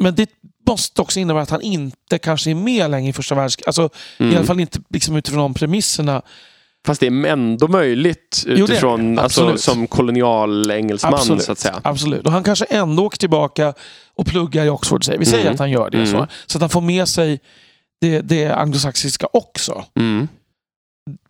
[0.02, 0.30] men det
[0.68, 3.66] måste också innebära att han inte kanske är med längre i första världskriget.
[3.66, 3.88] Alltså,
[4.18, 4.32] Mm.
[4.32, 6.22] I alla fall inte liksom utifrån de premisserna.
[6.86, 8.52] Fast det är ändå möjligt det.
[8.52, 9.60] utifrån, alltså, Absolut.
[9.60, 11.42] som kolonialengelsman Absolut.
[11.42, 11.80] så att säga.
[11.84, 12.26] Absolut.
[12.26, 13.74] Och han kanske ändå åker tillbaka
[14.14, 15.04] och pluggar i Oxford.
[15.04, 15.18] Säger.
[15.18, 15.52] Vi säger Mm.
[15.54, 15.96] att han gör det.
[15.98, 16.10] Mm.
[16.10, 17.40] Så, så att han får med sig
[18.02, 19.84] det, det anglosaxiska också.
[19.94, 20.28] Mm.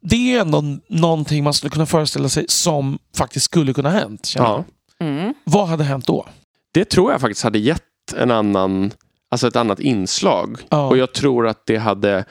[0.00, 4.32] Det är ändå någonting man skulle kunna föreställa sig som faktiskt skulle kunna ha hänt.
[4.36, 4.64] Ja.
[5.00, 5.34] Mm.
[5.44, 6.26] Vad hade hänt då?
[6.74, 7.82] Det tror jag faktiskt hade gett
[8.16, 8.90] en annan,
[9.30, 10.58] alltså ett annat inslag.
[10.68, 10.88] Ja.
[10.88, 12.24] Och jag tror att det hade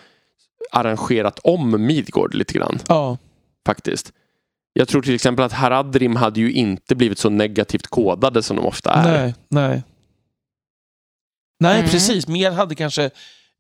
[0.72, 2.80] arrangerat om Midgård lite grann.
[2.88, 3.18] Ja.
[3.66, 4.12] Faktiskt.
[4.74, 8.66] Jag tror till exempel att Haradrim hade ju inte blivit så negativt kodade som de
[8.66, 9.12] ofta är.
[9.22, 9.84] Nej, nej.
[11.60, 11.90] Nej, Mm.
[11.92, 12.28] precis.
[12.28, 13.10] Mer hade kanske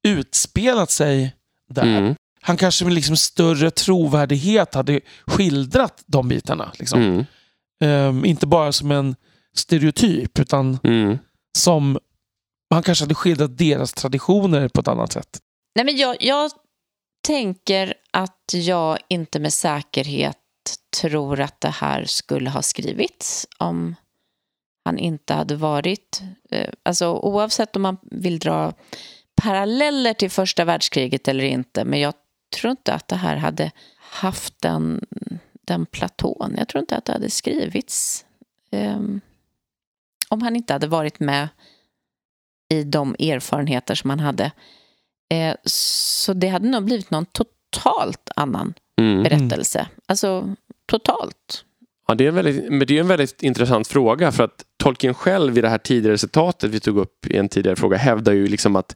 [0.07, 1.35] utspelat sig
[1.69, 1.97] där.
[1.97, 2.15] Mm.
[2.41, 6.71] Han kanske med liksom större trovärdighet hade skildrat de bitarna.
[6.79, 7.01] Liksom.
[7.01, 7.25] Mm.
[7.83, 9.15] Ehm, inte bara som en
[9.55, 11.17] stereotyp, utan Mm.
[11.57, 11.99] som...
[12.73, 15.39] Han kanske hade skildrat deras traditioner på ett annat sätt.
[15.75, 16.51] Nej, men jag, jag
[17.27, 20.37] tänker att jag inte med säkerhet
[21.01, 23.95] tror att det här skulle ha skrivits om
[24.85, 26.21] han inte hade varit...
[26.51, 28.73] Eh, alltså, oavsett om man vill dra
[29.41, 32.13] paralleller till första världskriget eller inte, men jag
[32.55, 35.05] tror inte att det här hade haft den,
[35.65, 36.55] den platån.
[36.57, 38.26] Jag tror inte att det hade skrivits
[38.72, 39.22] ehm,
[40.30, 41.47] om han inte hade varit med
[42.69, 44.51] i de erfarenheter som han hade.
[45.30, 49.23] Eh, så det hade nog blivit någon totalt annan Mm.
[49.23, 49.88] berättelse.
[50.05, 50.55] Alltså
[50.85, 51.65] totalt.
[52.07, 55.13] Ja, det, är en väldigt, men det är en väldigt intressant fråga för att Tolkien
[55.13, 58.47] själv i det här tidigare citatet vi tog upp i en tidigare fråga hävdar ju
[58.47, 58.95] liksom att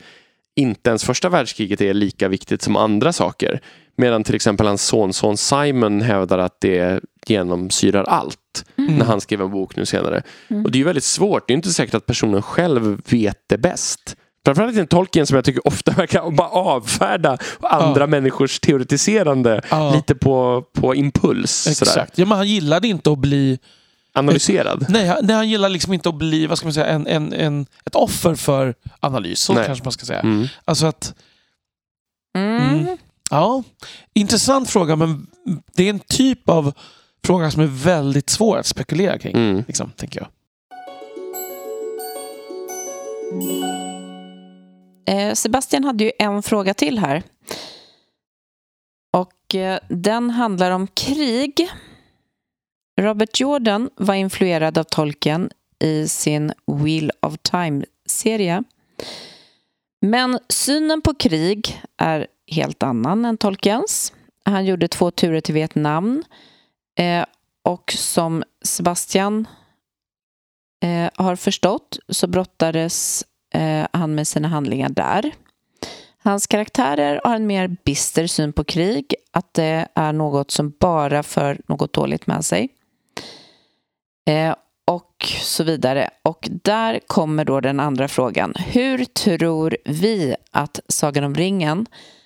[0.55, 3.59] inte ens första världskriget är lika viktigt som andra saker.
[3.97, 8.37] Medan till exempel hans sonson Simon hävdar att det genomsyrar allt
[8.77, 8.95] Mm.
[8.97, 10.23] när han skrev en bok nu senare.
[10.47, 10.65] Mm.
[10.65, 11.47] Och det är ju väldigt svårt.
[11.47, 14.15] Det är inte säkert att personen själv vet det bäst.
[14.45, 18.07] Framförallt inte Tolkien som jag tycker ofta verkar bara avfärda andra Ja.
[18.07, 21.51] människors teoretiserande Ja, lite på, på impuls.
[21.51, 21.71] Sådär.
[21.91, 22.17] exakt.
[22.17, 23.59] Ja, men han gillade inte att bli...
[24.15, 24.85] Analyserad.
[24.89, 27.33] Nej, han, nej, han gillar liksom inte att bli vad ska man säga, en, en,
[27.33, 29.39] en, ett offer för analys.
[29.39, 29.65] Så Nej.
[29.65, 30.19] kanske man ska säga.
[30.19, 30.47] Mm.
[30.65, 31.13] Alltså att,
[32.37, 32.79] Mm.
[32.79, 32.97] Mm.
[33.29, 33.63] ja,
[34.13, 35.27] intressant fråga, men
[35.73, 36.73] det är en typ av
[37.25, 39.35] fråga som är väldigt svår att spekulera kring.
[39.35, 39.63] Mm.
[39.67, 40.27] Liksom, tänker jag.
[45.07, 47.23] Eh, Sebastian hade ju en fråga till här.
[49.13, 51.69] Och eh, den handlar om krig.
[53.01, 55.49] Robert Jordan var influerad av Tolkien
[55.79, 58.63] i sin Wheel of Time-serie.
[60.01, 64.13] Men synen på krig är helt annan än Tolkiens.
[64.45, 66.23] Han gjorde två turer till Vietnam
[66.99, 67.25] eh,
[67.63, 69.47] och som Sebastian
[70.83, 73.23] eh, har förstått så brottades
[73.53, 75.31] eh, han med sina handlingar där.
[76.17, 81.23] Hans karaktärer har en mer bister syn på krig, att det är något som bara
[81.23, 82.69] för något dåligt med sig.
[84.25, 84.55] Eh,
[84.87, 86.09] och så vidare.
[86.23, 88.53] Och där kommer då den andra frågan.
[88.55, 91.85] Hur tror vi att Sagan om ringen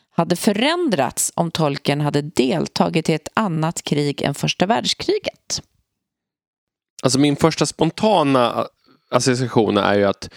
[0.10, 5.62] hade förändrats om tolken hade deltagit i ett annat krig än första världskriget?
[7.04, 8.66] Alltså min första spontana eh,
[9.10, 10.30] association är ju att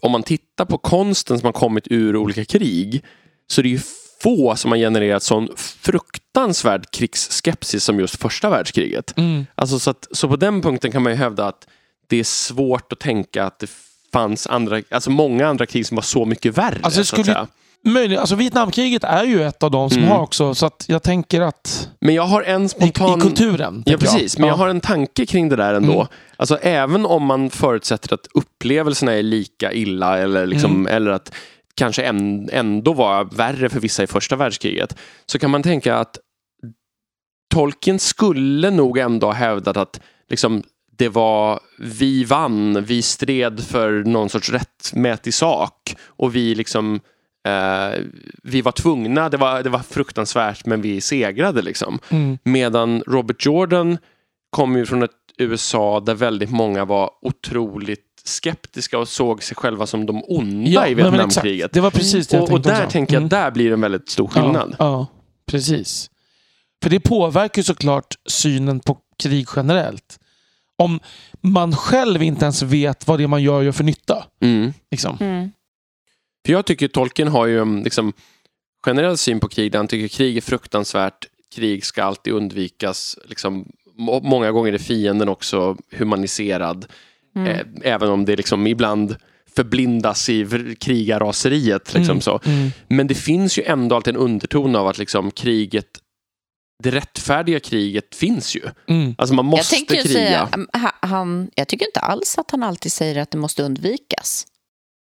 [0.00, 3.04] om man tittar på konsten som har kommit ur olika krig
[3.46, 3.80] så är det ju
[4.22, 9.14] få som har genererat sån fruktansvärd krigsskepsis som just första världskriget.
[9.16, 9.46] Mm.
[9.54, 11.66] Alltså så, att, så på den punkten kan man ju hävda att
[12.08, 13.70] det är svårt att tänka att det
[14.12, 16.78] fanns andra, alltså många andra krig som var så mycket värre.
[16.82, 17.46] Alltså, skulle- säga.
[17.84, 20.10] Möjligen, alltså Vietnamkriget är ju ett av de som Mm.
[20.10, 23.18] har också, så att jag tänker att Men jag har en i, spontan...
[23.18, 23.82] i kulturen.
[23.86, 24.38] Ja, precis.
[24.38, 24.58] Men jag Ja.
[24.58, 25.92] har en tanke kring det där ändå.
[25.94, 26.06] Mm.
[26.36, 30.86] Alltså även om man förutsätter att upplevelserna är lika illa eller, liksom, Mm.
[30.96, 31.32] eller att
[31.76, 32.02] kanske
[32.52, 34.96] ändå var värre för vissa i första världskriget.
[35.26, 36.18] Så kan man tänka att
[37.54, 40.62] Tolkien skulle nog ändå ha hävdat att liksom,
[40.98, 47.00] det var vi vann, vi stred för någon sorts rättmätig sak och vi liksom
[47.48, 48.00] eh,
[48.42, 51.98] vi var tvungna, det var, det var fruktansvärt men vi segrade liksom.
[52.08, 52.38] Mm.
[52.42, 53.98] Medan Robert Jordan
[54.50, 59.86] kom ju från ett USA där väldigt många var otroligt skeptiska och såg sig själva
[59.86, 61.18] som de onda i men exakt.
[61.18, 61.72] Vietnamkriget.
[61.72, 62.90] Det var precis det jag Och, och där också.
[62.90, 63.28] tänker jag, Mm.
[63.28, 64.76] där blir det en väldigt stor skillnad.
[64.78, 65.06] Ja, ja,
[65.46, 66.10] precis.
[66.82, 70.18] För det påverkar ju såklart synen på krig generellt.
[70.78, 71.00] Om
[71.40, 74.24] man själv inte ens vet vad det man gör gör för nytta.
[74.40, 74.72] Mm.
[74.90, 75.16] Liksom.
[75.20, 75.50] Mm.
[76.46, 78.12] För jag tycker Tolkien har ju en liksom,
[78.84, 83.18] generell syn på krig där han tycker krig är fruktansvärt, krig ska alltid undvikas.
[83.28, 86.86] Liksom, må- många gånger är fienden också humaniserad.
[87.36, 87.46] Mm.
[87.46, 89.16] Eh, även om det liksom ibland
[89.56, 90.46] förblindas i
[90.80, 91.94] krigarraseriet.
[91.94, 92.20] Liksom Mm.
[92.20, 92.40] så.
[92.44, 92.70] Mm.
[92.88, 95.86] Men det finns ju ändå alltid en underton av att liksom kriget,
[96.82, 98.60] det rättfärdiga kriget finns ju.
[98.88, 99.14] Mm.
[99.18, 100.02] Alltså man Jag måste ju kriga.
[100.04, 104.46] säga, ha- han, jag tycker inte alls att han alltid säger att det måste undvikas.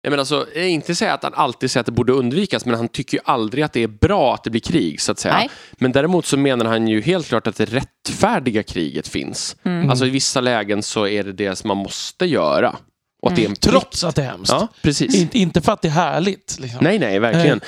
[0.01, 2.75] Jag menar alltså, jag inte säga att han alltid säger att det borde undvikas, men
[2.75, 5.33] han tycker ju aldrig att det är bra att det blir krig, så att säga.
[5.33, 5.49] Nej.
[5.71, 9.55] Men däremot så menar han ju helt klart att det rättfärdiga kriget finns.
[9.63, 9.89] Mm.
[9.89, 12.75] Alltså i vissa lägen så är det det som man måste göra.
[13.21, 13.69] Och att det är en plikt.
[13.69, 14.51] Trots att det är hemskt.
[14.51, 15.15] Ja, precis.
[15.15, 16.57] Inte, inte för att det är härligt.
[16.59, 16.79] Liksom.
[16.83, 17.61] Nej, nej, verkligen.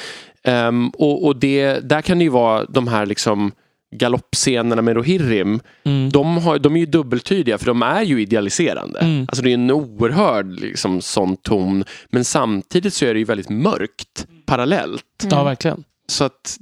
[0.43, 3.51] Ehm, och och det, där kan det ju vara de här liksom
[3.98, 5.60] galoppscenerna med Rohirrim.
[5.84, 6.10] Mm.
[6.10, 8.99] De, har, de är ju dubbeltydiga för de är ju idealiserande.
[8.99, 9.22] Mm.
[9.22, 11.84] Alltså det är en oerhörd liksom, sån ton.
[12.10, 15.28] Men samtidigt så är det ju väldigt mörkt parallellt.
[15.32, 15.84] Ja, verkligen.
[16.07, 16.57] Så att,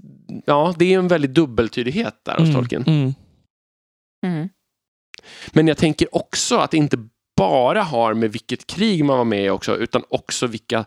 [0.46, 2.56] ja, det är en väldigt dubbeltydighet där hos Mm.
[2.56, 2.84] Tolkien.
[2.88, 3.14] Mm.
[4.26, 4.50] Mm.
[5.52, 6.98] Men jag tänker också att det inte
[7.38, 10.86] bara har med vilket krig man var med i också, utan också vilka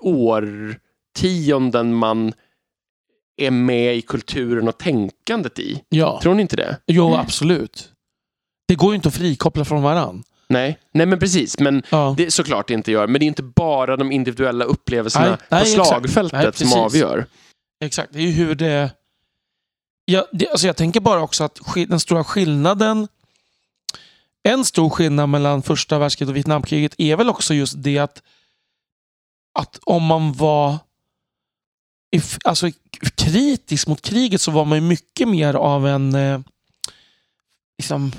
[0.00, 2.32] årtionden man
[3.38, 5.82] är med i kulturen och tänkandet i.
[5.88, 6.76] Ja, Tror ni inte det?
[6.86, 7.92] jo absolut.
[8.68, 10.22] Det går ju inte att frikoppla från varann.
[10.48, 11.58] Nej, nej men precis.
[11.58, 12.14] Men Ja.
[12.16, 13.06] det är såklart det inte gör.
[13.06, 17.26] Men det är inte bara de individuella upplevelserna Nej, nej, på slagfältet Nej, som avgör.
[17.84, 18.90] Exakt, det är ju hur det...
[20.04, 21.58] Ja, det alltså jag tänker bara också att
[21.88, 23.08] den stora skillnaden...
[24.42, 28.22] En stor skillnad mellan första världskriget och Vietnamkriget är väl också just det att,
[29.58, 30.76] att om man var
[32.10, 32.70] if, alltså,
[33.14, 36.14] kritisk mot kriget så var man ju mycket mer av en...
[36.14, 36.40] Eh,
[37.78, 38.12] liksom,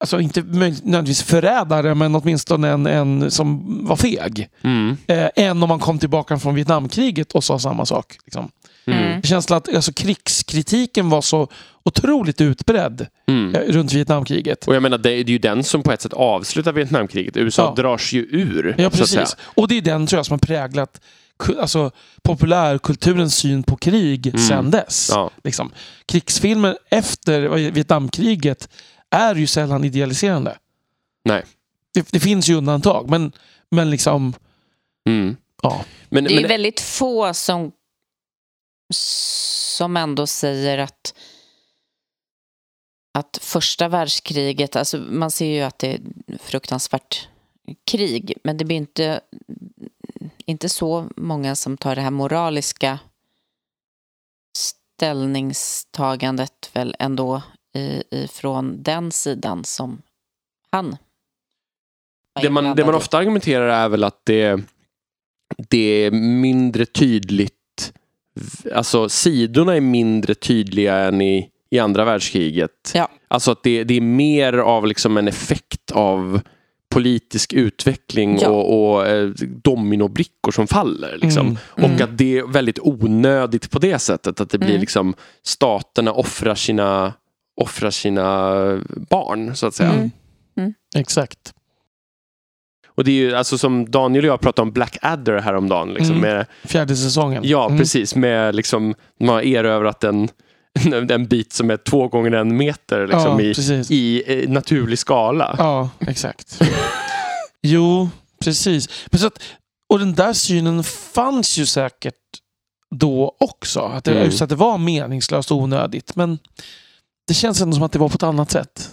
[0.00, 4.48] alltså inte nödvändigtvis förrädare, men åtminstone en, en som var feg.
[4.62, 4.96] Mm.
[5.06, 8.18] Eh, än om man kom tillbaka från Vietnamkriget och sa samma sak.
[8.24, 8.50] Liksom.
[8.86, 9.22] Mm.
[9.22, 11.48] Känslan att alltså, krigskritiken var så
[11.82, 13.54] otroligt utbredd Mm.
[13.54, 14.68] eh, runt Vietnamkriget.
[14.68, 17.36] Och jag menar, det är ju den som på ett sätt avslutar Vietnamkriget.
[17.36, 17.82] USA Ja.
[17.82, 18.74] drar sig ju ur.
[18.78, 19.20] Ja, så att säga.
[19.20, 19.36] precis.
[19.40, 21.00] Och det är den tror jag som har präglat
[21.60, 21.90] alltså,
[22.22, 24.38] populärkulturens syn på krig Mm.
[24.38, 25.08] sedan dess.
[25.10, 25.30] Ja.
[25.44, 25.72] Liksom.
[26.06, 28.68] Krigsfilmer efter Vietnamkriget
[29.10, 30.58] är ju sällan idealiserande.
[31.24, 31.44] Nej.
[31.94, 33.32] Det, det finns ju undantag, men,
[33.70, 34.34] men liksom...
[35.08, 35.36] Mm.
[35.62, 35.84] Ja.
[36.08, 37.72] Men, Det är ju men, väldigt få som,
[38.94, 41.14] som ändå säger att
[43.18, 46.00] att första världskriget, alltså man ser ju att det är
[46.38, 47.28] fruktansvärt
[47.90, 49.20] krig, men det blir inte,
[50.46, 52.98] inte så många som tar det här moraliska
[54.58, 57.42] ställningstagandet väl ändå
[58.10, 60.02] ifrån den sidan som
[60.70, 60.96] han
[62.42, 64.60] det, man, det man ofta argumenterar är väl att det,
[65.68, 67.92] det är mindre tydligt.
[68.74, 72.92] Alltså sidorna är mindre tydliga än i, i andra världskriget.
[72.94, 73.08] Ja.
[73.28, 76.40] Alltså att det, det är mer av liksom en effekt av
[76.88, 78.48] politisk utveckling Ja.
[78.48, 79.28] och, och eh,
[79.62, 81.18] dominobrickor som faller.
[81.22, 81.46] Liksom.
[81.46, 81.58] Mm.
[81.70, 82.02] Och Mm.
[82.02, 84.40] att det är väldigt onödigt på det sättet.
[84.40, 84.80] Att det blir Mm.
[84.80, 87.12] liksom staterna offrar sina,
[87.56, 88.50] offrar sina
[89.10, 90.10] barn så att säga.
[90.56, 90.74] Mm.
[90.96, 91.52] Exakt.
[92.88, 95.94] Och det är ju alltså som Daniel och jag pratade om Blackadder häromdagen.
[95.94, 96.20] Liksom, Mm.
[96.20, 97.42] med, Fjärde säsongen.
[97.46, 97.78] ja, Mm.
[97.78, 98.14] precis.
[98.14, 100.28] Med liksom, man har erövrat en,
[101.10, 105.54] en bit som är två gånger en meter liksom, ja, i, i eh, naturlig skala.
[105.58, 106.62] Ja, exakt.
[107.62, 108.08] jo,
[108.40, 108.88] precis.
[109.06, 109.42] Men så att,
[109.88, 112.14] och den där synen fanns ju säkert
[112.94, 113.80] då också.
[113.80, 114.32] Att det, Mm.
[114.40, 116.16] Att det var meningslöst och onödigt.
[116.16, 116.38] Men
[117.28, 118.90] det känns ändå som att det var på ett annat sätt.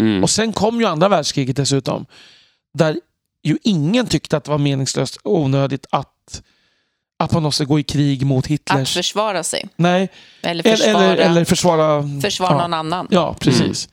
[0.00, 0.22] Mm.
[0.22, 2.06] Och sen kom ju andra världskriget dessutom.
[2.78, 3.00] Där
[3.42, 6.12] ju ingen tyckte att det var meningslöst och onödigt att
[7.18, 8.94] att man måste gå i krig mot Att Hitlers...
[8.94, 9.68] försvara sig.
[9.76, 10.08] Nej,
[10.42, 12.04] Eller försvara, eller, eller försvara...
[12.22, 12.58] försvara ja.
[12.58, 13.08] någon annan.
[13.10, 13.88] Ja, precis.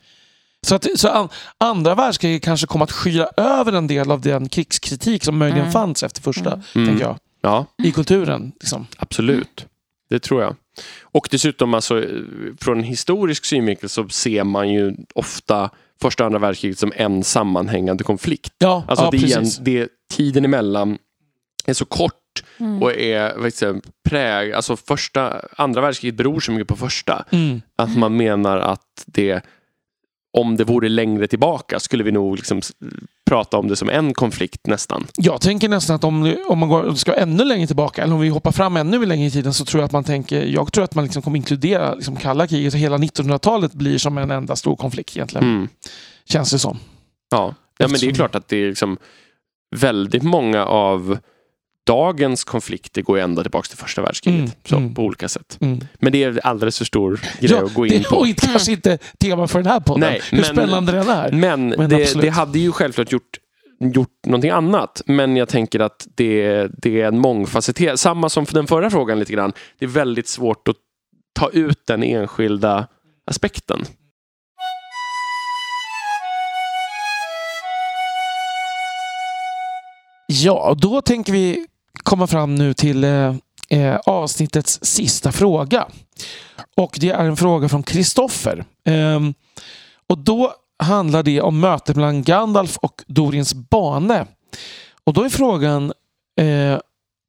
[0.66, 1.28] Så, att, så an,
[1.58, 5.72] andra världskriget kanske kom att skyla över en del av den krigskritik som möjligen Mm.
[5.72, 6.88] fanns efter första, Mm.
[6.88, 8.52] tänker jag, Ja, i kulturen.
[8.60, 8.86] Liksom.
[8.96, 9.66] absolut.
[10.10, 10.56] Det tror jag.
[11.02, 12.04] Och dessutom, alltså,
[12.60, 15.70] från en historisk synvinkel så ser man ju ofta
[16.02, 18.52] första och andra världskriget som en sammanhängande konflikt.
[18.58, 19.58] Ja, Alltså ja det är precis.
[19.58, 20.98] det, tiden emellan
[21.66, 22.14] är så kort
[22.58, 22.82] Mm.
[22.82, 27.24] och är säga, präg, alltså första, andra världskriget beror så mycket på första.
[27.30, 27.62] Mm.
[27.76, 29.44] Att man menar att det,
[30.32, 32.60] om det vore längre tillbaka skulle vi nog liksom
[33.26, 35.06] prata om det som en konflikt nästan.
[35.16, 38.28] Jag tänker nästan att om, om man går, ska ännu längre tillbaka, eller om vi
[38.28, 40.94] hoppar fram ännu längre i tiden, så tror jag att man tänker, jag tror att
[40.94, 44.76] man liksom kommer inkludera liksom kalla kriget och hela 1900-talet blir som en enda stor
[44.76, 45.48] konflikt egentligen.
[45.48, 45.68] Mm.
[46.24, 46.78] Känns det som.
[47.30, 47.54] Ja.
[47.78, 48.98] ja, men det är klart att det är liksom
[49.76, 51.18] väldigt många av
[51.86, 54.38] dagens konflikter går ju ända tillbaka till första världskriget.
[54.40, 54.94] Mm, Så, mm.
[54.94, 55.58] På olika sätt.
[55.60, 55.80] Mm.
[55.98, 58.16] Men det är alldeles för stor grej att gå in det på.
[58.16, 60.00] och inte, kanske inte tema för den här podden.
[60.10, 61.32] Nej, Hur men- spännande den är.
[61.32, 63.38] Men, Men det, det hade ju självklart gjort,
[63.94, 65.02] gjort någonting annat.
[65.06, 69.18] Men jag tänker att det, det är en mångfacetterad, samma som för den förra frågan
[69.18, 69.52] lite grann.
[69.78, 70.76] Det är väldigt svårt att
[71.34, 72.86] ta ut den enskilda
[73.26, 73.84] aspekten.
[80.26, 81.66] Ja, då tänker vi
[82.04, 83.34] komma fram nu till eh,
[83.68, 85.88] eh, avsnittets sista fråga.
[86.76, 88.64] Och det är en fråga från Kristoffer.
[88.84, 89.34] Ehm,
[90.06, 94.26] och då handlar det om mötet mellan Gandalf och Doriens bane.
[95.04, 95.92] Och då är frågan
[96.40, 96.78] eh,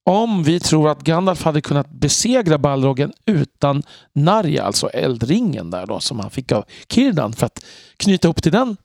[0.10, 3.84] om vi tror att Gandalf hade kunnat besegra Balrogen utan
[4.14, 7.66] Narja, alltså eldringen där då som han fick av Kirdan för att
[7.98, 8.78] knyta upp till den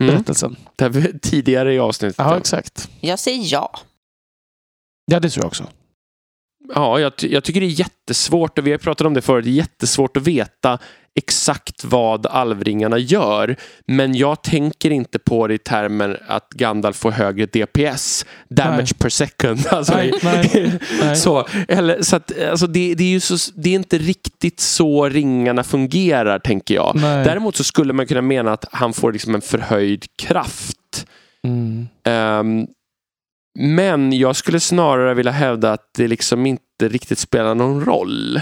[0.00, 0.14] Mm.
[0.14, 0.56] berättelsen.
[0.76, 2.14] Det här var tidigare i avsnittet.
[2.18, 2.88] Ja, exakt.
[3.00, 3.70] Jag säger ja.
[5.04, 5.66] Ja, det tror jag också.
[6.74, 9.50] Ja, jag, jag tycker det är jättesvårt, och vi har pratat om det förut, det
[9.50, 10.78] är jättesvårt att veta
[11.14, 13.56] exakt vad alvringarna gör.
[13.86, 18.98] Men jag tänker inte på det i termer att Gandalf får högre DPS, damage Nej.
[18.98, 19.66] per second.
[19.70, 21.16] Alltså, Nej, nej.
[21.16, 25.64] Så, eller, så att, alltså det, det är så, det är inte riktigt så ringarna
[25.64, 26.96] fungerar, tänker jag.
[27.00, 31.06] Däremot så skulle man kunna mena att han får liksom en förhöjd kraft.
[31.46, 31.88] Mm.
[32.04, 32.66] Ehm,
[33.58, 38.40] men jag skulle snarare vilja hävda att det liksom inte riktigt spelar någon roll.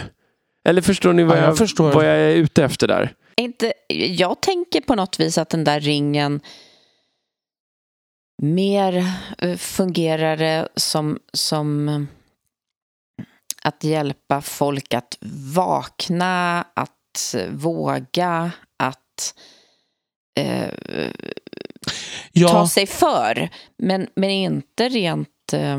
[0.69, 1.93] Eller förstår ni vad, Ja, jag, jag förstår.
[1.93, 3.15] vad jag är ute efter där?
[3.37, 3.73] Inte,
[4.09, 6.41] jag tänker på något vis att den där ringen
[8.43, 9.05] mer
[9.39, 12.01] eh, fungerar som, som eh,
[13.63, 15.19] att hjälpa folk att
[15.55, 19.35] vakna, att eh, våga, att
[20.41, 20.69] eh,
[22.33, 23.49] Ja, ta sig för.
[23.79, 25.79] Men, men inte rent eh,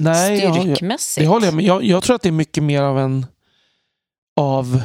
[0.00, 1.24] nej, ja, ja, styrkmässigt.
[1.24, 1.64] det håller jag med.
[1.64, 3.26] Jag, jag tror att det är mycket mer av en
[4.40, 4.82] av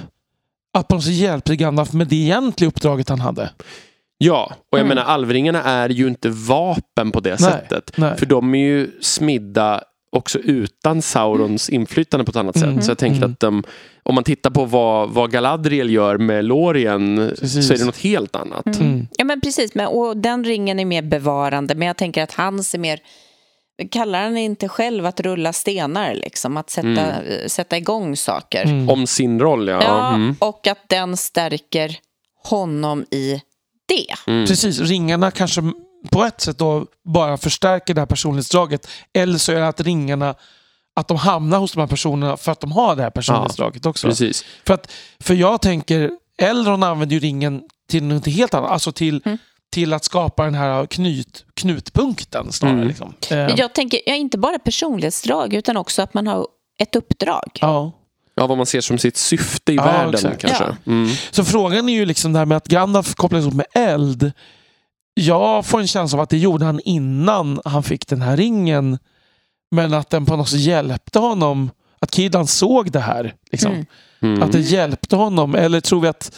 [0.77, 3.49] att på något sätt hjälpte Gandalf med det egentliga uppdraget han hade.
[4.17, 4.95] Ja, och jag Mm.
[4.95, 7.91] menar alvringarna är ju inte vapen på det Nej, sättet.
[7.97, 8.17] nej.
[8.17, 9.83] För de är ju smidda
[10.17, 12.75] också utan Saurons inflytande på ett annat Mm.
[12.75, 12.85] sätt.
[12.85, 13.31] Så jag tänker Mm.
[13.31, 13.63] att de,
[14.03, 17.67] om man tittar på vad, vad Galadriel gör med Lorien Precis.
[17.67, 18.65] så är det något helt annat.
[18.65, 18.81] Mm.
[18.81, 19.07] Mm.
[19.17, 19.75] Ja, men precis.
[19.75, 22.99] Men, och den ringen är mer bevarande, men jag tänker att hans är mer...
[23.91, 26.57] Kallar han inte själv att rulla stenar, liksom?
[26.57, 27.49] Att sätta, Mm.
[27.49, 28.63] sätta igång saker?
[28.65, 28.89] Mm.
[28.89, 29.79] Om sin roll, ja.
[29.83, 30.35] Ja, Mm.
[30.39, 31.97] och att den stärker
[32.43, 33.41] honom i
[33.87, 34.31] det.
[34.31, 34.45] Mm.
[34.47, 35.61] Precis, ringarna kanske
[36.09, 38.87] på ett sätt då bara förstärker det här personlighetsdraget.
[39.13, 40.35] Eller så är det att ringarna
[40.95, 44.07] att de hamnar hos de här personerna för att de har det här personlighetsdraget också.
[44.07, 44.45] Precis.
[44.67, 46.11] För, att, för jag tänker,
[46.41, 48.71] Elrond använder ju ringen till något helt annat.
[48.71, 49.37] Alltså till, Mm.
[49.71, 52.75] till att skapa den här knyt, knutpunkten snarare.
[52.75, 52.87] Mm.
[52.87, 53.13] Liksom.
[53.31, 56.47] Eh, Jag tänker, ja, inte bara personlighetsdrag, utan också att man har
[56.79, 57.49] ett uppdrag.
[57.61, 57.91] ja.
[58.39, 60.41] Ja, vad man ser som sitt syfte i Ja, världen exakt.
[60.41, 60.63] kanske.
[60.63, 60.91] Ja.
[60.91, 61.09] Mm.
[61.31, 64.31] Så frågan är ju liksom det här med att Gandalf kopplas ihop med eld.
[65.19, 68.97] Jag får en känsla av att det gjorde han innan han fick den här ringen.
[69.71, 71.71] Men att den på något sätt hjälpte honom.
[71.99, 73.33] Att Kidan såg det här.
[73.51, 73.71] Liksom.
[73.71, 73.85] Mm.
[74.21, 74.43] Mm.
[74.43, 75.55] Att det hjälpte honom.
[75.55, 76.35] Eller tror vi att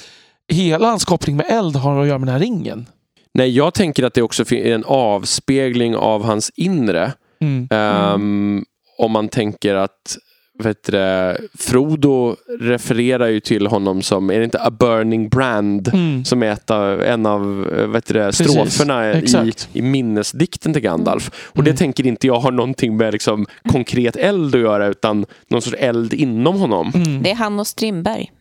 [0.52, 2.86] hela hans koppling med eld har att göra med den här ringen?
[3.34, 7.14] Nej, jag tänker att det också är en avspegling av hans inre.
[7.42, 7.68] Mm.
[7.72, 8.66] Ehm,
[8.98, 10.18] Om man tänker att
[10.60, 15.88] vet du, det, Frodo refererar ju till honom som, är det inte a burning brand?
[15.94, 16.26] Mm.
[16.26, 17.62] Som är ett av, en av
[17.92, 21.32] vet du, det, Precis, stroferna i, i minnesdikten till Gandalf.
[21.46, 21.78] Och det Mm.
[21.78, 26.14] tänker inte jag har någonting med liksom, konkret eld att göra utan någon sorts eld
[26.14, 26.92] inom honom.
[26.96, 27.24] Mm.
[27.24, 28.32] Det är han och Strindberg.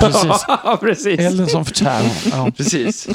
[0.00, 0.44] Precis.
[0.48, 1.20] Ja, precis.
[1.20, 2.02] Elden som förtär.
[2.32, 2.50] Ja.
[2.56, 3.08] precis.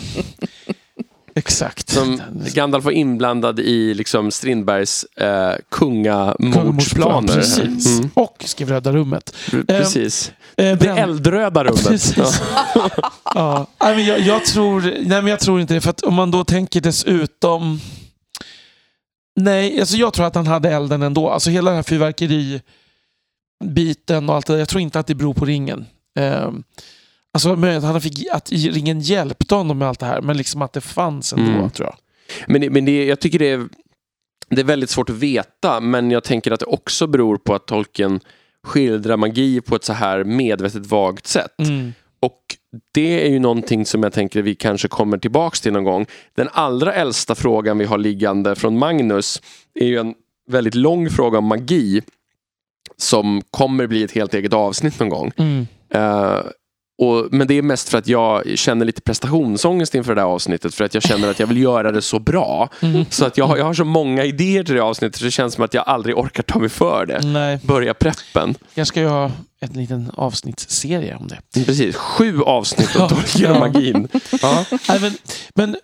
[1.37, 1.89] Exakt.
[1.89, 2.21] Som
[2.53, 7.33] Gandalf var inblandad i liksom Strindbergs eh, kungamordsplaner.
[7.35, 7.97] Precis.
[7.97, 8.09] Mm.
[8.13, 9.35] Och skrev Röda rummet.
[9.67, 10.31] Precis.
[10.57, 11.83] Eh, Det Bränn- eldröda rummet.
[11.87, 12.15] Precis.
[13.35, 13.67] ja.
[13.83, 15.81] Nej, men jag, jag, tror, nej, men jag tror inte det.
[15.81, 17.79] För om man då tänker dessutom...
[19.39, 21.29] Nej, alltså jag tror att han hade elden ändå.
[21.29, 24.59] Alltså hela den här fyrverkeribiten och allt det där.
[24.59, 25.85] Jag tror inte att det beror på ringen.
[26.19, 26.63] Um,
[27.33, 30.21] alltså möjligt att han fick att ringen hjälpte honom med allt det här.
[30.21, 31.69] Men liksom att det fanns ändå, Mm.
[31.69, 31.95] tror jag.
[32.47, 33.67] Men, men det, jag tycker det är,
[34.49, 37.67] det är väldigt svårt att veta, men jag tänker att det också beror på att
[37.67, 38.19] Tolkien
[38.63, 41.59] skildrar magi på ett så här medvetet vagt sätt.
[41.59, 41.93] Mm.
[42.19, 42.41] Och
[42.93, 46.05] det är ju någonting som jag tänker vi kanske kommer tillbaks till någon gång.
[46.35, 49.41] Den allra äldsta frågan vi har liggande från Magnus
[49.79, 50.13] är ju en
[50.49, 52.01] väldigt lång fråga om magi
[52.97, 55.31] som kommer bli ett helt eget avsnitt någon gång.
[55.37, 55.67] Mm.
[55.89, 56.39] Eh,
[56.97, 60.75] och, men det är mest för att jag känner lite prestationsångest inför det här avsnittet.
[60.75, 62.69] För att jag känner att jag vill göra det så bra.
[62.81, 63.05] Mm.
[63.09, 65.31] Så att jag, har- jag har så många idéer till det här avsnittet så det
[65.31, 67.21] känns som att jag aldrig orkar ta mig för det.
[67.25, 68.55] Nej, Börja preppen.
[68.73, 71.65] jag ska ju ha en liten avsnittsserie om det.
[71.65, 73.09] Precis, sju avsnitt av Ja.
[73.09, 73.59] Tolkien och Ja.
[73.59, 74.07] magin.
[74.41, 74.65] Ja.
[74.89, 75.13] Nej, men,
[75.55, 75.75] men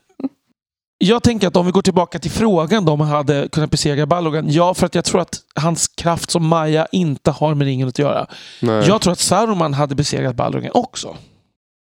[0.97, 4.51] jag tänker att om vi går tillbaka till frågan om han hade kunnat besegra Balrogan.
[4.51, 7.99] Ja, för att jag tror att hans kraft som Maja inte har med ringen att
[7.99, 8.27] göra.
[8.61, 8.87] Nej.
[8.87, 11.17] Jag tror att Saruman hade besegrat Balrogan också.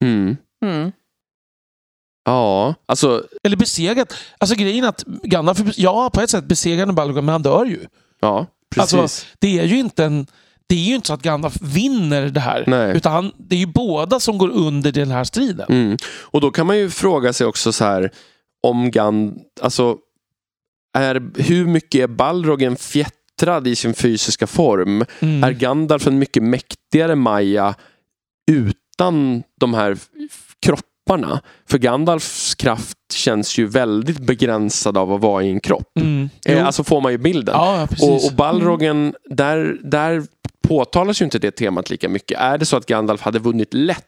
[0.04, 0.38] Mm.
[0.66, 0.92] Mm.
[2.26, 4.14] Ja, alltså, Eller besegrat.
[4.38, 7.80] Alltså grejen att Gandalf, ja på ett sätt besegrade Balrogan, men han dör ju.
[8.22, 8.46] ja,
[8.76, 8.94] precis.
[8.94, 10.28] Alltså, det är ju inte en...
[10.68, 12.64] Det är ju inte så att Gandalf vinner det här.
[12.68, 12.98] Nej.
[12.98, 15.66] Utan han, det är ju båda som går under den här striden.
[15.70, 15.98] Mm.
[16.22, 18.12] Och då kan man ju fråga sig också så här
[18.64, 19.98] om Gand, alltså
[20.98, 25.06] är, hur mycket är Balrogen fjättrad i sin fysiska form?
[25.20, 25.44] Mm.
[25.44, 27.76] Är Gandalf en mycket mäktigare Maja
[28.52, 29.98] utan de här
[30.66, 31.42] kropparna?
[31.70, 35.98] För Gandalfs kraft känns ju väldigt begränsad av att vara i en kropp.
[36.00, 36.30] Mm.
[36.46, 36.66] Eh.
[36.66, 37.56] Alltså får man ju bilden.
[37.56, 37.88] ja.
[38.02, 40.24] Och, och Balrogen, där, där
[40.68, 42.40] påtalas ju inte det temat lika mycket.
[42.40, 44.06] Är det så att Gandalf hade vunnit lätt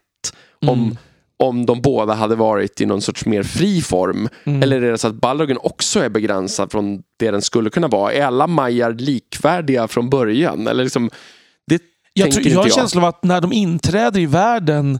[0.65, 0.97] om, Mm.
[1.43, 4.29] Om de båda hade varit i någon sorts mer fri form?
[4.43, 4.63] Mm.
[4.63, 8.13] Eller är det så att Balrogen också är begränsad från det den skulle kunna vara?
[8.13, 10.67] Är alla Majar likvärdiga från början?
[10.67, 11.09] Eller liksom,
[11.67, 11.81] det
[12.13, 12.75] Jag, tror, jag har en jag.
[12.75, 14.99] känsla av att när de inträder i världen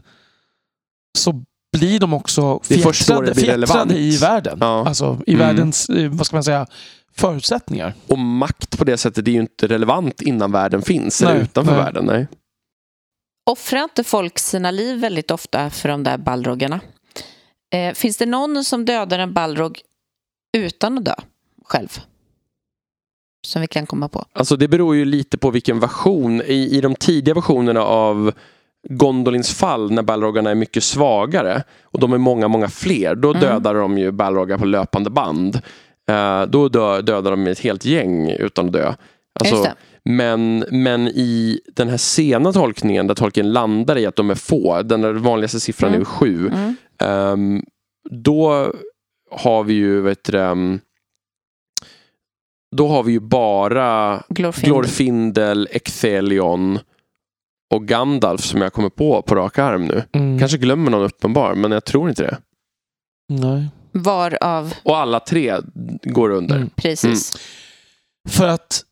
[1.18, 1.44] så
[1.76, 4.58] blir de också fjättrade, fjättrade i världen.
[4.60, 4.86] Ja.
[4.86, 5.46] Alltså i Mm.
[5.46, 6.66] världens, eh, vad ska man säga,
[7.16, 7.94] förutsättningar.
[8.06, 11.22] Och makt på det sättet är ju inte relevant innan världen finns.
[11.22, 11.80] eller Nej, utanför nej.
[11.84, 12.04] världen.
[12.04, 12.26] Nej.
[13.46, 16.80] Offrar inte folk sina liv väldigt ofta för de där balrogarna?
[17.74, 19.80] Eh, finns det någon som dödar en balrog
[20.56, 21.14] utan att dö
[21.64, 21.88] själv?
[23.46, 24.24] Som vi kan komma på.
[24.32, 26.42] Alltså det beror ju lite på vilken version.
[26.42, 28.32] I, i de tidiga versionerna av
[28.88, 33.14] Gondolins fall när Balrogarna är mycket svagare och de är många, många fler.
[33.14, 33.40] Då Mm.
[33.40, 35.60] dödar de ju Balrogar på löpande band.
[36.08, 38.94] Eh, då dö, dödar de ett helt gäng utan att dö.
[39.40, 39.74] Alltså, Just det.
[40.04, 44.82] Men, men i den här sena tolkningen där tolken landar i att de är få,
[44.82, 46.04] den där vanligaste siffran är Mm.
[46.04, 46.46] sju.
[46.48, 46.76] Mm.
[46.98, 47.62] Ehm,
[48.10, 48.72] då
[49.30, 50.80] har vi ju, vet du, ehm,
[52.76, 54.70] då har vi ju bara Glorfindel.
[54.70, 56.78] Glorfindel, Ecthelion
[57.74, 60.02] och Gandalf som jag kommer på på rak arm nu.
[60.12, 60.38] Mm.
[60.38, 62.38] Kanske glömmer någon uppenbar, men jag tror inte det.
[63.28, 63.68] Nej.
[63.92, 65.54] Varav, Och alla tre
[66.02, 66.56] går under.
[66.56, 66.70] Mm.
[66.76, 67.32] precis.
[68.28, 68.82] För att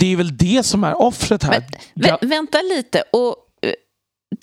[0.00, 1.64] det är väl det som är offret här.
[1.94, 3.02] Men, vä- vänta lite.
[3.12, 3.72] Och eh,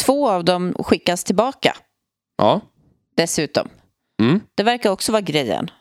[0.05, 1.75] två av dem skickas tillbaka
[2.37, 2.61] Ja.
[3.17, 3.69] dessutom.
[4.21, 4.39] Mm.
[4.55, 5.71] Det verkar också vara grejen.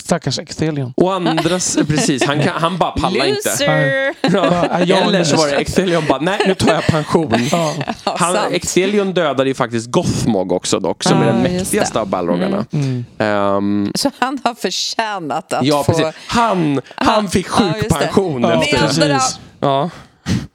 [0.00, 0.92] Stackars Ecthelion.
[0.96, 3.50] Och andras, precis, han, kan, han bara pallar inte.
[3.50, 4.14] Loser!
[4.20, 7.34] Ja, jag- Eller så var det Ecthelion bara, nej nu tar jag pension.
[7.52, 7.74] Ja.
[8.04, 8.52] Han, sant.
[8.54, 12.00] Ecthelion dödade ju faktiskt Gothmog också dock, som är Ja, den mäktigaste det.
[12.00, 12.66] av Balrogarna.
[12.72, 13.04] Mm.
[13.18, 15.92] Ehm, Så han har förtjänat att ja, få...
[15.92, 16.06] precis.
[16.26, 17.52] Han, han fick det.
[17.52, 18.78] sjukpension Ja, efter.
[18.78, 19.40] precis.
[19.60, 19.90] Ja.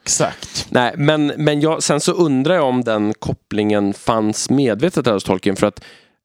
[0.03, 0.65] Exakt.
[0.69, 5.55] Nej, men, men jag, sen så undrar jag om den kopplingen fanns medvetet hos Tolkien
[5.55, 5.81] för att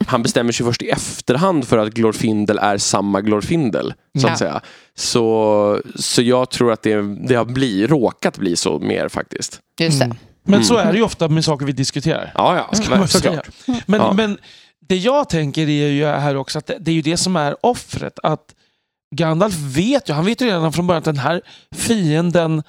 [0.06, 3.94] han bestämmer sig först i efterhand för att Glorfindel är samma Glorfindel.
[4.18, 4.36] Så att Ja.
[4.36, 4.60] säga.
[4.94, 9.60] Så, så jag tror att det, det har bli, råkat bli så mer faktiskt.
[9.81, 10.05] Just det.
[10.05, 10.16] Mm.
[10.44, 10.89] Men så Mm.
[10.89, 12.32] är det ju ofta med saker vi diskuterar.
[12.35, 13.43] Ja, ja, Ska man säga.
[13.86, 14.12] Men, Ja.
[14.12, 14.39] men
[14.89, 17.66] det jag tänker är ju här också att det, det är ju det som är
[17.66, 18.18] offret.
[18.22, 18.55] Att
[19.14, 21.43] Gandalf vet ju, han vet ju redan från början att den här
[21.74, 22.62] fienden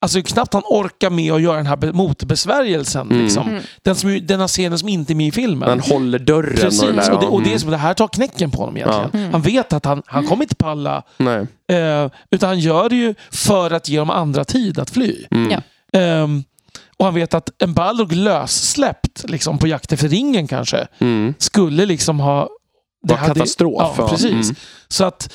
[0.00, 3.10] Alltså knappt han orkar med att göra den här be- motbesvärjelsen.
[3.10, 3.22] Mm.
[3.24, 3.48] Liksom.
[3.48, 3.62] Mm.
[3.82, 5.68] Den, som, ju- den här scenen som inte är med i filmen.
[5.68, 7.12] Han håller dörren Precis, och det där.
[7.12, 7.58] och det, och det, är ja.
[7.58, 9.10] som, det här tar knäcken på honom egentligen.
[9.12, 9.18] Ja.
[9.18, 9.32] Mm.
[9.32, 11.02] Han vet att han, han kommer inte palla.
[11.16, 11.46] Nej.
[11.72, 15.24] Eh, utan han gör det ju för att ge dem andra tid att fly.
[15.30, 15.60] Mm.
[15.92, 16.44] Ehm,
[16.96, 21.34] och han vet att en Balrog lössläppt liksom, på jakt efter ringen kanske Mm.
[21.38, 22.48] skulle liksom ha
[23.00, 23.94] var katastrof.
[23.98, 24.30] Ja, precis.
[24.32, 24.54] mm.
[24.88, 25.32] Så att,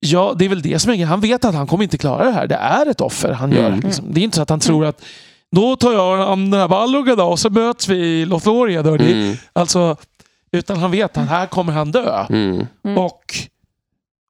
[0.00, 1.06] ja, det är väl det som är.
[1.06, 2.46] Han vet att han kommer inte klara det här.
[2.46, 3.66] Det är ett offer han gör.
[3.66, 3.80] Mm.
[3.80, 4.14] Liksom.
[4.14, 5.02] Det är inte så att han tror att
[5.52, 8.24] då tar jag an den här Balrog då och så möts vi i.
[8.24, 9.36] Det, Mm.
[9.52, 9.96] alltså,
[10.52, 12.26] utan han vet att här kommer han dö.
[12.28, 12.66] Mm.
[12.84, 12.98] Mm.
[12.98, 13.34] Och,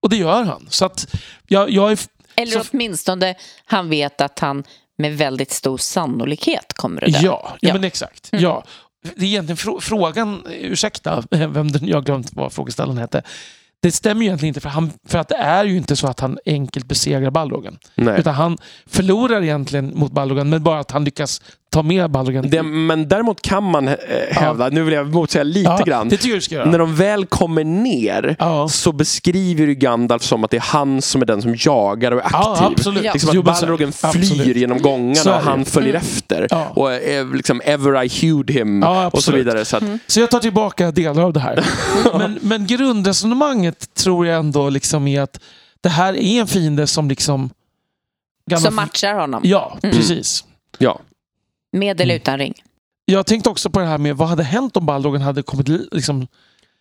[0.03, 0.67] och det gör han.
[0.71, 1.15] Så att
[1.47, 1.99] jag, jag är...
[2.37, 3.35] Eller Så- åtminstone
[3.65, 4.65] han vet att han
[4.99, 7.19] med väldigt stor sannolikhet kommer att dö.
[7.23, 7.73] Ja, ja, Ja.
[7.75, 8.33] men exakt.
[8.33, 8.43] Mm.
[8.45, 8.65] Ja.
[9.17, 13.23] Det är egentligen frå- frågan, ursäkta vem den, jag har glömt vad frågeställaren hette.
[13.83, 16.21] Det stämmer ju egentligen inte för, han, för att det är ju inte så att
[16.21, 17.79] han enkelt besegrar Balrogen.
[17.95, 18.21] Nej.
[18.21, 21.43] Utan han förlorar egentligen mot Balrogen men bara att han lyckas
[21.77, 22.51] ta med Balrogen.
[22.51, 23.95] Det, men däremot kan man eh,
[24.31, 26.71] hävda, nu vill jag motsäga lite ja, grann, Det tycker jag ska göra.
[26.71, 28.69] när de väl kommer ner Ja.
[28.69, 32.19] så beskriver ju Gandalf som att det är han som är den som jagar och
[32.19, 32.39] är aktiv.
[32.43, 33.05] Ja, absolut.
[33.05, 33.13] Ja.
[33.13, 34.57] Liksom att Balrogen flyr absolut.
[34.57, 36.03] genom gångarna och han följer Mm.
[36.03, 36.47] efter.
[36.51, 36.67] Ja.
[36.75, 39.65] Och eh, liksom ever I hewed him Ja, och så vidare.
[39.65, 41.67] Så att, Så jag tar tillbaka delar av det här.
[42.19, 45.41] men, men grundresonemanget tror jag ändå liksom är att
[45.81, 47.51] det här är en fiende som liksom...
[48.59, 49.41] Som matchar honom.
[49.45, 49.97] Ja, Mm.
[49.97, 50.45] precis.
[50.79, 51.01] ja.
[51.73, 52.23] Med eller Mm.
[52.23, 52.55] utan ring.
[53.05, 55.89] Jag tänkte också på det här med vad hade hänt om Balrogen hade kommit li-
[55.93, 56.27] liksom...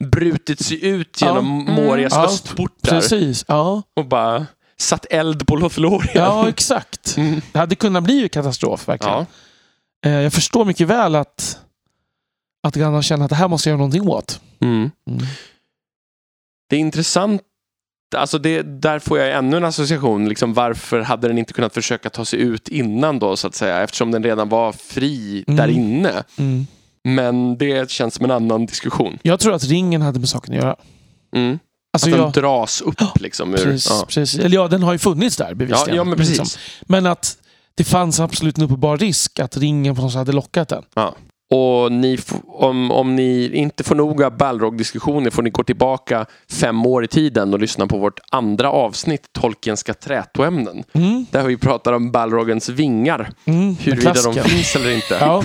[0.06, 1.74] Brutit sig ut genom Ja.
[1.74, 3.84] Morias Ja, östportar Precis, ja.
[3.96, 4.46] och bara
[4.78, 6.12] satt eld på Lothlorien.
[6.16, 7.18] Ja, exakt.
[7.18, 7.42] Mm.
[7.52, 9.14] Det hade kunnat bli en katastrof verkligen.
[10.02, 10.10] Ja.
[10.10, 11.60] Eh, Jag förstår mycket väl att,
[12.68, 14.42] att Gandalf känner att det här måste jag göra någonting åt.
[14.60, 14.92] Mm.
[15.10, 15.26] Mm.
[16.70, 17.42] Det är intressant.
[18.16, 20.30] Alltså det, där får jag ännu en association.
[20.30, 23.82] Liksom varför hade den inte kunnat försöka ta sig ut innan då så att säga?
[23.84, 25.58] Eftersom den redan var fri Mm.
[25.58, 26.24] där inne.
[26.38, 26.68] Mm.
[27.04, 29.18] Men det känns som en annan diskussion.
[29.22, 30.76] Jag tror att ringen hade med saken att göra.
[31.36, 31.60] Mm.
[31.94, 33.54] Alltså att den jag, dras upp liksom.
[33.54, 34.06] Ur, precis, ja.
[34.08, 34.40] precis.
[34.40, 35.96] Eller ja, den har ju funnits där Ja, bevisligen.
[35.96, 36.40] ja, men precis.
[36.40, 36.60] liksom.
[36.88, 37.38] Men att
[37.76, 40.84] det fanns absolut en uppenbar risk att ringen på något hade lockat den.
[41.50, 42.18] Och ni,
[42.48, 47.08] om, om ni inte får nog av Balrog-diskussioner får ni gå tillbaka fem år i
[47.08, 50.84] tiden och lyssna på vårt andra avsnitt, Tolkienska trätoämnen.
[50.94, 51.26] Mm.
[51.32, 53.30] Där vi pratar om Balrogens vingar.
[53.46, 53.76] Mm.
[53.76, 55.18] Huruvida de finns eller inte.
[55.20, 55.44] Ja,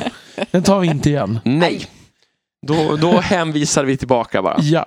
[0.51, 1.41] den tar vi inte igen.
[1.45, 1.87] Nej.
[2.67, 4.57] Då, då hänvisar vi tillbaka bara.
[4.61, 4.87] Ja.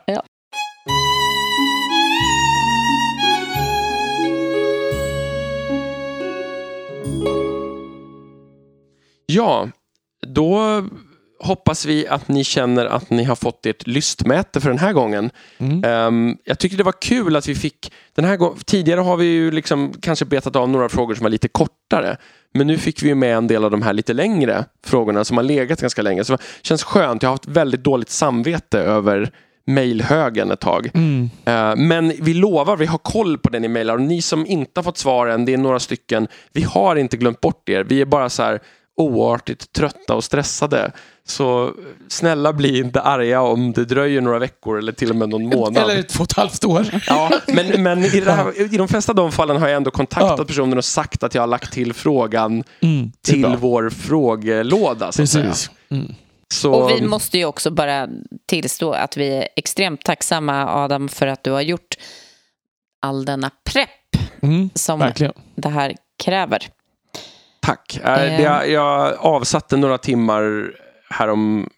[9.25, 9.67] Ja,
[10.33, 10.83] då
[11.43, 15.29] hoppas vi att ni känner att ni har fått ert lystmäte för den här gången.
[15.57, 15.83] Mm.
[15.83, 18.63] Ehm, jag tycker det var kul att vi fick den här.
[18.65, 22.17] Tidigare har vi ju liksom kanske betat av några frågor som var lite kortare.
[22.53, 25.37] Men nu fick vi ju med en del av de här lite längre frågorna som
[25.37, 26.23] har legat ganska länge.
[26.23, 27.23] Så det känns skönt.
[27.23, 29.31] Jag har haft väldigt dåligt samvete över
[29.65, 30.89] mejlhögen ett tag.
[30.93, 31.29] Mm.
[31.45, 33.93] Eh, Men vi lovar, vi har koll på det ni mejlar.
[33.93, 36.27] Och ni som inte har fått svar än, det är några stycken.
[36.53, 37.83] Vi har inte glömt bort er.
[37.83, 38.59] Vi är bara så här
[38.97, 40.91] oartigt trötta och stressade.
[41.27, 41.71] Så
[42.07, 45.83] snälla bli inte arga om det dröjer några veckor eller till och med någon månad.
[45.83, 46.85] Eller två och ett halvt år.
[47.07, 49.91] Ja, men, men i, det här, i de flesta av de fallen har jag ändå
[49.91, 50.45] kontaktat Ja.
[50.45, 53.11] personen och sagt att jag har lagt till frågan Mm.
[53.25, 53.55] till bra.
[53.59, 55.11] vår frågelåda.
[55.11, 55.45] Så att säga.
[55.45, 55.71] Precis.
[55.91, 56.15] Mm.
[56.53, 58.07] Så, Och vi måste ju också bara
[58.45, 61.95] tillstå att vi är extremt tacksamma, Adam, för att du har gjort
[63.01, 63.89] all denna prepp
[64.41, 64.69] Mm.
[64.75, 65.33] som Verkligen.
[65.55, 66.67] det här kräver.
[67.63, 67.99] Tack.
[68.03, 68.41] Eh, Eh.
[68.41, 70.71] Jag, jag avsatte några timmar
[71.09, 71.69] härom,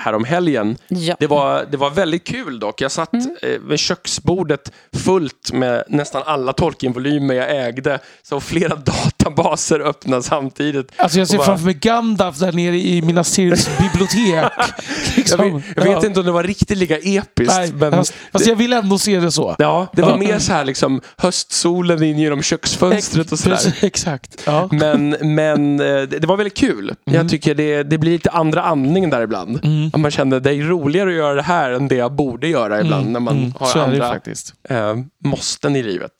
[0.00, 1.16] härom helgen Ja.
[1.18, 2.80] Det var, det var väldigt kul dock.
[2.80, 3.36] Jag satt Mm.
[3.42, 4.72] eh, vid köksbordet
[5.04, 7.98] fullt med nästan alla Tolkien-volymer jag ägde.
[8.22, 8.76] Så flera
[9.24, 10.92] databaser öppnade samtidigt.
[10.96, 14.34] Alltså jag ser bara- framför mig Gandalf där nere i Minas Tiriths bibliotek.
[14.34, 15.38] Jag liksom.
[15.54, 16.06] vet, jag vet Ja.
[16.06, 17.54] inte om det var riktigt lika episkt.
[17.58, 19.56] Nej, men fast, jag vill ändå se det så.
[19.58, 20.16] ja, det var Ja.
[20.16, 23.74] mer så här liksom höstsolen in genom köksfönstret och sådär.
[23.82, 24.42] Exakt.
[24.46, 24.68] Ja.
[24.72, 26.94] Men, men eh, det var väldigt kul.
[27.04, 29.64] Jag tycker det, det blir lite andra andning där ibland.
[29.64, 29.90] Mm.
[30.02, 33.10] Man känner det är roligare att göra det här än det jag borde göra ibland
[33.10, 34.54] när man Mm, har andra faktiskt.
[34.68, 34.94] eh,
[35.24, 36.10] måsten i livet.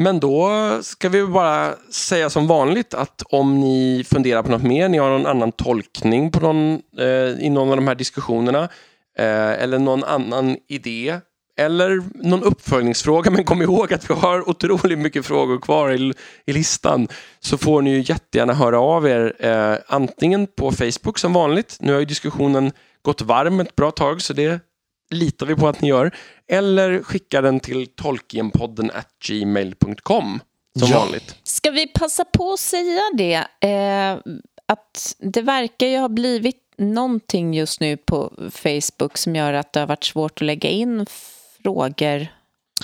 [0.00, 0.48] Men då
[0.82, 5.10] ska vi bara säga som vanligt att om ni funderar på något mer, ni har
[5.10, 8.62] någon annan tolkning på någon, eh, i någon av de här diskussionerna
[9.18, 11.20] eh, eller någon annan idé
[11.58, 16.12] eller någon uppföljningsfråga, men kom ihåg att vi har otroligt mycket frågor kvar i,
[16.46, 17.08] i listan,
[17.40, 21.76] så får ni ju jättegärna höra av er eh, antingen på Facebook som vanligt.
[21.80, 22.72] Nu har ju diskussionen
[23.02, 24.60] gått varm ett bra tag, så det
[25.10, 26.14] litar vi på att ni gör.
[26.48, 30.40] Eller skicka den till tolkienpodden at gmail.com
[30.78, 30.98] som Ja.
[30.98, 31.36] vanligt.
[31.42, 33.34] Ska vi passa på att säga det?
[33.68, 34.18] Eh,
[34.66, 39.80] att det verkar ju ha blivit någonting just nu på Facebook som gör att det
[39.80, 41.06] har varit svårt att lägga in
[41.62, 42.26] frågor.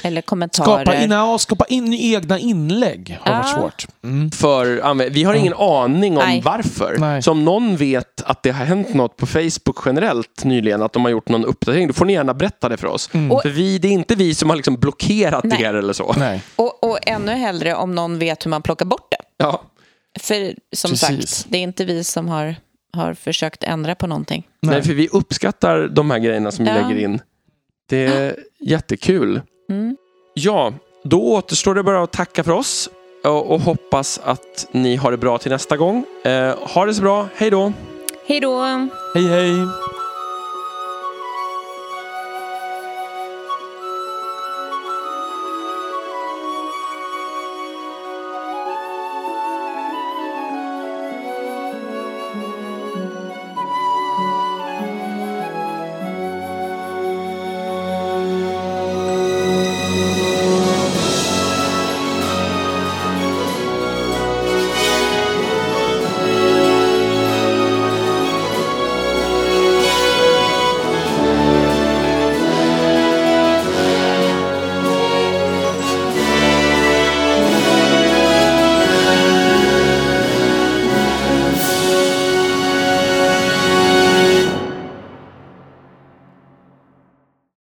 [0.03, 0.85] Eller kommentarer.
[0.85, 3.55] Skapa in, ja, skapa in egna inlägg har varit Ja.
[3.61, 3.87] svårt.
[4.05, 4.31] Mm.
[4.31, 6.41] För, vi har ingen aning om Nej.
[6.45, 6.97] varför.
[6.99, 7.23] Nej.
[7.23, 11.05] Så om någon vet att det har hänt något på Facebook generellt nyligen, att de
[11.05, 13.11] har gjort någon uppdatering, då får ni gärna berätta det för oss.
[13.31, 15.63] Och- För vi, det är inte vi som har liksom blockerat Nej.
[15.63, 16.15] er eller så.
[16.19, 16.43] Nej.
[16.57, 19.17] Och, och ännu hellre om någon vet hur man plockar bort det.
[19.37, 19.63] Ja.
[20.21, 21.31] För som Precis.
[21.31, 22.57] sagt, det är inte vi som har,
[22.93, 24.47] har försökt ändra på någonting.
[24.63, 24.75] Nej.
[24.75, 24.83] Nej.
[24.85, 26.89] för vi uppskattar de här grejerna som vi Ja.
[26.89, 27.21] lägger in.
[27.89, 29.41] Det är jättekul.
[29.69, 29.97] Mm.
[30.35, 30.73] Ja,
[31.05, 32.91] då återstår det bara att tacka för oss
[33.25, 36.05] och, och hoppas att ni har det bra till nästa gång.
[36.25, 37.73] Eh, ha det så bra, hej då!
[38.27, 38.63] Hej då!
[39.15, 39.53] Hej hej!